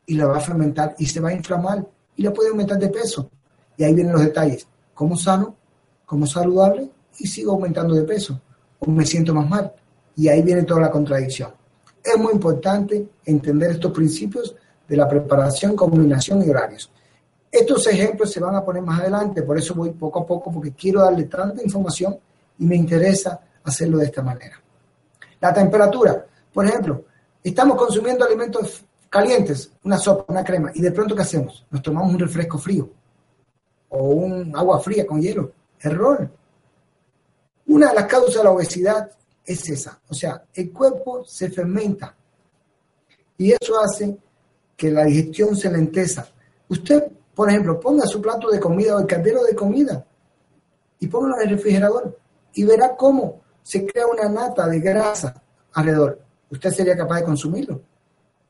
y 0.06 0.14
lo 0.14 0.30
va 0.30 0.38
a 0.38 0.42
fermentar 0.42 0.96
y 1.00 1.08
se 1.08 1.20
va 1.20 1.30
a 1.30 1.34
inflamar 1.34 1.84
y 2.16 2.22
le 2.22 2.30
puede 2.30 2.50
aumentar 2.50 2.78
de 2.78 2.90
peso. 2.90 3.32
Y 3.76 3.84
ahí 3.84 3.96
vienen 3.96 4.14
los 4.14 4.22
detalles. 4.22 4.68
¿Cómo 4.94 5.16
sano? 5.16 5.56
¿Cómo 6.06 6.28
saludable? 6.28 6.90
Y 7.18 7.28
sigo 7.28 7.54
aumentando 7.54 7.96
de 7.96 8.04
peso. 8.04 8.40
O 8.78 8.92
me 8.92 9.06
siento 9.06 9.34
más 9.34 9.50
mal. 9.50 9.74
Y 10.16 10.28
ahí 10.28 10.44
viene 10.44 10.64
toda 10.64 10.82
la 10.82 10.92
contradicción. 10.92 11.52
Es 12.04 12.18
muy 12.18 12.34
importante 12.34 13.10
entender 13.26 13.72
estos 13.72 13.92
principios 13.92 14.56
de 14.88 14.98
la 14.98 15.08
preparación, 15.08 15.76
combinación 15.76 16.44
y 16.44 16.50
horarios. 16.50 16.92
Estos 17.52 17.88
ejemplos 17.88 18.32
se 18.32 18.40
van 18.40 18.56
a 18.56 18.64
poner 18.64 18.84
más 18.84 19.00
adelante, 19.00 19.42
por 19.42 19.58
eso 19.58 19.74
voy 19.74 19.92
poco 19.92 20.20
a 20.20 20.28
poco, 20.28 20.52
porque 20.52 20.74
quiero 20.74 21.02
darle 21.02 21.24
tanta 21.24 21.64
información 21.64 22.20
y 22.60 22.66
me 22.66 22.76
interesa 22.76 23.40
hacerlo 23.64 23.98
de 23.98 24.06
esta 24.06 24.22
manera. 24.22 24.62
La 25.40 25.54
temperatura. 25.54 26.26
Por 26.54 26.66
ejemplo, 26.66 27.06
estamos 27.44 27.78
consumiendo 27.78 28.26
alimentos 28.26 28.84
calientes, 29.10 29.72
una 29.84 29.98
sopa, 29.98 30.26
una 30.28 30.44
crema, 30.44 30.72
y 30.74 30.82
de 30.82 30.92
pronto 30.92 31.16
¿qué 31.16 31.22
hacemos? 31.22 31.66
Nos 31.70 31.82
tomamos 31.82 32.14
un 32.14 32.20
refresco 32.20 32.58
frío 32.58 32.90
o 33.90 34.04
un 34.10 34.56
agua 34.56 34.80
fría 34.80 35.06
con 35.06 35.22
hielo. 35.22 35.52
Error. 35.80 36.30
Una 37.68 37.90
de 37.90 37.96
las 37.96 38.06
causas 38.06 38.36
de 38.36 38.44
la 38.44 38.52
obesidad 38.52 39.10
es 39.46 39.70
esa. 39.70 40.00
O 40.10 40.14
sea, 40.14 40.44
el 40.54 40.72
cuerpo 40.72 41.24
se 41.26 41.50
fermenta 41.50 42.16
y 43.38 43.52
eso 43.52 43.80
hace 43.80 44.18
que 44.76 44.92
la 44.92 45.06
digestión 45.06 45.56
se 45.56 45.72
lenteza. 45.72 46.28
Usted, 46.68 47.12
por 47.34 47.50
ejemplo, 47.50 47.80
ponga 47.80 48.06
su 48.06 48.22
plato 48.22 48.50
de 48.50 48.60
comida 48.60 48.96
o 48.96 49.00
el 49.00 49.08
caldero 49.08 49.44
de 49.44 49.56
comida 49.56 50.06
y 51.00 51.08
póngalo 51.08 51.36
en 51.38 51.42
el 51.44 51.56
refrigerador 51.56 52.20
y 52.54 52.64
verá 52.66 52.96
cómo 52.96 53.42
se 53.64 53.86
crea 53.86 54.08
una 54.08 54.28
nata 54.30 54.68
de 54.68 54.80
grasa 54.80 55.42
alrededor. 55.74 56.22
¿Usted 56.52 56.72
sería 56.72 56.98
capaz 56.98 57.20
de 57.20 57.26
consumirlo? 57.26 57.82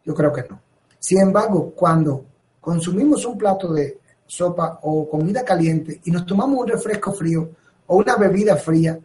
Yo 0.05 0.13
creo 0.13 0.31
que 0.31 0.43
no. 0.49 0.61
Sin 0.97 1.21
embargo, 1.21 1.71
cuando 1.75 2.25
consumimos 2.59 3.25
un 3.25 3.37
plato 3.37 3.73
de 3.73 3.99
sopa 4.25 4.79
o 4.83 5.09
comida 5.09 5.43
caliente 5.43 6.01
y 6.03 6.11
nos 6.11 6.25
tomamos 6.25 6.59
un 6.59 6.67
refresco 6.67 7.11
frío 7.13 7.49
o 7.87 7.97
una 7.97 8.15
bebida 8.15 8.55
fría, 8.55 8.99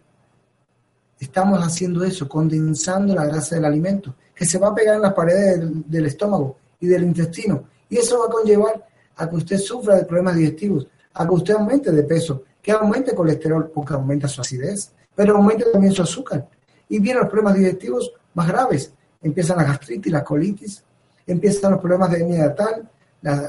estamos 1.19 1.61
haciendo 1.61 2.05
eso, 2.05 2.29
condensando 2.29 3.15
la 3.15 3.27
grasa 3.27 3.57
del 3.57 3.65
alimento, 3.65 4.15
que 4.35 4.45
se 4.45 4.59
va 4.59 4.69
a 4.69 4.75
pegar 4.75 4.97
en 4.97 5.03
las 5.03 5.15
paredes 5.15 5.61
del, 5.87 6.07
estómago 6.07 6.57
y 6.81 6.87
del 6.87 7.05
intestino. 7.05 7.65
Y 7.89 7.99
eso 7.99 8.19
va 8.19 8.27
a 8.27 8.31
conllevar 8.31 8.87
a 9.17 9.31
que 9.31 9.37
usted 9.37 9.59
sufra 9.59 9.97
de 9.97 10.05
problemas 10.05 10.37
digestivos, 10.37 10.87
a 11.15 11.27
que 11.27 11.35
usted 11.35 11.55
aumente 11.55 11.91
de 11.93 12.03
peso, 12.03 12.43
que 12.61 12.73
aumente 12.73 13.11
el 13.11 13.17
colesterol 13.17 13.71
porque 13.73 13.95
aumenta 13.95 14.29
su 14.29 14.41
acidez, 14.41 14.93
pero 15.15 15.37
aumente 15.37 15.65
también 15.73 15.93
su 15.93 16.03
azúcar. 16.03 16.49
Y 16.89 16.99
vienen 16.99 17.23
los 17.23 17.31
problemas 17.31 17.55
digestivos 17.55 18.13
más 18.35 18.49
graves. 18.49 18.93
Empiezan 19.23 19.57
la 19.57 19.65
gastritis, 19.65 20.13
la 20.13 20.23
colitis, 20.23 20.85
empiezan 21.27 21.73
los 21.73 21.81
problemas 21.81 22.11
de 22.11 22.21
hernia 22.21 22.55
tal, 22.55 22.91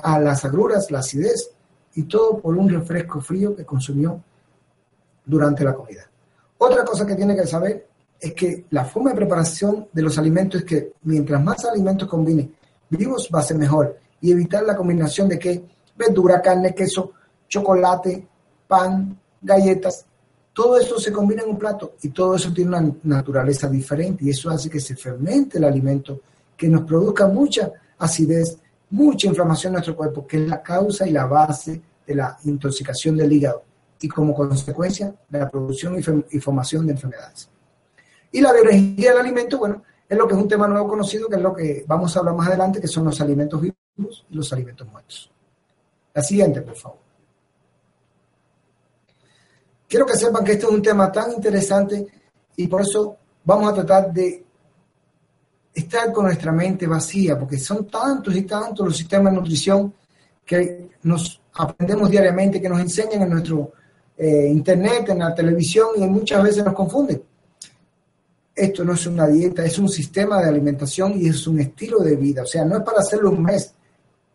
a 0.04 0.20
las 0.20 0.46
agruras, 0.46 0.90
la 0.90 1.00
acidez, 1.00 1.52
y 1.96 2.04
todo 2.04 2.40
por 2.40 2.56
un 2.56 2.70
refresco 2.70 3.20
frío 3.22 3.56
que 3.56 3.66
consumió 3.66 4.22
durante 5.26 5.64
la 5.64 5.74
comida. 5.74 6.10
Otra 6.58 6.86
cosa 6.86 7.06
que 7.06 7.16
tiene 7.16 7.36
que 7.36 7.48
saber 7.48 7.88
es 8.20 8.34
que 8.34 8.66
la 8.70 8.86
forma 8.86 9.12
de 9.12 9.18
preparación 9.18 9.88
de 9.92 10.02
los 10.02 10.18
alimentos 10.18 10.62
es 10.62 10.66
que 10.66 10.94
mientras 11.04 11.44
más 11.44 11.66
alimentos 11.66 12.08
combine 12.08 12.52
vivos 12.90 13.30
va 13.34 13.40
a 13.40 13.44
ser 13.44 13.58
mejor 13.58 13.98
y 14.22 14.32
evitar 14.32 14.64
la 14.64 14.76
combinación 14.76 15.28
de 15.28 15.40
que 15.40 15.66
verdura, 15.98 16.42
carne, 16.42 16.74
queso, 16.74 17.12
chocolate, 17.48 18.28
pan, 18.68 19.18
galletas, 19.42 20.06
todo 20.56 20.78
eso 20.78 20.98
se 20.98 21.12
combina 21.12 21.44
en 21.44 21.50
un 21.50 21.60
plato 21.60 21.96
y 22.02 22.10
todo 22.10 22.36
eso 22.36 22.54
tiene 22.54 22.70
una 22.78 22.92
naturaleza 23.04 23.68
diferente 23.68 24.24
y 24.24 24.30
eso 24.30 24.50
hace 24.50 24.70
que 24.70 24.80
se 24.80 24.96
fermente 24.96 25.58
el 25.58 25.66
alimento, 25.66 26.22
que 26.56 26.70
nos 26.70 26.84
produzca 26.84 27.28
mucha 27.28 27.74
acidez, 27.98 28.58
mucha 28.92 29.28
inflamación 29.28 29.72
en 29.72 29.74
nuestro 29.74 29.98
cuerpo, 29.98 30.26
que 30.26 30.38
es 30.38 30.48
la 30.48 30.64
causa 30.64 31.06
y 31.06 31.12
la 31.12 31.26
base 31.26 31.82
de 32.08 32.16
la 32.16 32.38
intoxicación 32.46 33.18
del 33.18 33.34
hígado 33.34 33.64
y 34.00 34.08
como 34.08 34.34
consecuencia 34.34 35.14
la 35.30 35.50
producción 35.50 36.00
y 36.32 36.40
formación 36.40 36.86
de 36.86 36.94
enfermedades. 36.94 37.50
Y 38.32 38.40
la 38.40 38.54
biología 38.54 39.12
del 39.12 39.20
alimento, 39.20 39.58
bueno, 39.58 39.84
es 40.08 40.18
lo 40.18 40.26
que 40.26 40.36
es 40.36 40.40
un 40.40 40.48
tema 40.48 40.70
nuevo 40.70 40.88
conocido, 40.88 41.28
que 41.28 41.36
es 41.36 41.42
lo 41.42 41.54
que 41.54 41.84
vamos 41.86 42.16
a 42.16 42.20
hablar 42.20 42.34
más 42.34 42.48
adelante, 42.48 42.80
que 42.80 42.88
son 42.88 43.04
los 43.04 43.20
alimentos 43.20 43.62
vivos 43.62 44.26
y 44.30 44.36
los 44.36 44.54
alimentos 44.54 44.88
muertos. 44.88 45.30
La 46.14 46.22
siguiente, 46.22 46.62
por 46.62 46.76
favor. 46.76 47.05
Quiero 49.88 50.06
que 50.06 50.18
sepan 50.18 50.44
que 50.44 50.54
este 50.54 50.66
es 50.66 50.72
un 50.72 50.82
tema 50.82 51.12
tan 51.12 51.32
interesante 51.34 52.06
y 52.58 52.68
por 52.68 52.82
eso 52.82 53.18
vamos 53.44 53.72
a 53.72 53.74
tratar 53.74 54.12
de 54.12 54.44
estar 55.74 56.12
con 56.12 56.26
nuestra 56.26 56.52
mente 56.52 56.88
vacía, 56.88 57.38
porque 57.38 57.58
son 57.58 57.86
tantos 57.88 58.36
y 58.36 58.44
tantos 58.44 58.86
los 58.86 58.98
sistemas 58.98 59.34
de 59.34 59.40
nutrición 59.40 59.94
que 60.46 60.90
nos 61.04 61.42
aprendemos 61.54 62.10
diariamente, 62.10 62.62
que 62.62 62.70
nos 62.70 62.80
enseñan 62.80 63.24
en 63.24 63.30
nuestro 63.30 63.74
eh, 64.18 64.48
internet, 64.50 65.10
en 65.10 65.20
la 65.20 65.36
televisión 65.36 65.90
y 65.98 66.02
muchas 66.06 66.42
veces 66.42 66.64
nos 66.64 66.74
confunden. 66.74 67.22
Esto 68.56 68.86
no 68.86 68.94
es 68.94 69.06
una 69.06 69.28
dieta, 69.28 69.66
es 69.66 69.78
un 69.78 69.90
sistema 69.90 70.42
de 70.42 70.48
alimentación 70.48 71.22
y 71.22 71.28
es 71.28 71.46
un 71.46 71.60
estilo 71.60 72.00
de 72.00 72.16
vida. 72.16 72.44
O 72.44 72.46
sea, 72.46 72.64
no 72.64 72.78
es 72.78 72.84
para 72.84 73.00
hacerlo 73.00 73.32
un 73.32 73.44
mes, 73.44 73.74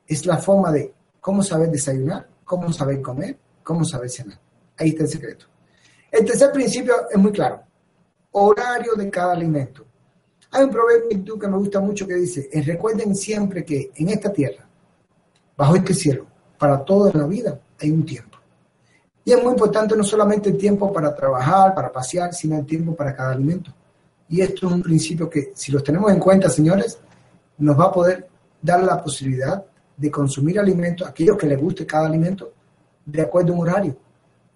es 0.06 0.26
la 0.26 0.36
forma 0.36 0.70
de 0.70 0.92
cómo 1.20 1.42
saber 1.42 1.70
desayunar, 1.70 2.28
cómo 2.44 2.70
saber 2.70 3.00
comer, 3.00 3.38
cómo 3.62 3.84
saber 3.84 4.10
cenar. 4.10 4.38
Ahí 4.80 4.88
está 4.88 5.02
el 5.02 5.08
secreto. 5.10 5.44
El 6.10 6.24
tercer 6.24 6.50
principio 6.50 6.94
es 7.10 7.18
muy 7.18 7.30
claro. 7.30 7.60
Horario 8.32 8.94
de 8.94 9.10
cada 9.10 9.34
alimento. 9.34 9.84
Hay 10.52 10.64
un 10.64 10.70
proverbio 10.70 11.38
que 11.38 11.46
me 11.46 11.58
gusta 11.58 11.80
mucho 11.80 12.06
que 12.06 12.14
dice, 12.14 12.48
recuerden 12.64 13.14
siempre 13.14 13.64
que 13.64 13.92
en 13.94 14.08
esta 14.08 14.32
tierra 14.32 14.66
bajo 15.56 15.76
este 15.76 15.92
cielo, 15.92 16.26
para 16.58 16.82
toda 16.82 17.12
la 17.12 17.26
vida 17.26 17.60
hay 17.78 17.90
un 17.90 18.04
tiempo. 18.06 18.38
Y 19.22 19.32
es 19.32 19.42
muy 19.42 19.52
importante 19.52 19.94
no 19.94 20.02
solamente 20.02 20.48
el 20.48 20.56
tiempo 20.56 20.90
para 20.90 21.14
trabajar, 21.14 21.74
para 21.74 21.92
pasear, 21.92 22.32
sino 22.32 22.58
el 22.58 22.64
tiempo 22.64 22.96
para 22.96 23.14
cada 23.14 23.32
alimento. 23.32 23.70
Y 24.30 24.40
esto 24.40 24.66
es 24.66 24.72
un 24.72 24.82
principio 24.82 25.28
que, 25.28 25.52
si 25.54 25.70
los 25.70 25.84
tenemos 25.84 26.10
en 26.10 26.18
cuenta, 26.18 26.48
señores, 26.48 26.98
nos 27.58 27.78
va 27.78 27.84
a 27.84 27.92
poder 27.92 28.26
dar 28.62 28.82
la 28.82 29.02
posibilidad 29.02 29.62
de 29.94 30.10
consumir 30.10 30.58
alimentos, 30.58 31.06
aquellos 31.06 31.36
que 31.36 31.46
les 31.46 31.60
guste 31.60 31.84
cada 31.84 32.06
alimento, 32.06 32.54
de 33.04 33.20
acuerdo 33.20 33.52
a 33.52 33.56
un 33.56 33.68
horario. 33.68 33.96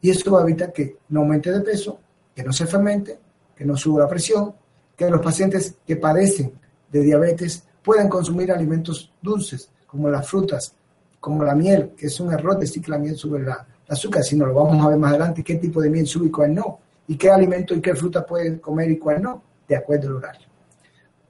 Y 0.04 0.10
eso 0.10 0.32
va 0.32 0.40
a 0.40 0.42
evitar 0.42 0.70
que 0.70 0.98
no 1.08 1.20
aumente 1.20 1.50
de 1.50 1.62
peso, 1.62 1.98
que 2.34 2.42
no 2.42 2.52
se 2.52 2.66
fermente, 2.66 3.18
que 3.56 3.64
no 3.64 3.74
suba 3.74 4.02
la 4.02 4.08
presión, 4.08 4.54
que 4.94 5.08
los 5.08 5.22
pacientes 5.22 5.76
que 5.86 5.96
padecen 5.96 6.52
de 6.92 7.00
diabetes 7.00 7.64
puedan 7.82 8.10
consumir 8.10 8.52
alimentos 8.52 9.10
dulces, 9.22 9.70
como 9.86 10.10
las 10.10 10.28
frutas, 10.28 10.74
como 11.18 11.42
la 11.42 11.54
miel, 11.54 11.92
que 11.96 12.08
es 12.08 12.20
un 12.20 12.30
error 12.30 12.58
decir 12.58 12.82
que 12.82 12.90
la 12.90 12.98
miel 12.98 13.16
sube 13.16 13.42
la, 13.42 13.66
azúcar, 13.88 14.22
sino 14.22 14.44
lo 14.44 14.52
vamos 14.52 14.84
a 14.84 14.90
ver 14.90 14.98
más 14.98 15.12
adelante, 15.12 15.42
qué 15.42 15.54
tipo 15.54 15.80
de 15.80 15.88
miel 15.88 16.06
sube 16.06 16.26
y 16.26 16.30
cuál 16.30 16.54
no, 16.54 16.80
y 17.08 17.16
qué 17.16 17.30
alimento 17.30 17.74
y 17.74 17.80
qué 17.80 17.94
fruta 17.94 18.26
pueden 18.26 18.58
comer 18.58 18.90
y 18.90 18.98
cuál 18.98 19.22
no, 19.22 19.42
de 19.66 19.74
acuerdo 19.74 20.08
al 20.08 20.16
horario. 20.16 20.46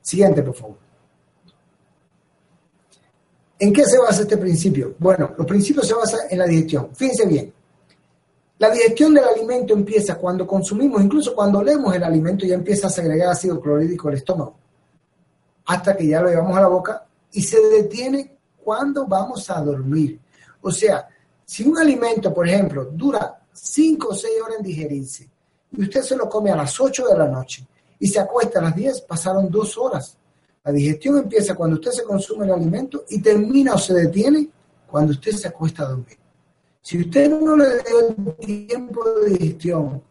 Siguiente, 0.01 0.43
por 0.43 0.55
favor. 0.57 0.77
¿En 3.57 3.73
qué 3.73 3.85
se 3.85 4.01
basa 4.01 4.23
este 4.23 4.37
principio? 4.37 4.97
Bueno, 4.99 5.33
los 5.39 5.47
principios 5.47 5.87
se 5.87 5.95
basan 5.95 6.23
en 6.29 6.39
la 6.41 6.47
digestión. 6.47 6.89
Fíjense 6.93 7.25
bien, 7.25 7.55
la 8.59 8.71
digestión 8.71 9.13
del 9.13 9.25
alimento 9.25 9.75
empieza 9.75 10.17
cuando 10.17 10.47
consumimos, 10.47 11.03
incluso 11.03 11.35
cuando 11.35 11.63
leemos 11.63 11.95
el 11.95 12.05
alimento 12.05 12.47
ya 12.47 12.55
empieza 12.55 12.87
a 12.87 12.91
segregar 12.91 13.31
ácido 13.31 13.61
clorhídrico 13.61 14.09
el 14.09 14.17
estómago, 14.17 14.57
hasta 15.67 15.97
que 15.97 16.07
ya 16.07 16.21
lo 16.21 16.29
llevamos 16.29 16.57
a 16.57 16.61
la 16.61 16.69
boca 16.69 17.05
y 17.33 17.43
se 17.43 17.61
detiene 17.61 18.37
cuando 18.63 19.07
vamos 19.07 19.51
a 19.51 19.61
dormir. 19.61 20.21
O 20.63 20.71
sea, 20.71 21.09
si 21.45 21.67
un 21.69 21.79
alimento, 21.79 22.33
por 22.33 22.49
ejemplo, 22.49 22.87
dura 22.87 23.43
5 23.53 24.09
o 24.09 24.15
6 24.15 24.35
horas 24.45 24.57
en 24.59 24.65
digerirse 24.65 25.29
y 25.73 25.83
usted 25.83 26.03
se 26.03 26.17
lo 26.17 26.29
come 26.29 26.51
a 26.51 26.57
las 26.57 26.81
8 26.81 27.09
de 27.09 27.19
la 27.19 27.27
noche 27.27 27.67
y 27.99 28.07
se 28.07 28.21
acuesta 28.21 28.61
a 28.61 28.63
las 28.63 28.77
10, 28.77 29.01
pasaron 29.03 29.51
2 29.51 29.79
horas. 29.79 30.17
La 30.63 30.73
digestión 30.73 31.19
empieza 31.19 31.55
cuando 31.55 31.75
usted 31.77 31.91
se 31.91 32.05
consume 32.05 32.47
el 32.47 32.53
alimento 32.53 33.05
y 33.11 33.21
termina 33.21 33.75
o 33.75 33.79
se 33.79 33.95
detiene 33.95 34.49
cuando 34.87 35.13
usted 35.13 35.33
se 35.33 35.49
acuesta 35.49 35.83
a 35.83 35.89
dormir. 35.89 36.24
Si 36.85 37.01
usted 37.01 37.31
no 37.31 37.57
le 37.57 37.83
dio 37.83 38.09
el 38.11 38.37
tiempo 38.37 39.09
de 39.09 39.31
digestión 39.31 40.03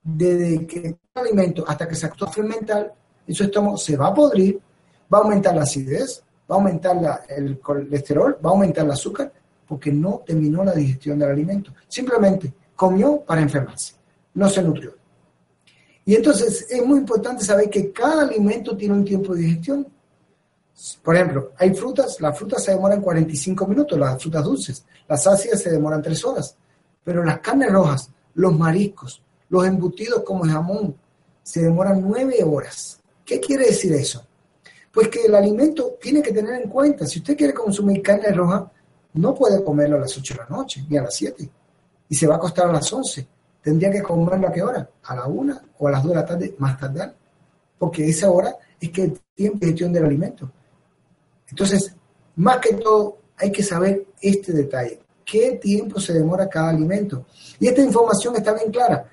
desde 0.00 0.64
que 0.68 0.86
el 0.86 0.96
alimento 1.14 1.64
hasta 1.66 1.88
que 1.88 1.96
se 1.96 2.06
actúa 2.06 2.30
fermentar, 2.30 2.94
en 3.26 3.34
su 3.34 3.42
estómago 3.42 3.76
se 3.76 3.96
va 3.96 4.06
a 4.06 4.14
podrir, 4.14 4.60
va 5.12 5.18
a 5.18 5.22
aumentar 5.22 5.56
la 5.56 5.62
acidez, 5.62 6.22
va 6.48 6.54
a 6.54 6.58
aumentar 6.58 7.24
el 7.28 7.58
colesterol, 7.58 8.38
va 8.44 8.50
a 8.50 8.52
aumentar 8.52 8.84
el 8.84 8.92
azúcar, 8.92 9.32
porque 9.66 9.90
no 9.90 10.22
terminó 10.24 10.62
la 10.62 10.74
digestión 10.74 11.18
del 11.18 11.30
alimento. 11.30 11.72
Simplemente 11.88 12.54
comió 12.76 13.22
para 13.22 13.40
enfermarse, 13.40 13.94
no 14.34 14.48
se 14.48 14.62
nutrió. 14.62 14.94
Y 16.04 16.14
entonces 16.14 16.68
es 16.70 16.86
muy 16.86 17.00
importante 17.00 17.42
saber 17.42 17.68
que 17.68 17.90
cada 17.90 18.28
alimento 18.28 18.76
tiene 18.76 18.94
un 18.94 19.04
tiempo 19.04 19.34
de 19.34 19.40
digestión 19.40 19.88
por 21.02 21.14
ejemplo, 21.14 21.52
hay 21.58 21.74
frutas, 21.74 22.20
las 22.20 22.36
frutas 22.36 22.64
se 22.64 22.72
demoran 22.72 23.00
45 23.00 23.66
minutos, 23.66 23.98
las 23.98 24.20
frutas 24.20 24.44
dulces, 24.44 24.84
las 25.08 25.26
ácidas 25.26 25.60
se 25.60 25.70
demoran 25.70 26.02
3 26.02 26.24
horas, 26.24 26.56
pero 27.04 27.22
las 27.24 27.38
carnes 27.40 27.70
rojas, 27.70 28.10
los 28.34 28.56
mariscos, 28.56 29.22
los 29.48 29.66
embutidos 29.66 30.22
como 30.24 30.44
el 30.44 30.50
jamón, 30.50 30.96
se 31.42 31.62
demoran 31.62 32.00
9 32.00 32.42
horas. 32.44 33.00
¿Qué 33.24 33.38
quiere 33.38 33.66
decir 33.66 33.92
eso? 33.92 34.24
Pues 34.92 35.08
que 35.08 35.24
el 35.24 35.34
alimento 35.34 35.96
tiene 36.00 36.22
que 36.22 36.32
tener 36.32 36.62
en 36.62 36.68
cuenta, 36.68 37.06
si 37.06 37.20
usted 37.20 37.36
quiere 37.36 37.54
consumir 37.54 38.02
carne 38.02 38.32
roja, 38.32 38.70
no 39.14 39.34
puede 39.34 39.62
comerlo 39.62 39.96
a 39.96 40.00
las 40.00 40.16
8 40.16 40.34
de 40.34 40.40
la 40.40 40.56
noche, 40.56 40.84
ni 40.88 40.96
a 40.96 41.02
las 41.02 41.14
7, 41.14 41.48
y 42.08 42.14
se 42.14 42.26
va 42.26 42.34
a 42.34 42.36
acostar 42.38 42.68
a 42.68 42.72
las 42.72 42.92
11. 42.92 43.26
Tendría 43.62 43.90
que 43.90 44.02
comerlo 44.02 44.48
a 44.48 44.52
qué 44.52 44.62
hora? 44.62 44.88
A 45.04 45.14
la 45.14 45.26
1 45.26 45.60
o 45.78 45.88
a 45.88 45.90
las 45.92 46.02
2 46.02 46.10
de 46.10 46.16
la 46.16 46.26
tarde, 46.26 46.54
más 46.58 46.78
tarde, 46.78 47.12
porque 47.78 48.08
esa 48.08 48.30
hora 48.30 48.56
es 48.80 48.90
que 48.90 49.04
el 49.04 49.20
tiempo 49.34 49.58
de 49.60 49.66
gestión 49.66 49.92
del 49.92 50.04
alimento. 50.04 50.50
Entonces, 51.52 51.94
más 52.36 52.56
que 52.58 52.74
todo, 52.76 53.18
hay 53.36 53.52
que 53.52 53.62
saber 53.62 54.06
este 54.22 54.52
detalle. 54.52 55.00
¿Qué 55.22 55.58
tiempo 55.60 56.00
se 56.00 56.14
demora 56.14 56.48
cada 56.48 56.70
alimento? 56.70 57.26
Y 57.60 57.68
esta 57.68 57.82
información 57.82 58.34
está 58.36 58.54
bien 58.54 58.72
clara 58.72 59.06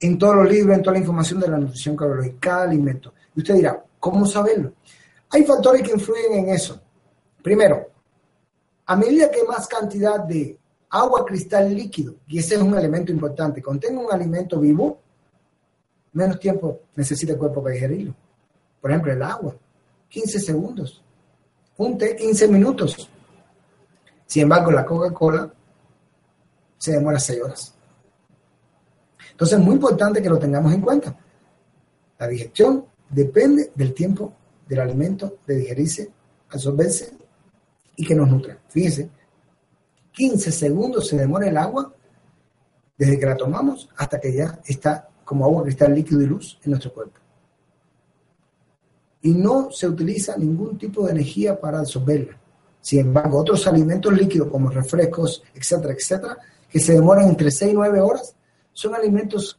en 0.00 0.18
todos 0.18 0.36
los 0.36 0.50
libros, 0.50 0.76
en 0.76 0.82
toda 0.82 0.94
la 0.94 1.00
información 1.00 1.40
de 1.40 1.48
la 1.48 1.58
nutrición 1.58 1.94
calórica, 1.94 2.36
cada 2.40 2.62
alimento. 2.62 3.12
Y 3.36 3.40
usted 3.40 3.54
dirá, 3.54 3.84
¿cómo 4.00 4.24
saberlo? 4.24 4.72
Hay 5.28 5.44
factores 5.44 5.82
que 5.82 5.92
influyen 5.92 6.32
en 6.32 6.48
eso. 6.48 6.80
Primero, 7.42 7.86
a 8.86 8.96
medida 8.96 9.30
que 9.30 9.44
más 9.44 9.68
cantidad 9.68 10.20
de 10.20 10.58
agua 10.88 11.22
cristal 11.26 11.74
líquido, 11.74 12.14
y 12.28 12.38
ese 12.38 12.54
es 12.54 12.62
un 12.62 12.76
elemento 12.76 13.12
importante, 13.12 13.60
contenga 13.60 14.00
un 14.00 14.10
alimento 14.10 14.58
vivo, 14.58 15.00
menos 16.14 16.40
tiempo 16.40 16.80
necesita 16.96 17.32
el 17.32 17.38
cuerpo 17.38 17.62
para 17.62 17.74
digerirlo. 17.74 18.14
Por 18.80 18.90
ejemplo, 18.90 19.12
el 19.12 19.22
agua, 19.22 19.54
15 20.08 20.40
segundos 20.40 21.02
un 21.76 21.98
té 21.98 22.14
15 22.16 22.48
minutos. 22.48 23.08
Sin 24.26 24.44
embargo, 24.44 24.70
la 24.70 24.84
Coca-Cola 24.84 25.52
se 26.78 26.92
demora 26.92 27.18
6 27.18 27.42
horas. 27.42 27.74
Entonces 29.30 29.58
es 29.58 29.64
muy 29.64 29.74
importante 29.74 30.22
que 30.22 30.28
lo 30.28 30.38
tengamos 30.38 30.72
en 30.72 30.80
cuenta. 30.80 31.16
La 32.18 32.26
digestión 32.26 32.86
depende 33.08 33.72
del 33.74 33.94
tiempo 33.94 34.32
del 34.68 34.80
alimento 34.80 35.38
de 35.46 35.56
digerirse, 35.56 36.10
absorberse 36.50 37.12
y 37.96 38.06
que 38.06 38.14
nos 38.14 38.28
nutra. 38.28 38.58
Fíjense, 38.68 39.10
15 40.12 40.52
segundos 40.52 41.08
se 41.08 41.16
demora 41.16 41.48
el 41.48 41.56
agua 41.56 41.92
desde 42.96 43.18
que 43.18 43.26
la 43.26 43.36
tomamos 43.36 43.88
hasta 43.96 44.20
que 44.20 44.32
ya 44.32 44.60
está 44.64 45.08
como 45.24 45.44
agua 45.44 45.64
cristal 45.64 45.94
líquido 45.94 46.20
y 46.22 46.26
luz 46.26 46.58
en 46.62 46.70
nuestro 46.70 46.92
cuerpo 46.92 47.21
y 49.22 49.32
no 49.32 49.70
se 49.70 49.88
utiliza 49.88 50.36
ningún 50.36 50.76
tipo 50.76 51.04
de 51.04 51.12
energía 51.12 51.58
para 51.58 51.78
absorberla. 51.78 52.36
Sin 52.80 53.00
embargo, 53.00 53.38
otros 53.38 53.66
alimentos 53.66 54.12
líquidos 54.12 54.48
como 54.48 54.68
refrescos, 54.68 55.42
etcétera, 55.54 55.94
etcétera, 55.94 56.38
que 56.68 56.80
se 56.80 56.94
demoran 56.94 57.28
entre 57.28 57.50
6 57.50 57.72
y 57.72 57.74
9 57.74 58.00
horas, 58.00 58.34
son 58.72 58.94
alimentos 58.94 59.58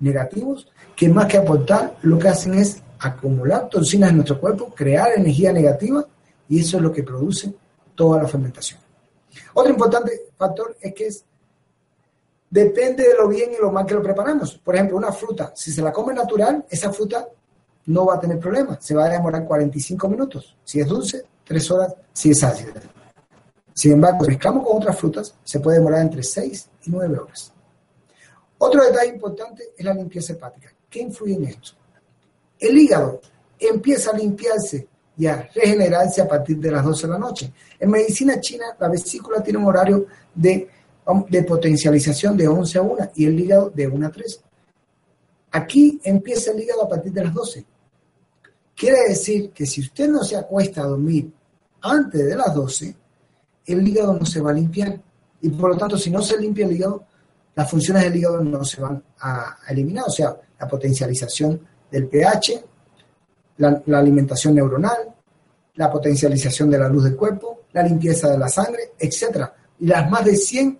negativos 0.00 0.70
que 0.94 1.08
más 1.08 1.26
que 1.26 1.38
aportar 1.38 1.96
lo 2.02 2.18
que 2.18 2.28
hacen 2.28 2.54
es 2.54 2.82
acumular 2.98 3.68
toxinas 3.68 4.10
en 4.10 4.16
nuestro 4.16 4.40
cuerpo, 4.40 4.74
crear 4.74 5.12
energía 5.16 5.52
negativa 5.52 6.04
y 6.48 6.60
eso 6.60 6.76
es 6.76 6.82
lo 6.82 6.92
que 6.92 7.02
produce 7.02 7.54
toda 7.94 8.22
la 8.22 8.28
fermentación. 8.28 8.80
Otro 9.54 9.70
importante 9.70 10.30
factor 10.36 10.76
es 10.80 10.94
que 10.94 11.06
es, 11.06 11.24
depende 12.50 13.08
de 13.08 13.14
lo 13.14 13.28
bien 13.28 13.52
y 13.52 13.60
lo 13.60 13.70
mal 13.70 13.86
que 13.86 13.94
lo 13.94 14.02
preparamos. 14.02 14.58
Por 14.58 14.74
ejemplo, 14.74 14.96
una 14.96 15.12
fruta, 15.12 15.52
si 15.54 15.70
se 15.70 15.82
la 15.82 15.92
come 15.92 16.12
natural, 16.12 16.64
esa 16.68 16.92
fruta 16.92 17.28
no 17.88 18.06
va 18.06 18.16
a 18.16 18.20
tener 18.20 18.38
problema. 18.38 18.78
Se 18.80 18.94
va 18.94 19.06
a 19.06 19.08
demorar 19.08 19.44
45 19.44 20.08
minutos. 20.08 20.56
Si 20.64 20.80
es 20.80 20.86
dulce, 20.86 21.24
3 21.44 21.70
horas 21.70 21.94
si 22.12 22.30
es 22.30 22.44
ácida. 22.44 22.72
Sin 23.72 23.92
embargo, 23.92 24.24
si 24.24 24.30
mezclamos 24.30 24.66
con 24.66 24.76
otras 24.76 24.98
frutas, 24.98 25.34
se 25.42 25.60
puede 25.60 25.78
demorar 25.78 26.02
entre 26.02 26.22
6 26.22 26.68
y 26.84 26.90
9 26.90 27.18
horas. 27.18 27.52
Otro 28.58 28.84
detalle 28.84 29.14
importante 29.14 29.70
es 29.76 29.84
la 29.84 29.94
limpieza 29.94 30.32
hepática. 30.34 30.70
¿Qué 30.90 31.00
influye 31.00 31.34
en 31.34 31.44
esto? 31.44 31.72
El 32.58 32.76
hígado 32.76 33.20
empieza 33.58 34.10
a 34.10 34.16
limpiarse 34.16 34.86
y 35.16 35.26
a 35.26 35.48
regenerarse 35.54 36.20
a 36.20 36.28
partir 36.28 36.58
de 36.58 36.70
las 36.70 36.84
12 36.84 37.06
de 37.06 37.12
la 37.12 37.18
noche. 37.18 37.52
En 37.78 37.90
medicina 37.90 38.38
china, 38.40 38.66
la 38.78 38.88
vesícula 38.88 39.42
tiene 39.42 39.58
un 39.58 39.66
horario 39.66 40.06
de, 40.34 40.68
de 41.28 41.42
potencialización 41.42 42.36
de 42.36 42.48
11 42.48 42.78
a 42.78 42.82
1 42.82 43.10
y 43.14 43.26
el 43.26 43.40
hígado 43.40 43.70
de 43.70 43.86
1 43.86 44.06
a 44.06 44.10
3. 44.10 44.40
Aquí 45.52 46.00
empieza 46.04 46.50
el 46.50 46.60
hígado 46.60 46.82
a 46.82 46.88
partir 46.88 47.12
de 47.12 47.24
las 47.24 47.32
12. 47.32 47.64
Quiere 48.78 49.08
decir 49.08 49.50
que 49.50 49.66
si 49.66 49.80
usted 49.80 50.08
no 50.08 50.22
se 50.22 50.36
acuesta 50.36 50.82
a 50.82 50.86
dormir 50.86 51.28
antes 51.82 52.24
de 52.24 52.36
las 52.36 52.54
12, 52.54 52.94
el 53.66 53.88
hígado 53.88 54.14
no 54.14 54.24
se 54.24 54.40
va 54.40 54.52
a 54.52 54.54
limpiar. 54.54 55.00
Y 55.40 55.48
por 55.48 55.70
lo 55.70 55.76
tanto, 55.76 55.98
si 55.98 56.12
no 56.12 56.22
se 56.22 56.38
limpia 56.38 56.64
el 56.64 56.72
hígado, 56.72 57.04
las 57.56 57.68
funciones 57.68 58.04
del 58.04 58.14
hígado 58.14 58.40
no 58.40 58.64
se 58.64 58.80
van 58.80 59.02
a, 59.18 59.58
eliminar. 59.68 60.04
O 60.06 60.12
sea, 60.12 60.36
la 60.60 60.68
potencialización 60.68 61.60
del 61.90 62.06
pH, 62.06 62.64
la, 63.56 63.82
alimentación 63.98 64.54
neuronal, 64.54 65.12
la 65.74 65.90
potencialización 65.90 66.70
de 66.70 66.78
la 66.78 66.88
luz 66.88 67.02
del 67.02 67.16
cuerpo, 67.16 67.62
la 67.72 67.82
limpieza 67.82 68.30
de 68.30 68.38
la 68.38 68.48
sangre, 68.48 68.92
etc. 68.96 69.44
Y 69.80 69.86
las 69.88 70.08
más 70.08 70.24
de 70.24 70.36
100 70.36 70.78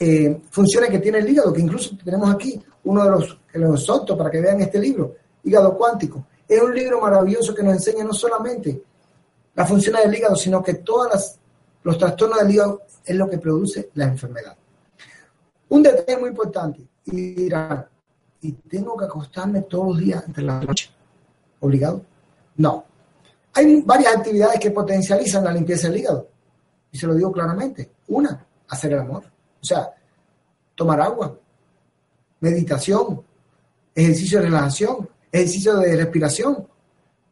eh, 0.00 0.40
funciones 0.50 0.90
que 0.90 0.98
tiene 0.98 1.18
el 1.18 1.30
hígado, 1.30 1.52
que 1.52 1.60
incluso 1.60 1.96
tenemos 2.04 2.34
aquí 2.34 2.60
uno 2.82 3.04
de 3.04 3.10
los 3.10 3.38
que 3.52 3.60
los 3.60 4.08
para 4.18 4.28
que 4.28 4.40
vean 4.40 4.60
este 4.60 4.80
libro, 4.80 5.14
Hígado 5.44 5.76
Cuántico. 5.76 6.26
Es 6.48 6.62
un 6.62 6.74
libro 6.74 7.00
maravilloso 7.00 7.54
que 7.54 7.62
nos 7.62 7.74
enseña 7.74 8.04
no 8.04 8.12
solamente 8.12 8.82
la 9.54 9.64
función 9.64 9.96
del 9.96 10.14
hígado, 10.14 10.36
sino 10.36 10.62
que 10.62 10.74
todos 10.74 11.38
los 11.82 11.98
trastornos 11.98 12.38
del 12.40 12.50
hígado 12.50 12.82
es 13.04 13.16
lo 13.16 13.28
que 13.28 13.38
produce 13.38 13.90
la 13.94 14.04
enfermedad. 14.04 14.56
Un 15.68 15.82
detalle 15.82 16.18
muy 16.18 16.28
importante, 16.30 16.86
y 17.06 17.32
dirán, 17.32 17.86
¿y 18.40 18.52
tengo 18.52 18.96
que 18.96 19.06
acostarme 19.06 19.62
todos 19.62 19.88
los 19.88 19.98
días 19.98 20.24
entre 20.26 20.44
la 20.44 20.60
noche? 20.60 20.90
¿Obligado? 21.60 22.02
No. 22.56 22.84
Hay 23.54 23.82
varias 23.82 24.16
actividades 24.16 24.60
que 24.60 24.70
potencializan 24.70 25.44
la 25.44 25.52
limpieza 25.52 25.88
del 25.88 25.98
hígado. 25.98 26.28
Y 26.92 26.98
se 26.98 27.06
lo 27.06 27.14
digo 27.14 27.32
claramente. 27.32 27.90
Una, 28.08 28.46
hacer 28.68 28.92
el 28.92 29.00
amor. 29.00 29.24
O 29.60 29.64
sea, 29.64 29.90
tomar 30.74 31.00
agua, 31.00 31.36
meditación, 32.40 33.22
ejercicio 33.94 34.38
de 34.38 34.46
relajación, 34.46 35.05
ejercicio 35.36 35.76
de 35.76 35.96
respiración. 35.96 36.66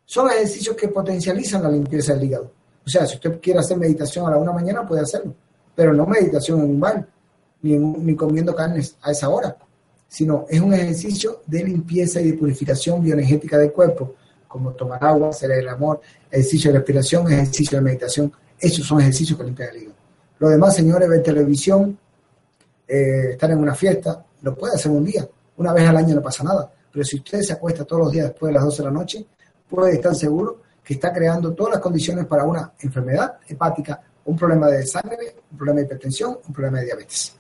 Son 0.05 0.31
ejercicios 0.31 0.77
que 0.77 0.89
potencializan 0.89 1.63
la 1.63 1.71
limpieza 1.71 2.15
del 2.15 2.25
hígado. 2.25 2.51
O 2.87 2.89
sea, 2.89 3.07
si 3.07 3.15
usted 3.15 3.41
quiere 3.41 3.61
hacer 3.61 3.79
meditación 3.79 4.27
a 4.27 4.31
la 4.31 4.37
una 4.37 4.53
mañana, 4.53 4.87
puede 4.87 5.03
hacerlo, 5.03 5.35
pero 5.75 5.93
no 5.93 6.07
meditación 6.07 6.61
en 6.61 6.71
un 6.71 6.81
bar, 6.81 7.07
ni, 7.63 7.79
ni 7.79 8.15
comiendo 8.15 8.55
carnes 8.55 8.97
a 9.01 9.11
esa 9.11 9.31
hora, 9.31 9.57
sino 10.07 10.45
es 10.49 10.61
un 10.61 10.75
ejercicio 10.75 11.41
de 11.47 11.65
limpieza 11.65 12.21
y 12.21 12.31
de 12.31 12.37
purificación 12.37 13.03
bioenergética 13.03 13.57
del 13.57 13.73
cuerpo, 13.73 14.15
como 14.47 14.73
tomar 14.73 15.03
agua, 15.03 15.31
hacer 15.31 15.51
el 15.53 15.69
amor, 15.69 16.01
ejercicio 16.31 16.71
de 16.71 16.79
respiración, 16.79 17.33
ejercicio 17.33 17.79
de 17.79 17.85
meditación. 17.85 18.33
Esos 18.59 18.87
son 18.87 19.01
ejercicios 19.01 19.39
que 19.39 19.45
limpian 19.45 19.71
el 19.71 19.77
hígado. 19.83 19.97
Lo 20.39 20.49
demás, 20.51 20.77
señores, 20.77 21.09
ver 21.09 21.23
televisión, 21.23 21.99
eh, 22.87 23.31
estar 23.33 23.51
en 23.51 23.59
una 23.59 23.75
fiesta, 23.75 24.25
lo 24.43 24.55
puede 24.55 24.75
hacer 24.75 24.93
un 24.93 25.05
día. 25.05 25.27
Una 25.57 25.73
vez 25.73 25.89
al 25.89 25.97
año 25.97 26.15
no 26.15 26.23
pasa 26.23 26.45
nada. 26.45 26.71
Pero 26.95 27.05
si 27.05 27.17
usted 27.17 27.41
se 27.41 27.55
acuesta 27.55 27.85
todos 27.85 28.03
los 28.03 28.13
días 28.13 28.29
después 28.29 28.51
de 28.51 28.55
las 28.55 28.65
12 28.65 28.83
de 28.83 28.89
la 28.89 28.95
noche, 28.95 29.27
puede 29.69 29.95
estar 29.95 30.15
seguro 30.15 30.61
que 30.85 30.95
está 30.95 31.13
creando 31.13 31.53
todas 31.53 31.73
las 31.73 31.83
condiciones 31.83 32.25
para 32.27 32.45
una 32.45 32.73
enfermedad 32.79 33.39
hepática, 33.49 34.01
un 34.27 34.37
problema 34.37 34.69
de 34.69 34.87
sangre, 34.87 35.35
un 35.51 35.59
problema 35.59 35.81
de 35.81 35.87
hipertensión, 35.87 36.39
un 36.47 36.55
problema 36.55 36.79
de 36.79 36.85
diabetes. 36.85 37.35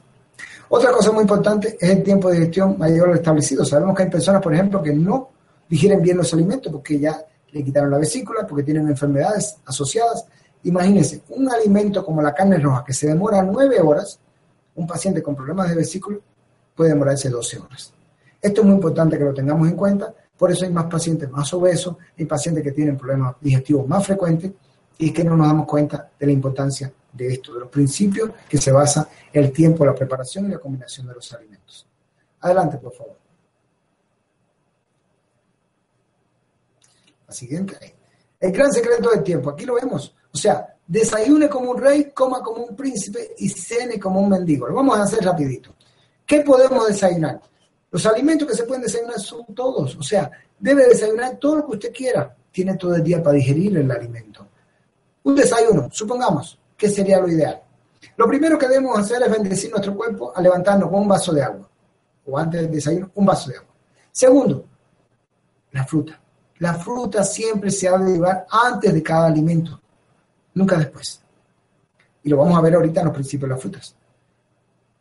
Otra 0.70 0.90
cosa 0.90 1.12
muy 1.12 1.22
importante 1.22 1.76
es 1.80 1.88
el 1.88 2.02
tiempo 2.02 2.30
de 2.30 2.38
digestión 2.38 2.76
mayor 2.76 3.14
establecido. 3.14 3.64
Sabemos 3.64 3.96
que 3.96 4.02
hay 4.02 4.10
personas, 4.10 4.42
por 4.42 4.52
ejemplo, 4.52 4.82
que 4.82 4.92
no 4.92 5.30
digieren 5.68 6.02
bien 6.02 6.16
los 6.16 6.34
alimentos 6.34 6.72
porque 6.72 6.98
ya 6.98 7.24
le 7.52 7.62
quitaron 7.62 7.92
la 7.92 7.98
vesícula, 7.98 8.44
porque 8.44 8.64
tienen 8.64 8.88
enfermedades 8.88 9.56
asociadas. 9.66 10.26
Imagínense, 10.64 11.22
un 11.28 11.48
alimento 11.48 12.04
como 12.04 12.20
la 12.20 12.34
carne 12.34 12.58
roja 12.58 12.82
que 12.84 12.92
se 12.92 13.06
demora 13.06 13.40
nueve 13.40 13.80
horas, 13.80 14.18
un 14.74 14.84
paciente 14.88 15.22
con 15.22 15.36
problemas 15.36 15.68
de 15.68 15.76
vesícula 15.76 16.18
puede 16.74 16.90
demorarse 16.90 17.28
12 17.28 17.58
horas. 17.60 17.94
Esto 18.44 18.60
es 18.60 18.66
muy 18.66 18.74
importante 18.74 19.16
que 19.16 19.24
lo 19.24 19.32
tengamos 19.32 19.66
en 19.66 19.74
cuenta, 19.74 20.12
por 20.36 20.52
eso 20.52 20.66
hay 20.66 20.70
más 20.70 20.84
pacientes 20.84 21.30
más 21.30 21.50
obesos, 21.54 21.96
hay 22.18 22.26
pacientes 22.26 22.62
que 22.62 22.72
tienen 22.72 22.94
problemas 22.94 23.36
digestivos 23.40 23.88
más 23.88 24.04
frecuentes 24.04 24.52
y 24.98 25.10
que 25.14 25.24
no 25.24 25.34
nos 25.34 25.46
damos 25.46 25.66
cuenta 25.66 26.10
de 26.20 26.26
la 26.26 26.32
importancia 26.32 26.92
de 27.10 27.26
esto, 27.26 27.54
de 27.54 27.60
los 27.60 27.70
principios 27.70 28.32
que 28.46 28.58
se 28.58 28.70
basa 28.70 29.08
el 29.32 29.50
tiempo, 29.50 29.86
la 29.86 29.94
preparación 29.94 30.44
y 30.44 30.48
la 30.50 30.58
combinación 30.58 31.06
de 31.06 31.14
los 31.14 31.32
alimentos. 31.32 31.86
Adelante, 32.42 32.76
por 32.76 32.92
favor. 32.92 33.16
La 37.26 37.32
siguiente. 37.32 37.96
El 38.38 38.52
gran 38.52 38.70
secreto 38.70 39.08
del 39.08 39.22
tiempo. 39.22 39.48
Aquí 39.48 39.64
lo 39.64 39.76
vemos. 39.76 40.14
O 40.30 40.36
sea, 40.36 40.76
desayune 40.86 41.48
como 41.48 41.70
un 41.70 41.78
rey, 41.80 42.10
coma 42.12 42.42
como 42.42 42.62
un 42.62 42.76
príncipe 42.76 43.30
y 43.38 43.48
cene 43.48 43.98
como 43.98 44.20
un 44.20 44.28
mendigo. 44.28 44.68
Lo 44.68 44.74
vamos 44.74 44.98
a 44.98 45.04
hacer 45.04 45.24
rapidito. 45.24 45.74
¿Qué 46.26 46.40
podemos 46.40 46.86
desayunar? 46.86 47.40
Los 47.94 48.04
alimentos 48.06 48.48
que 48.48 48.56
se 48.56 48.64
pueden 48.64 48.82
desayunar 48.82 49.20
son 49.20 49.46
todos. 49.54 49.94
O 49.94 50.02
sea, 50.02 50.28
debe 50.58 50.88
desayunar 50.88 51.36
todo 51.36 51.58
lo 51.58 51.66
que 51.66 51.72
usted 51.74 51.92
quiera. 51.92 52.34
Tiene 52.50 52.74
todo 52.74 52.96
el 52.96 53.04
día 53.04 53.22
para 53.22 53.36
digerir 53.36 53.76
el 53.76 53.88
alimento. 53.88 54.48
Un 55.22 55.36
desayuno, 55.36 55.88
supongamos, 55.92 56.58
¿qué 56.76 56.88
sería 56.88 57.20
lo 57.20 57.28
ideal? 57.28 57.62
Lo 58.16 58.26
primero 58.26 58.58
que 58.58 58.66
debemos 58.66 58.98
hacer 58.98 59.22
es 59.22 59.30
bendecir 59.30 59.70
nuestro 59.70 59.94
cuerpo 59.94 60.32
al 60.34 60.42
levantarnos 60.42 60.90
con 60.90 61.02
un 61.02 61.08
vaso 61.08 61.32
de 61.32 61.44
agua. 61.44 61.70
O 62.26 62.36
antes 62.36 62.62
del 62.62 62.72
desayuno, 62.72 63.12
un 63.14 63.26
vaso 63.26 63.50
de 63.50 63.58
agua. 63.58 63.70
Segundo, 64.10 64.64
la 65.70 65.84
fruta. 65.84 66.20
La 66.58 66.74
fruta 66.74 67.22
siempre 67.22 67.70
se 67.70 67.86
ha 67.86 67.96
de 67.96 68.14
llevar 68.14 68.44
antes 68.50 68.92
de 68.92 69.02
cada 69.04 69.26
alimento, 69.26 69.80
nunca 70.54 70.76
después. 70.78 71.22
Y 72.24 72.28
lo 72.28 72.38
vamos 72.38 72.58
a 72.58 72.60
ver 72.60 72.74
ahorita 72.74 73.02
en 73.02 73.06
los 73.06 73.14
principios 73.14 73.48
de 73.48 73.54
las 73.54 73.62
frutas. 73.62 73.94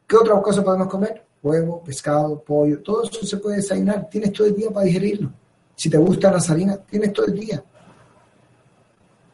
¿Qué 0.06 0.16
otra 0.16 0.40
cosa 0.44 0.64
podemos 0.64 0.88
comer? 0.88 1.23
Huevo, 1.44 1.84
pescado, 1.84 2.42
pollo, 2.42 2.82
todo 2.82 3.04
eso 3.04 3.26
se 3.26 3.38
puede 3.38 3.58
desayunar. 3.58 4.10
Tienes 4.10 4.32
todo 4.32 4.48
el 4.48 4.56
día 4.56 4.72
para 4.72 4.86
digerirlo. 4.86 5.30
Si 5.76 5.90
te 5.90 5.98
gusta 5.98 6.32
la 6.32 6.40
salina, 6.40 6.78
tienes 6.78 7.12
todo 7.12 7.26
el 7.26 7.38
día. 7.38 7.62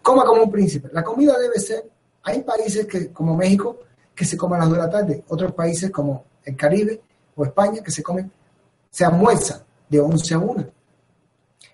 Coma 0.01 0.25
como 0.25 0.43
un 0.43 0.51
príncipe. 0.51 0.89
La 0.91 1.03
comida 1.03 1.37
debe 1.37 1.59
ser, 1.59 1.87
hay 2.23 2.41
países 2.41 2.87
que, 2.87 3.13
como 3.13 3.37
México 3.37 3.77
que 4.15 4.25
se 4.25 4.35
comen 4.35 4.57
a 4.57 4.65
las 4.65 4.69
2 4.69 4.77
de 4.77 4.83
la 4.83 4.89
tarde, 4.89 5.23
otros 5.29 5.53
países 5.53 5.91
como 5.91 6.25
el 6.43 6.55
Caribe 6.55 7.01
o 7.35 7.45
España 7.45 7.83
que 7.83 7.91
se 7.91 8.01
comen, 8.01 8.31
se 8.89 9.05
almuerza 9.05 9.63
de 9.87 9.99
11 9.99 10.33
a 10.33 10.39
1. 10.39 10.67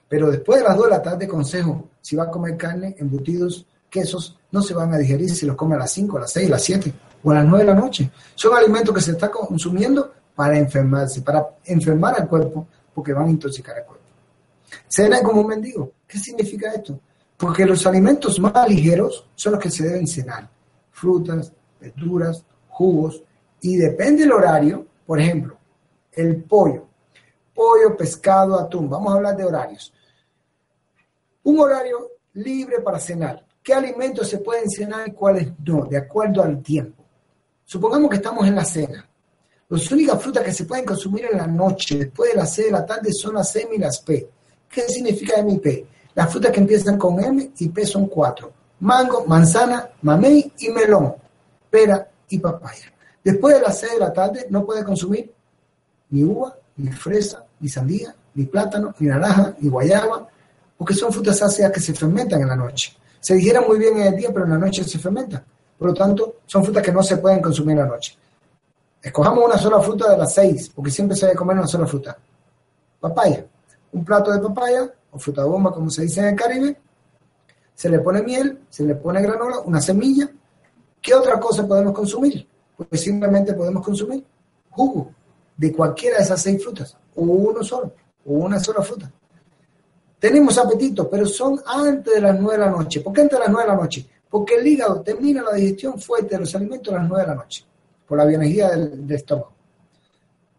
Pero 0.08 0.30
después 0.30 0.60
de 0.60 0.68
las 0.68 0.76
2 0.76 0.86
de 0.86 0.92
la 0.92 1.02
tarde, 1.02 1.28
consejo, 1.28 1.90
si 2.02 2.16
va 2.16 2.26
a 2.26 2.30
comer 2.30 2.58
carne, 2.58 2.96
embutidos, 3.00 3.66
quesos, 3.90 4.38
no 4.52 4.62
se 4.62 4.74
van 4.74 4.94
a 4.94 4.98
digerir 4.98 5.34
si 5.34 5.46
los 5.46 5.56
come 5.56 5.76
a 5.76 5.80
las 5.80 5.92
5, 5.92 6.18
a 6.18 6.22
las 6.22 6.32
6, 6.34 6.48
a 6.48 6.52
las 6.52 6.64
7 6.64 6.94
o 7.24 7.32
a 7.32 7.36
las 7.36 7.46
9 7.46 7.66
de 7.66 7.74
la 7.74 7.80
noche. 7.80 8.12
Son 8.36 8.56
alimentos 8.56 8.94
que 8.94 9.02
se 9.02 9.12
está 9.12 9.32
consumiendo 9.32 10.14
para 10.36 10.58
enfermarse, 10.58 11.22
para 11.22 11.48
enfermar 11.66 12.20
al 12.20 12.28
cuerpo, 12.28 12.68
porque 12.94 13.14
van 13.14 13.28
a 13.28 13.32
intoxicar 13.32 13.78
al 13.78 13.86
cuerpo. 13.86 14.04
Cena 14.88 15.22
como 15.22 15.42
un 15.42 15.48
mendigo. 15.48 15.92
¿Qué 16.08 16.18
significa 16.20 16.72
esto? 16.74 17.00
Porque 17.38 17.66
los 17.66 17.86
alimentos 17.86 18.40
más 18.40 18.68
ligeros 18.68 19.28
son 19.36 19.54
los 19.54 19.62
que 19.62 19.70
se 19.70 19.88
deben 19.88 20.08
cenar. 20.08 20.50
Frutas, 20.92 21.52
verduras, 21.80 22.44
jugos. 22.70 23.22
Y 23.62 23.78
depende 23.78 24.24
del 24.24 24.32
horario, 24.32 24.86
por 25.06 25.20
ejemplo, 25.20 25.58
el 26.12 26.44
pollo. 26.44 26.88
Pollo, 27.54 27.96
pescado, 27.98 28.60
atún. 28.60 28.90
Vamos 28.90 29.12
a 29.12 29.16
hablar 29.16 29.36
de 29.38 29.46
horarios. 29.46 29.94
Un 31.44 31.60
horario 31.60 32.12
libre 32.34 32.80
para 32.82 33.00
cenar. 33.00 33.46
¿Qué 33.64 33.74
alimentos 33.74 34.30
se 34.30 34.40
pueden 34.40 34.70
cenar 34.70 35.08
y 35.08 35.12
cuáles 35.12 35.52
no? 35.66 35.86
De 35.86 35.98
acuerdo 35.98 36.44
al 36.44 36.62
tiempo. 36.62 37.04
Supongamos 37.64 38.10
que 38.10 38.18
estamos 38.18 38.46
en 38.48 38.56
la 38.56 38.66
cena. 38.66 39.10
Las 39.68 39.92
únicas 39.92 40.22
frutas 40.22 40.44
que 40.44 40.54
se 40.54 40.66
pueden 40.66 40.86
consumir 40.86 41.26
en 41.32 41.40
la 41.40 41.48
noche, 41.48 41.98
después 41.98 42.32
de 42.32 42.38
las 42.38 42.54
6 42.54 42.68
de 42.68 42.72
la 42.72 42.86
tarde, 42.86 43.12
son 43.12 43.34
las 43.34 43.56
M 43.56 43.76
y 43.76 43.80
las 43.80 44.00
P. 44.00 44.30
¿Qué 44.70 44.82
significa 44.82 45.40
M 45.40 45.54
y 45.54 45.58
P? 45.58 45.88
Las 46.14 46.32
frutas 46.32 46.52
que 46.52 46.60
empiezan 46.60 47.00
con 47.00 47.20
M 47.20 47.52
y 47.58 47.70
P 47.70 47.86
son 47.86 48.08
cuatro. 48.08 48.54
Mango, 48.82 49.26
manzana, 49.26 49.90
mamey 50.04 50.54
y 50.60 50.70
melón. 50.70 51.16
Pera 51.70 52.08
y 52.30 52.38
papaya. 52.38 52.94
Después 53.24 53.56
de 53.56 53.62
las 53.62 53.80
6 53.80 53.94
de 53.94 54.00
la 54.00 54.14
tarde 54.14 54.46
no 54.52 54.64
puede 54.64 54.84
consumir 54.84 55.34
ni 56.12 56.24
uva, 56.24 56.56
ni 56.78 56.92
fresa, 56.92 57.44
ni 57.60 57.68
sandía, 57.68 58.16
ni 58.36 58.46
plátano, 58.46 58.94
ni 59.00 59.08
naranja, 59.08 59.56
ni 59.60 59.68
guayaba, 59.68 60.28
porque 60.78 60.94
son 60.94 61.12
frutas 61.12 61.42
ácidas 61.42 61.72
que 61.72 61.80
se 61.80 61.96
fermentan 61.96 62.40
en 62.42 62.50
la 62.50 62.56
noche. 62.56 62.96
Se 63.20 63.34
digieren 63.34 63.64
muy 63.68 63.80
bien 63.80 63.98
en 63.98 64.14
el 64.14 64.16
día, 64.16 64.30
pero 64.32 64.46
en 64.46 64.52
la 64.52 64.58
noche 64.60 64.84
se 64.84 65.00
fermentan. 65.00 65.44
Por 65.78 65.88
lo 65.88 65.94
tanto, 65.96 66.36
son 66.46 66.64
frutas 66.64 66.84
que 66.84 66.92
no 66.92 67.02
se 67.02 67.18
pueden 67.18 67.42
consumir 67.42 67.72
en 67.72 67.80
la 67.80 67.88
noche. 67.88 68.16
Escojamos 69.06 69.46
una 69.46 69.58
sola 69.60 69.80
fruta 69.82 70.10
de 70.10 70.18
las 70.18 70.34
seis, 70.34 70.72
porque 70.74 70.90
siempre 70.90 71.16
se 71.16 71.28
debe 71.28 71.38
comer 71.38 71.56
una 71.56 71.68
sola 71.68 71.86
fruta. 71.86 72.18
Papaya. 73.00 73.46
Un 73.92 74.04
plato 74.04 74.32
de 74.32 74.40
papaya, 74.40 74.92
o 75.12 75.20
fruta 75.20 75.46
bomba, 75.46 75.72
como 75.72 75.92
se 75.92 76.02
dice 76.02 76.22
en 76.22 76.30
el 76.30 76.36
Caribe. 76.36 76.76
Se 77.76 77.88
le 77.88 78.00
pone 78.00 78.24
miel, 78.24 78.62
se 78.68 78.84
le 78.84 78.96
pone 78.96 79.22
granola, 79.22 79.60
una 79.60 79.80
semilla. 79.80 80.28
¿Qué 81.00 81.14
otra 81.14 81.40
cosa 81.40 81.68
podemos 81.68 81.94
consumir? 81.94 82.48
Pues 82.76 83.00
simplemente 83.00 83.54
podemos 83.54 83.86
consumir 83.86 84.26
jugo 84.72 85.12
de 85.56 85.72
cualquiera 85.72 86.18
de 86.18 86.24
esas 86.24 86.42
seis 86.42 86.64
frutas, 86.64 86.98
o 87.16 87.22
uno 87.22 87.64
solo, 87.64 87.94
o 88.26 88.34
una 88.34 88.60
sola 88.60 88.82
fruta. 88.82 89.12
Tenemos 90.18 90.58
apetito, 90.58 91.08
pero 91.08 91.28
son 91.28 91.62
antes 91.64 92.12
de 92.12 92.22
las 92.22 92.40
nueve 92.40 92.58
de 92.58 92.66
la 92.66 92.72
noche. 92.72 93.02
¿Por 93.02 93.14
qué 93.14 93.22
antes 93.22 93.38
de 93.38 93.46
las 93.46 93.54
nueve 93.54 93.70
de 93.70 93.76
la 93.76 93.82
noche? 93.84 94.10
Porque 94.28 94.56
el 94.56 94.66
hígado 94.66 95.02
termina 95.02 95.44
la 95.44 95.54
digestión 95.54 96.00
fuerte 96.00 96.30
de 96.30 96.40
los 96.40 96.56
alimentos 96.56 96.92
a 96.92 96.98
las 96.98 97.08
nueve 97.08 97.24
de 97.24 97.30
la 97.30 97.36
noche, 97.36 97.64
por 98.08 98.18
la 98.18 98.26
bioenergía 98.26 98.70
del, 98.70 99.12
estómago. 99.12 99.52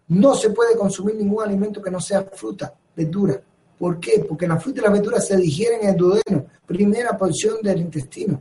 No 0.09 0.35
se 0.35 0.51
puede 0.51 0.77
consumir 0.77 1.17
ningún 1.17 1.43
alimento 1.43 1.83
que 1.83 1.91
no 1.91 2.01
sea 2.01 2.23
fruta, 2.23 2.73
verdura. 2.95 3.41
¿Por 3.79 4.01
qué? 4.01 4.25
Porque 4.27 4.47
la 4.47 4.59
fruta 4.59 4.81
y 4.81 4.83
las 4.85 4.93
verduras 4.93 5.27
se 5.27 5.37
digieren 5.37 5.83
en 5.83 5.89
el 5.91 5.97
duodeno, 5.97 6.47
primera 6.65 7.17
porción 7.17 7.57
del 7.63 7.81
intestino. 7.81 8.41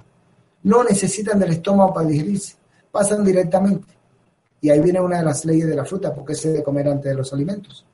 No 0.63 0.83
necesitan 0.83 1.39
del 1.39 1.51
estómago 1.51 1.93
para 1.93 2.07
digerirse, 2.07 2.55
pasan 2.91 3.23
directamente. 3.23 3.93
Y 4.61 4.69
ahí 4.69 4.79
viene 4.79 4.99
una 4.99 5.19
de 5.19 5.25
las 5.25 5.45
leyes 5.45 5.67
de 5.67 5.75
la 5.75 5.85
fruta, 5.85 6.13
¿por 6.13 6.25
qué 6.25 6.33
se 6.33 6.49
debe 6.49 6.63
comer 6.63 6.87
antes 6.87 7.11
de 7.11 7.15
los 7.15 7.31
alimentos? 7.33 7.85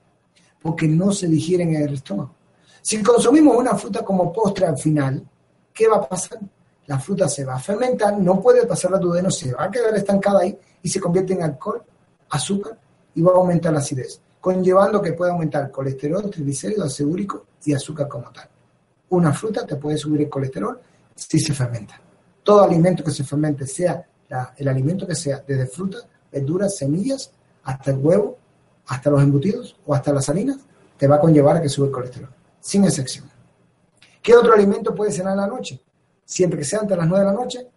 Porque 0.62 0.88
no 0.88 1.12
se 1.12 1.28
digieren 1.28 1.76
en 1.76 1.84
el 1.84 1.94
estómago. 1.96 2.36
Si 2.82 3.02
consumimos 3.02 3.58
una 3.58 3.76
fruta 3.76 4.04
como 4.04 4.32
postre 4.32 4.66
al 4.66 4.78
final, 4.78 5.26
¿qué 5.74 5.88
va 5.88 5.98
a 5.98 6.08
pasar? 6.08 6.40
La 6.92 7.00
fruta 7.00 7.30
se 7.30 7.46
va 7.46 7.56
a 7.56 7.60
fermentar, 7.60 8.20
no 8.20 8.42
puede 8.42 8.68
pasar 8.68 8.94
al 8.94 9.00
duodeno, 9.00 9.32
se 9.32 9.54
va 9.54 9.64
a 9.64 9.72
quedar 9.72 9.96
estancada 9.96 10.42
ahí 10.42 10.60
y 10.84 10.90
se 10.90 11.00
convierte 11.00 11.32
en 11.32 11.42
alcohol, 11.42 11.82
azúcar 12.30 12.78
y 13.16 13.22
va 13.22 13.32
a 13.32 13.36
aumentar 13.36 13.72
la 13.72 13.80
acidez, 13.80 14.20
conllevando 14.42 15.02
que 15.02 15.14
puede 15.14 15.32
aumentar 15.32 15.72
colesterol, 15.72 16.30
triglicéridos, 16.30 16.88
ácido 16.88 17.46
y 17.64 17.74
azúcar 17.74 18.10
como 18.10 18.30
tal. 18.32 18.50
Una 19.12 19.32
fruta 19.32 19.66
te 19.66 19.78
puede 19.78 19.98
subir 19.98 20.24
el 20.24 20.30
colesterol 20.30 20.82
si 21.16 21.40
se 21.40 21.54
fermenta. 21.54 21.98
Todo 22.44 22.62
alimento 22.62 23.06
que 23.06 23.12
se 23.12 23.24
fermente, 23.24 23.66
sea 23.66 24.06
la, 24.28 24.54
el 24.58 24.68
alimento 24.68 25.08
que 25.08 25.16
sea, 25.16 25.42
desde 25.48 25.68
frutas, 25.68 26.06
verduras, 26.30 26.76
semillas, 26.76 27.32
hasta 27.64 27.92
el 27.92 28.00
huevo, 28.00 28.38
hasta 28.88 29.10
los 29.10 29.24
embutidos 29.24 29.78
o 29.86 29.96
hasta 29.96 30.12
las 30.12 30.28
harinas, 30.28 30.58
te 30.98 31.08
va 31.08 31.16
a 31.16 31.20
conllevar 31.22 31.56
a 31.56 31.62
que 31.62 31.70
sube 31.70 31.86
el 31.86 31.94
colesterol, 31.94 32.30
sin 32.60 32.84
excepción. 32.84 33.32
¿Qué 34.22 34.36
otro 34.36 34.54
alimento 34.54 34.94
puede 34.94 35.14
cenar 35.14 35.32
en 35.32 35.40
la 35.40 35.48
noche? 35.48 35.82
Siempre 36.32 36.60
que 36.60 36.64
sea 36.64 36.80
antes 36.80 36.92
de 36.92 37.02
las 37.02 37.10
9 37.10 37.26
de 37.26 37.30
la 37.30 37.38
noche, 37.38 37.68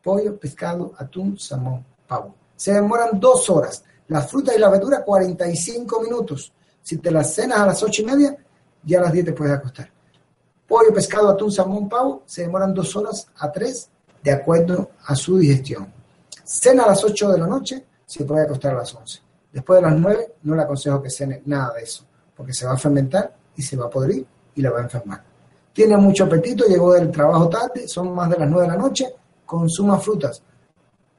pollo, 0.00 0.38
pescado, 0.38 0.92
atún, 0.96 1.36
salmón, 1.36 1.84
pavo. 2.06 2.32
Se 2.54 2.72
demoran 2.72 3.18
dos 3.18 3.50
horas. 3.50 3.82
Las 4.06 4.30
frutas 4.30 4.54
y 4.56 4.60
la 4.60 4.68
verdura 4.68 5.02
45 5.02 6.00
minutos. 6.00 6.52
Si 6.80 6.98
te 6.98 7.10
las 7.10 7.34
cenas 7.34 7.58
a 7.58 7.66
las 7.66 7.82
ocho 7.82 8.02
y 8.02 8.04
media, 8.04 8.36
ya 8.84 9.00
a 9.00 9.02
las 9.02 9.12
10 9.12 9.24
te 9.24 9.32
puedes 9.32 9.52
acostar. 9.52 9.90
Pollo, 10.68 10.94
pescado, 10.94 11.28
atún, 11.28 11.50
salmón, 11.50 11.88
pavo 11.88 12.22
se 12.24 12.42
demoran 12.42 12.72
dos 12.72 12.94
horas 12.94 13.26
a 13.36 13.50
tres 13.50 13.88
de 14.22 14.30
acuerdo 14.30 14.92
a 15.06 15.16
su 15.16 15.36
digestión. 15.36 15.92
Cena 16.44 16.84
a 16.84 16.90
las 16.90 17.02
8 17.02 17.32
de 17.32 17.38
la 17.38 17.48
noche, 17.48 17.84
se 18.06 18.24
puede 18.24 18.44
acostar 18.44 18.74
a 18.74 18.78
las 18.78 18.94
11. 18.94 19.20
Después 19.52 19.82
de 19.82 19.90
las 19.90 19.98
9 19.98 20.34
no 20.44 20.54
le 20.54 20.62
aconsejo 20.62 21.02
que 21.02 21.10
cene 21.10 21.42
nada 21.46 21.72
de 21.72 21.82
eso, 21.82 22.04
porque 22.36 22.52
se 22.52 22.64
va 22.64 22.74
a 22.74 22.78
fermentar 22.78 23.34
y 23.56 23.62
se 23.62 23.76
va 23.76 23.86
a 23.86 23.90
podrir 23.90 24.24
y 24.54 24.62
la 24.62 24.70
va 24.70 24.78
a 24.78 24.82
enfermar. 24.84 25.33
Tiene 25.74 25.96
mucho 25.96 26.24
apetito, 26.24 26.64
llegó 26.66 26.92
del 26.92 27.10
trabajo 27.10 27.48
tarde, 27.48 27.88
son 27.88 28.14
más 28.14 28.30
de 28.30 28.38
las 28.38 28.48
9 28.48 28.62
de 28.62 28.72
la 28.76 28.80
noche, 28.80 29.12
consuma 29.44 29.98
frutas. 29.98 30.40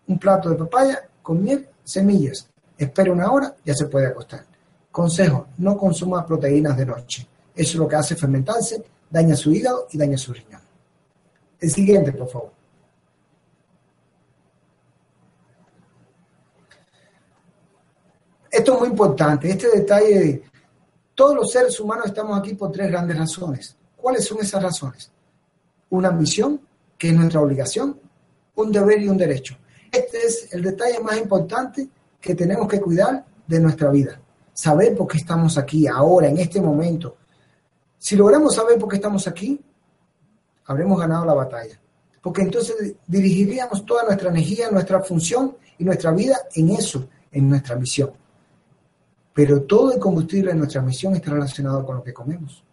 Un 0.07 0.17
plato 0.17 0.49
de 0.49 0.55
papaya 0.55 1.09
con 1.21 1.43
miel, 1.43 1.67
semillas. 1.83 2.47
Espere 2.77 3.11
una 3.11 3.29
hora, 3.29 3.53
ya 3.65 3.73
se 3.73 3.87
puede 3.87 4.07
acostar. 4.07 4.45
Consejo, 4.89 5.47
no 5.57 5.75
consuma 5.77 6.25
proteínas 6.25 6.77
de 6.77 6.85
noche. 6.85 7.27
Eso 7.53 7.71
es 7.71 7.75
lo 7.75 7.85
que 7.85 7.97
hace 7.97 8.15
fermentarse, 8.15 8.81
daña 9.09 9.35
su 9.35 9.51
hígado 9.51 9.87
y 9.91 9.97
daña 9.97 10.17
su 10.17 10.31
riñón. 10.31 10.61
El 11.59 11.69
siguiente, 11.69 12.13
por 12.13 12.29
favor. 12.29 12.51
Esto 18.49 18.73
es 18.73 18.79
muy 18.79 18.87
importante, 18.87 19.49
este 19.49 19.67
detalle 19.69 20.19
de 20.19 20.43
todos 21.13 21.35
los 21.35 21.51
seres 21.51 21.77
humanos 21.77 22.05
estamos 22.05 22.39
aquí 22.39 22.53
por 22.53 22.71
tres 22.71 22.89
grandes 22.89 23.17
razones. 23.17 23.75
¿Cuáles 24.05 24.25
son 24.25 24.37
esas 24.39 24.61
razones? 24.61 25.11
Una 25.89 26.11
misión, 26.11 26.61
que 26.95 27.09
es 27.09 27.15
nuestra 27.15 27.41
obligación, 27.41 27.99
un 28.53 28.71
deber 28.71 29.01
y 29.01 29.09
un 29.09 29.17
derecho. 29.17 29.57
Este 29.91 30.19
es 30.19 30.53
el 30.53 30.61
detalle 30.61 30.99
más 30.99 31.17
importante 31.17 31.89
que 32.21 32.35
tenemos 32.35 32.67
que 32.67 32.79
cuidar 32.79 33.25
de 33.47 33.59
nuestra 33.59 33.89
vida. 33.89 34.21
Saber 34.53 34.95
por 34.95 35.07
qué 35.07 35.17
estamos 35.17 35.57
aquí, 35.57 35.87
ahora, 35.87 36.27
en 36.27 36.37
este 36.37 36.61
momento. 36.61 37.17
Si 37.97 38.15
logramos 38.15 38.53
saber 38.53 38.77
por 38.77 38.89
qué 38.89 38.97
estamos 38.97 39.27
aquí, 39.27 39.59
habremos 40.65 40.99
ganado 40.99 41.25
la 41.25 41.33
batalla. 41.33 41.81
Porque 42.21 42.43
entonces 42.43 42.75
dirigiríamos 43.07 43.87
toda 43.87 44.03
nuestra 44.03 44.29
energía, 44.29 44.69
nuestra 44.69 45.01
función 45.01 45.57
y 45.79 45.83
nuestra 45.83 46.11
vida 46.11 46.37
en 46.53 46.69
eso, 46.69 47.09
en 47.31 47.49
nuestra 47.49 47.75
misión. 47.75 48.11
Pero 49.33 49.63
todo 49.63 49.93
el 49.93 49.99
combustible 49.99 50.51
de 50.51 50.57
nuestra 50.59 50.83
misión 50.83 51.15
está 51.15 51.31
relacionado 51.31 51.83
con 51.83 51.95
lo 51.95 52.03
que 52.03 52.13
comemos. 52.13 52.63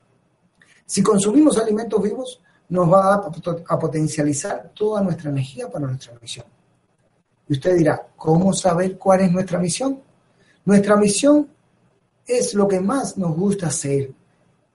Si 0.93 1.03
consumimos 1.03 1.57
alimentos 1.57 2.03
vivos, 2.03 2.39
nos 2.69 2.93
va 2.93 3.15
a, 3.15 3.79
potencializar 3.79 4.73
toda 4.75 5.01
nuestra 5.01 5.31
energía 5.31 5.67
para 5.71 5.87
nuestra 5.87 6.13
misión. 6.21 6.45
Y 7.49 7.55
usted 7.55 7.77
dirá, 7.79 8.09
¿cómo 8.15 8.53
saber 8.53 8.99
cuál 8.99 9.23
es 9.23 9.33
nuestra 9.33 9.59
misión? 9.59 10.03
Nuestra 10.67 10.97
misión 10.97 11.49
es 12.27 12.53
lo 12.53 12.69
que 12.69 12.79
más 12.79 13.17
nos 13.17 13.35
gusta 13.35 13.69
hacer, 13.69 14.13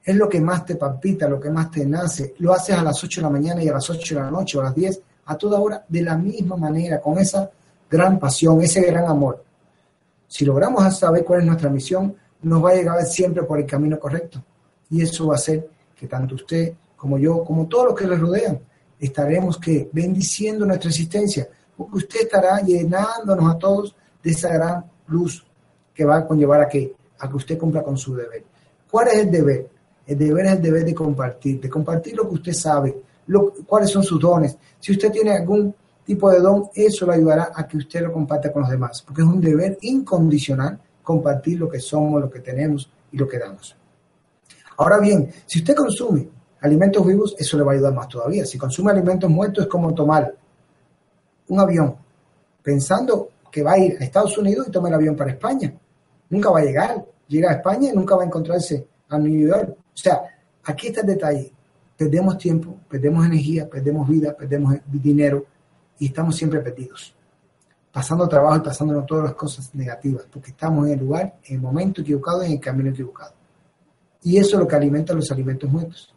es 0.03 0.15
lo 0.15 0.28
que 0.28 0.41
más 0.41 0.65
te 0.65 0.76
palpita, 0.76 1.30
lo 1.30 1.39
que 1.39 1.51
más 1.51 1.70
te 1.70 1.86
nace. 1.86 2.34
Lo 2.39 2.51
haces 2.51 2.76
a 2.76 2.82
las 2.82 3.03
8 3.03 3.22
de 3.22 3.24
la 3.24 3.30
mañana 3.30 3.63
y 3.63 3.70
a 3.70 3.74
las 3.74 3.88
8 3.88 4.15
de 4.15 4.22
la 4.22 4.32
noche 4.32 4.57
o 4.57 4.61
a 4.61 4.63
las 4.63 4.74
10, 4.74 4.99
a 5.26 5.38
toda 5.38 5.59
hora, 5.59 5.86
de 5.88 6.01
la 6.01 6.18
misma 6.18 6.57
manera, 6.57 6.99
con 6.99 7.20
esa 7.20 7.47
gran 7.88 8.18
pasión, 8.18 8.59
ese 8.63 8.82
gran 8.82 9.05
amor. 9.05 9.43
Si 10.28 10.45
logramos 10.45 10.97
saber 10.97 11.24
cuál 11.24 11.41
es 11.41 11.45
nuestra 11.45 11.70
misión, 11.70 12.15
nos 12.41 12.65
va 12.65 12.72
a 12.72 12.74
llegar 12.74 13.05
siempre 13.05 13.43
por 13.43 13.59
el 13.59 13.68
camino 13.68 13.99
correcto. 13.99 14.43
Y 14.89 15.03
eso 15.03 15.28
va 15.28 15.36
a 15.36 15.38
hacer 15.38 15.77
que 15.98 16.08
tanto 16.08 16.36
usted 16.36 16.74
como 16.95 17.18
yo, 17.18 17.43
como 17.43 17.68
todos 17.68 17.88
los 17.88 17.95
que 17.95 18.08
le 18.08 18.18
rodean, 18.18 18.60
estaremos 19.00 19.58
que 19.58 19.89
bendiciendo 19.91 20.66
nuestra 20.66 20.89
existencia, 20.89 21.48
porque 21.76 21.98
usted 21.98 22.22
estará 22.22 22.60
llenándonos 22.62 23.54
a 23.54 23.58
todos 23.58 23.95
de 24.24 24.32
esa 24.32 24.50
gran 24.50 24.86
luz 25.08 25.45
que 25.93 26.06
va 26.06 26.18
a 26.18 26.28
conllevar 26.28 26.62
a 26.62 26.68
que, 26.68 26.93
a 27.20 27.30
que 27.30 27.36
usted 27.36 27.58
cumpla 27.58 27.84
con 27.84 27.98
su 27.98 28.16
deber. 28.16 28.43
¿Cuál 28.89 29.10
es 29.10 29.18
el 29.20 29.32
deber? 29.32 29.70
El 30.06 30.18
deber 30.18 30.45
es 30.45 30.52
el 30.54 30.62
deber 30.62 30.86
de 30.86 30.95
compartir, 30.95 31.60
de 31.60 31.70
compartir 31.70 32.16
lo 32.16 32.28
que 32.28 32.36
usted 32.36 32.54
sabe, 32.54 33.04
lo, 33.28 33.54
cuáles 33.66 33.89
son 33.89 34.04
sus 34.04 34.20
dones. 34.20 34.58
Si 34.80 34.91
usted 34.91 35.12
tiene 35.12 35.32
algún 35.32 35.74
tipo 36.06 36.32
de 36.32 36.39
don, 36.39 36.70
eso 36.74 37.06
le 37.06 37.16
ayudará 37.16 37.52
a 37.54 37.68
que 37.68 37.78
usted 37.78 38.02
lo 38.02 38.14
comparta 38.14 38.52
con 38.52 38.62
los 38.62 38.72
demás, 38.72 39.04
porque 39.06 39.22
es 39.22 39.28
un 39.28 39.41
deber 39.41 39.78
incondicional 39.82 40.80
compartir 41.04 41.60
lo 41.60 41.70
que 41.70 41.80
somos, 41.80 42.22
lo 42.22 42.30
que 42.30 42.39
tenemos 42.39 42.89
y 43.12 43.18
lo 43.18 43.28
que 43.28 43.38
damos. 43.38 43.76
Ahora 44.78 45.00
bien, 45.00 45.32
si 45.46 45.60
usted 45.60 45.76
consume 45.76 46.30
alimentos 46.62 47.06
vivos, 47.06 47.36
eso 47.38 47.58
le 47.58 47.64
va 47.64 47.72
a 47.72 47.76
ayudar 47.76 47.94
más 47.94 48.08
todavía. 48.08 48.46
Si 48.46 48.58
consume 48.58 48.92
alimentos 48.92 49.30
muertos 49.30 49.66
es 49.66 49.70
como 49.70 49.94
tomar 49.94 50.34
un 51.50 51.60
avión 51.60 51.96
pensando 52.62 53.30
que 53.52 53.64
va 53.64 53.74
a 53.74 53.80
ir 53.80 53.98
a 54.00 54.04
Estados 54.04 54.38
Unidos 54.38 54.68
y 54.68 54.72
toma 54.72 54.90
el 54.90 54.96
avión 54.96 55.16
para 55.16 55.32
España. 55.32 55.74
Nunca 56.30 56.50
va 56.52 56.60
a 56.60 56.64
llegar. 56.64 57.06
Llega 57.28 57.52
a 57.52 57.54
España 57.56 57.92
y 57.92 57.96
nunca 57.96 58.16
va 58.16 58.24
a 58.24 58.26
encontrarse 58.26 58.88
a 59.10 59.18
New 59.18 59.48
York. 59.48 59.70
O 59.70 59.98
sea, 59.98 60.22
aquí 60.64 60.88
está 60.88 61.02
el 61.02 61.08
detalle. 61.08 61.52
Perdemos 61.98 62.38
tiempo, 62.38 62.78
perdemos 62.88 63.26
energía, 63.26 63.68
perdemos 63.68 64.08
vida, 64.08 64.36
perdemos 64.36 64.76
dinero 64.86 65.46
y 65.98 66.08
estamos 66.08 66.36
siempre 66.36 66.60
perdidos. 66.60 67.16
Pasando 67.92 68.28
trabajo 68.28 68.58
y 68.58 68.60
pasándonos 68.60 69.06
todas 69.08 69.24
las 69.24 69.34
cosas 69.34 69.74
negativas, 69.74 70.26
porque 70.32 70.52
estamos 70.52 70.86
en 70.86 70.94
el 70.94 71.00
lugar, 71.00 71.40
en 71.46 71.56
el 71.56 71.62
momento 71.62 72.02
equivocado 72.02 72.44
y 72.44 72.48
en 72.48 72.52
el 72.54 72.60
camino 72.60 72.92
equivocado. 72.92 73.37
Y 74.24 74.38
eso 74.38 74.55
es 74.55 74.59
lo 74.59 74.68
que 74.68 74.76
alimenta 74.76 75.13
los 75.13 75.32
alimentos 75.32 75.70
muertos. 75.70 76.13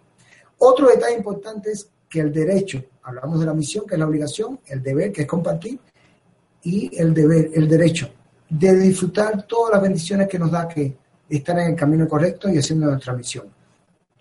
Otro 0.59 0.89
detalle 0.89 1.17
importante 1.17 1.73
es 1.73 1.89
que 2.09 2.21
el 2.21 2.33
derecho, 2.33 2.83
hablamos 3.03 3.41
de 3.41 3.47
la 3.47 3.55
misión, 3.55 3.87
que 3.87 3.95
es 3.95 3.99
la 3.99 4.07
obligación, 4.07 4.61
el 4.67 4.83
deber, 4.83 5.13
que 5.13 5.23
es 5.23 5.29
compartir, 5.29 5.79
y 6.63 6.91
el 7.01 7.15
deber, 7.15 7.51
el 7.55 7.69
derecho 7.69 8.11
de 8.49 8.77
disfrutar 8.77 9.47
todas 9.47 9.75
las 9.75 9.83
bendiciones 9.83 10.29
que 10.29 10.39
nos 10.39 10.51
da 10.51 10.67
que 10.67 10.97
estar 11.29 11.59
en 11.59 11.71
el 11.71 11.77
camino 11.77 12.09
correcto 12.09 12.49
y 12.49 12.59
haciendo 12.59 12.87
nuestra 12.87 13.15
misión. 13.15 13.47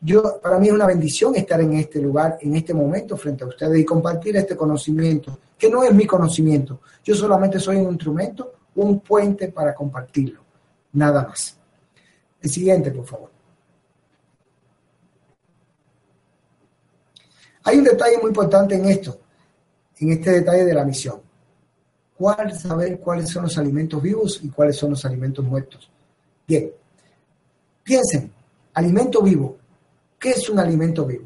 Yo, 0.02 0.40
para 0.42 0.60
mí 0.60 0.68
es 0.68 0.74
una 0.74 0.86
bendición 0.86 1.36
estar 1.36 1.60
en 1.60 1.74
este 1.74 2.00
lugar, 2.00 2.38
en 2.40 2.56
este 2.56 2.74
momento, 2.74 3.18
frente 3.18 3.44
a 3.44 3.48
ustedes 3.48 3.80
y 3.80 3.84
compartir 3.84 4.38
este 4.38 4.56
conocimiento, 4.56 5.40
que 5.58 5.70
no 5.70 5.84
es 5.84 5.94
mi 5.94 6.06
conocimiento. 6.06 6.80
Yo 7.04 7.16
solamente 7.16 7.60
soy 7.60 7.78
un 7.78 7.90
instrumento, 7.90 8.54
un 8.76 9.02
puente 9.02 9.50
para 9.50 9.74
compartirlo. 9.74 10.42
Nada 10.94 11.24
más. 11.28 11.58
El 12.42 12.50
siguiente, 12.50 12.92
por 12.92 13.06
favor. 13.06 13.39
Hay 17.64 17.78
un 17.78 17.84
detalle 17.84 18.18
muy 18.18 18.30
importante 18.30 18.76
en 18.76 18.86
esto, 18.86 19.20
en 20.00 20.12
este 20.12 20.32
detalle 20.32 20.66
de 20.66 20.74
la 20.74 20.86
misión. 20.86 21.22
¿Cuál 22.18 22.58
saber 22.58 23.00
cuáles 23.00 23.30
son 23.30 23.44
los 23.44 23.58
alimentos 23.58 24.02
vivos 24.02 24.40
y 24.44 24.50
cuáles 24.50 24.76
son 24.76 24.92
los 24.92 25.06
alimentos 25.06 25.46
muertos? 25.46 25.90
Bien, 26.48 26.72
piensen, 27.84 28.32
alimento 28.74 29.22
vivo. 29.22 29.58
¿Qué 30.20 30.32
es 30.32 30.50
un 30.50 30.60
alimento 30.60 31.06
vivo? 31.06 31.26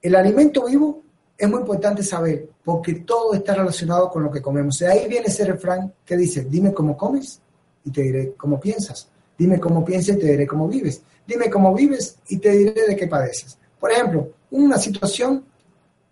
El 0.00 0.14
alimento 0.14 0.64
vivo 0.64 1.02
es 1.36 1.48
muy 1.48 1.60
importante 1.60 2.02
saber 2.02 2.48
porque 2.64 2.94
todo 2.94 3.34
está 3.34 3.54
relacionado 3.54 4.10
con 4.10 4.22
lo 4.22 4.30
que 4.30 4.40
comemos. 4.40 4.78
De 4.78 4.86
ahí 4.86 5.08
viene 5.08 5.26
ese 5.26 5.44
refrán 5.44 5.92
que 6.04 6.16
dice, 6.16 6.44
dime 6.44 6.72
cómo 6.72 6.96
comes 6.96 7.40
y 7.84 7.90
te 7.90 8.02
diré 8.02 8.32
cómo 8.36 8.58
piensas. 8.58 9.08
Dime 9.36 9.58
cómo 9.58 9.84
piensas 9.84 10.16
y 10.16 10.18
te 10.20 10.26
diré 10.26 10.46
cómo 10.46 10.68
vives. 10.68 11.02
Dime 11.26 11.48
cómo 11.50 11.74
vives 11.74 12.18
y 12.28 12.38
te 12.38 12.50
diré 12.50 12.86
de 12.88 12.96
qué 12.96 13.06
padeces. 13.06 13.58
Por 13.78 13.90
ejemplo, 13.90 14.28
una 14.50 14.78
situación 14.78 15.44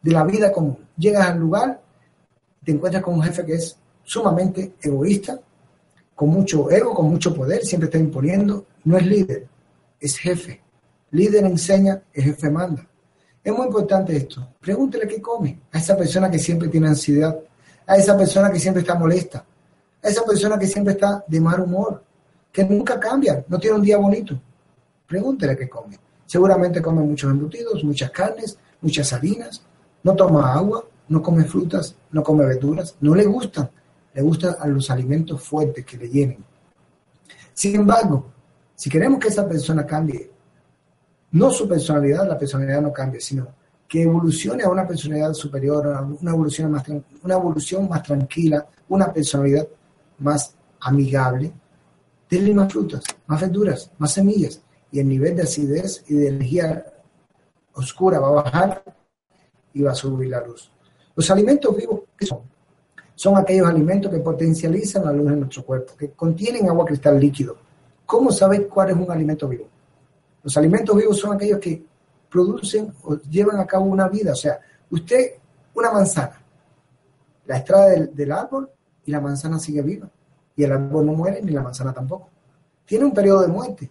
de 0.03 0.13
la 0.13 0.25
vida 0.25 0.53
común. 0.53 0.79
Llegas 0.97 1.29
al 1.29 1.39
lugar, 1.39 1.81
te 2.65 2.73
encuentras 2.73 3.03
con 3.03 3.15
un 3.15 3.23
jefe 3.23 3.45
que 3.45 3.55
es 3.55 3.77
sumamente 4.05 4.75
egoísta, 4.81 5.39
con 6.15 6.31
mucho 6.31 6.71
ego, 6.71 6.95
con 6.95 7.09
mucho 7.11 7.35
poder, 7.35 7.65
siempre 7.65 7.87
está 7.87 7.99
imponiendo. 7.99 8.67
No 8.85 8.97
es 8.97 9.07
líder, 9.07 9.47
es 10.01 10.17
jefe. 10.19 10.61
Líder 11.11 11.45
enseña, 11.45 12.03
el 12.13 12.25
jefe 12.25 12.51
manda. 12.51 12.87
Es 13.43 13.53
muy 13.53 13.67
importante 13.67 14.17
esto. 14.17 14.55
Pregúntele 14.61 15.07
qué 15.07 15.23
come 15.23 15.61
a 15.73 15.79
esa 15.79 15.97
persona 15.97 16.31
que 16.31 16.39
siempre 16.39 16.69
tiene 16.69 16.89
ansiedad, 16.89 17.39
a 17.87 17.97
esa 17.97 18.17
persona 18.17 18.51
que 18.51 18.59
siempre 18.59 18.83
está 18.83 18.95
molesta, 18.95 19.45
a 20.03 20.09
esa 20.09 20.25
persona 20.25 20.59
que 20.59 20.67
siempre 20.67 20.95
está 20.95 21.25
de 21.27 21.41
mal 21.41 21.61
humor, 21.61 22.03
que 22.53 22.65
nunca 22.65 22.99
cambia, 22.99 23.45
no 23.49 23.59
tiene 23.59 23.77
un 23.77 23.83
día 23.83 23.97
bonito. 23.97 24.39
Pregúntele 25.07 25.57
qué 25.57 25.69
come. 25.69 25.99
Seguramente 26.29 26.83
come 26.83 27.03
muchos 27.03 27.31
embutidos, 27.31 27.83
muchas 27.85 28.11
carnes, 28.11 28.59
muchas 28.83 29.11
harinas, 29.15 29.63
no 30.03 30.15
toma 30.15 30.53
agua, 30.53 30.85
no 31.09 31.23
come 31.23 31.45
frutas, 31.45 31.97
no 32.13 32.23
come 32.23 32.45
verduras, 32.45 32.97
no 33.01 33.15
le 33.15 33.25
gustan, 33.25 33.71
le 34.13 34.21
gustan 34.21 34.55
los 34.67 34.91
alimentos 34.91 35.43
fuertes 35.43 35.87
que 35.87 35.97
le 35.97 36.07
llenen. 36.07 36.45
Sin 37.55 37.77
embargo, 37.77 38.27
si 38.75 38.91
queremos 38.91 39.19
que 39.19 39.29
esa 39.29 39.49
persona 39.49 39.87
cambie, 39.87 40.31
no 41.31 41.51
su 41.51 41.67
personalidad, 41.67 42.29
la 42.29 42.39
personalidad 42.39 42.83
no 42.83 42.93
cambie, 42.93 43.23
sino 43.23 43.49
que 43.89 44.03
evolucione 44.03 44.65
a 44.65 44.69
una 44.69 44.87
personalidad 44.87 45.33
superior, 45.33 45.87
una 46.21 46.31
evolución 46.31 46.71
más, 46.71 46.85
una 47.23 47.35
evolución 47.37 47.89
más 47.89 48.03
tranquila, 48.03 48.67
una 48.91 49.11
personalidad 49.11 49.67
más 50.19 50.55
amigable, 50.81 51.51
denle 52.29 52.53
más 52.53 52.71
frutas, 52.71 53.03
más 53.27 53.41
verduras, 53.41 53.91
más 53.97 54.13
semillas, 54.13 54.61
y 54.91 55.01
el 55.01 55.09
nivel 55.09 55.37
de 55.37 55.43
acidez 55.43 56.05
y 56.09 56.15
de 56.15 56.29
energía 56.29 56.85
oscura 57.75 58.19
va 58.19 58.29
a 58.29 58.43
bajar 58.43 58.83
y 59.73 59.83
va 59.83 59.93
a 59.93 59.95
subir 59.95 60.29
la 60.29 60.45
luz. 60.45 60.71
Los 61.15 61.31
alimentos 61.31 61.77
vivos, 61.77 62.03
¿qué 62.17 62.27
son? 62.27 62.41
son 63.19 63.37
aquellos 63.37 63.67
alimentos 63.67 64.13
que 64.13 64.21
potencializan 64.21 65.05
la 65.05 65.11
luz 65.11 65.33
en 65.33 65.41
nuestro 65.41 65.65
cuerpo, 65.65 65.95
que 65.99 66.13
contienen 66.13 66.69
agua 66.69 66.85
cristal 66.85 67.19
líquido. 67.19 67.57
¿Cómo 68.07 68.31
saber 68.31 68.69
cuál 68.69 68.91
es 68.91 68.97
un 68.97 69.11
alimento 69.11 69.49
vivo? 69.49 69.67
Los 70.45 70.57
alimentos 70.57 70.97
vivos 70.97 71.19
son 71.19 71.35
aquellos 71.35 71.59
que 71.59 71.85
producen 72.31 72.95
o 73.03 73.17
llevan 73.17 73.59
a 73.59 73.67
cabo 73.67 73.87
una 73.87 74.09
vida. 74.09 74.31
O 74.31 74.37
sea, 74.37 74.61
usted, 74.89 75.33
una 75.75 75.91
manzana, 75.91 76.41
la 77.47 77.59
extrae 77.59 78.07
del, 78.07 78.31
árbol 78.31 78.71
y 79.05 79.11
la 79.11 79.21
manzana 79.21 79.59
sigue 79.59 79.83
viva. 79.83 80.09
Y 80.55 80.63
el 80.63 80.71
árbol 80.71 81.05
no 81.05 81.13
muere 81.13 81.43
ni 81.43 81.51
la 81.51 81.63
manzana 81.63 81.93
tampoco. 81.93 82.29
Tiene 82.87 83.05
un 83.05 83.13
periodo 83.13 83.41
de 83.41 83.49
muerte 83.49 83.91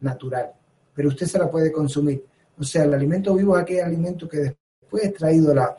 natural, 0.00 0.52
pero 0.94 1.08
usted 1.08 1.26
se 1.26 1.38
la 1.38 1.50
puede 1.50 1.72
consumir. 1.72 2.24
O 2.58 2.64
sea, 2.64 2.84
el 2.84 2.94
alimento 2.94 3.34
vivo 3.34 3.56
es 3.56 3.62
aquel 3.62 3.84
alimento 3.84 4.28
que 4.28 4.38
después 4.38 5.04
extraído 5.04 5.54
la 5.54 5.76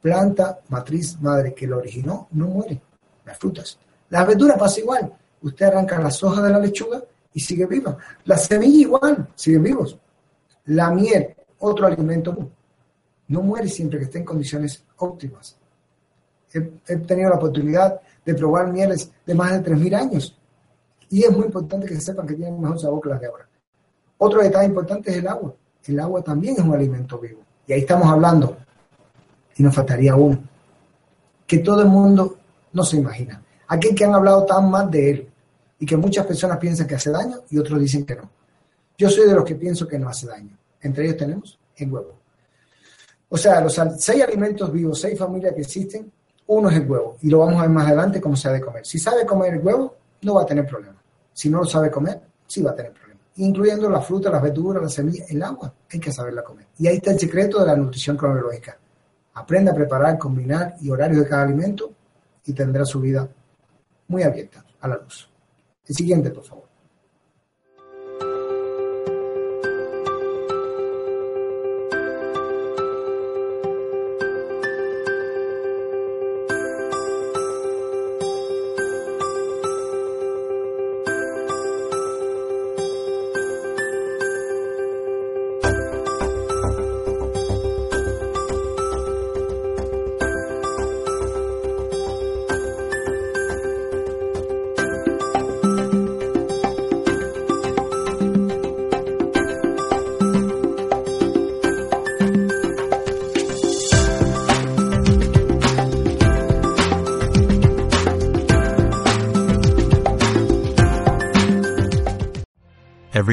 planta 0.00 0.60
matriz 0.68 1.20
madre 1.20 1.54
que 1.54 1.66
lo 1.66 1.78
originó, 1.78 2.28
no 2.32 2.46
muere. 2.48 2.80
Las 3.24 3.38
frutas. 3.38 3.78
Las 4.10 4.26
verduras 4.26 4.58
pasa 4.58 4.80
igual. 4.80 5.12
Usted 5.42 5.66
arranca 5.66 6.00
las 6.00 6.22
hojas 6.22 6.44
de 6.44 6.50
la 6.50 6.58
lechuga 6.58 7.02
y 7.32 7.40
sigue 7.40 7.66
viva. 7.66 7.96
La 8.24 8.36
semilla 8.36 8.80
igual, 8.80 9.28
siguen 9.34 9.62
vivos. 9.62 9.98
La 10.66 10.90
miel, 10.90 11.34
otro 11.58 11.86
alimento, 11.86 12.50
no 13.28 13.42
muere 13.42 13.68
siempre 13.68 13.98
que 13.98 14.06
esté 14.06 14.18
en 14.18 14.24
condiciones 14.24 14.84
óptimas. 14.96 15.56
He, 16.52 16.96
tenido 16.96 17.28
la 17.28 17.36
oportunidad 17.36 18.00
de 18.24 18.34
probar 18.34 18.72
mieles 18.72 19.10
de 19.26 19.34
más 19.34 19.52
de 19.52 19.70
3.000 19.70 19.94
años 19.94 20.38
y 21.10 21.22
es 21.22 21.30
muy 21.30 21.46
importante 21.46 21.86
que 21.86 21.94
se 21.94 22.00
sepan 22.00 22.26
que 22.26 22.34
tienen 22.34 22.60
mejor 22.60 22.80
sabor 22.80 23.02
que 23.02 23.08
las 23.10 23.20
de 23.20 23.26
ahora. 23.26 23.47
Otro 24.18 24.42
detalle 24.42 24.66
importante 24.66 25.10
es 25.10 25.16
el 25.18 25.28
agua. 25.28 25.54
El 25.86 26.00
agua 26.00 26.22
también 26.22 26.54
es 26.58 26.60
un 26.60 26.74
alimento 26.74 27.18
vivo. 27.18 27.40
Y 27.66 27.72
ahí 27.72 27.80
estamos 27.80 28.06
hablando 28.08 28.56
y 29.56 29.62
nos 29.62 29.74
faltaría 29.74 30.14
uno, 30.14 30.38
que 31.46 31.58
todo 31.58 31.82
el 31.82 31.88
mundo 31.88 32.38
no 32.72 32.84
se 32.84 32.96
imagina. 32.96 33.42
Aquel 33.66 33.94
que 33.94 34.04
han 34.04 34.14
hablado 34.14 34.44
tan 34.46 34.70
mal 34.70 34.90
de 34.90 35.10
él 35.10 35.28
y 35.80 35.86
que 35.86 35.96
muchas 35.96 36.26
personas 36.26 36.58
piensan 36.58 36.86
que 36.86 36.94
hace 36.94 37.10
daño 37.10 37.40
y 37.50 37.58
otros 37.58 37.80
dicen 37.80 38.06
que 38.06 38.16
no. 38.16 38.30
Yo 38.96 39.10
soy 39.10 39.28
de 39.28 39.34
los 39.34 39.44
que 39.44 39.54
pienso 39.54 39.86
que 39.86 39.98
no 39.98 40.08
hace 40.08 40.26
daño. 40.26 40.56
Entre 40.80 41.04
ellos 41.04 41.16
tenemos 41.16 41.58
el 41.76 41.92
huevo. 41.92 42.18
O 43.28 43.36
sea, 43.36 43.60
los 43.60 43.78
seis 43.98 44.22
alimentos 44.22 44.72
vivos, 44.72 45.00
seis 45.00 45.18
familias 45.18 45.54
que 45.54 45.60
existen, 45.60 46.10
uno 46.46 46.70
es 46.70 46.76
el 46.76 46.90
huevo. 46.90 47.16
Y 47.20 47.28
lo 47.28 47.40
vamos 47.40 47.56
a 47.56 47.62
ver 47.62 47.70
más 47.70 47.86
adelante 47.86 48.20
cómo 48.20 48.36
se 48.36 48.48
ha 48.48 48.52
de 48.52 48.60
comer. 48.60 48.86
Si 48.86 48.98
sabe 48.98 49.26
comer 49.26 49.54
el 49.54 49.60
huevo, 49.60 49.94
no 50.22 50.34
va 50.34 50.42
a 50.42 50.46
tener 50.46 50.66
problema. 50.66 50.96
Si 51.32 51.50
no 51.50 51.58
lo 51.58 51.64
sabe 51.66 51.90
comer, 51.90 52.20
sí 52.46 52.62
va 52.62 52.70
a 52.70 52.74
tener 52.74 52.92
problema. 52.92 53.07
Incluyendo 53.38 53.88
la 53.88 54.00
fruta, 54.00 54.30
las 54.30 54.42
verduras, 54.42 54.82
las 54.82 54.94
semillas, 54.94 55.30
el 55.30 55.42
agua, 55.42 55.72
hay 55.90 56.00
que 56.00 56.12
saberla 56.12 56.42
comer. 56.42 56.66
Y 56.78 56.86
ahí 56.86 56.96
está 56.96 57.12
el 57.12 57.18
secreto 57.18 57.60
de 57.60 57.66
la 57.66 57.76
nutrición 57.76 58.16
cronológica. 58.16 58.76
Aprenda 59.34 59.72
a 59.72 59.74
preparar, 59.74 60.18
combinar 60.18 60.76
y 60.80 60.90
horarios 60.90 61.22
de 61.22 61.28
cada 61.28 61.44
alimento 61.44 61.92
y 62.44 62.52
tendrá 62.52 62.84
su 62.84 63.00
vida 63.00 63.28
muy 64.08 64.22
abierta 64.22 64.64
a 64.80 64.88
la 64.88 64.96
luz. 64.96 65.30
El 65.86 65.94
siguiente, 65.94 66.30
por 66.30 66.44
favor. 66.44 66.67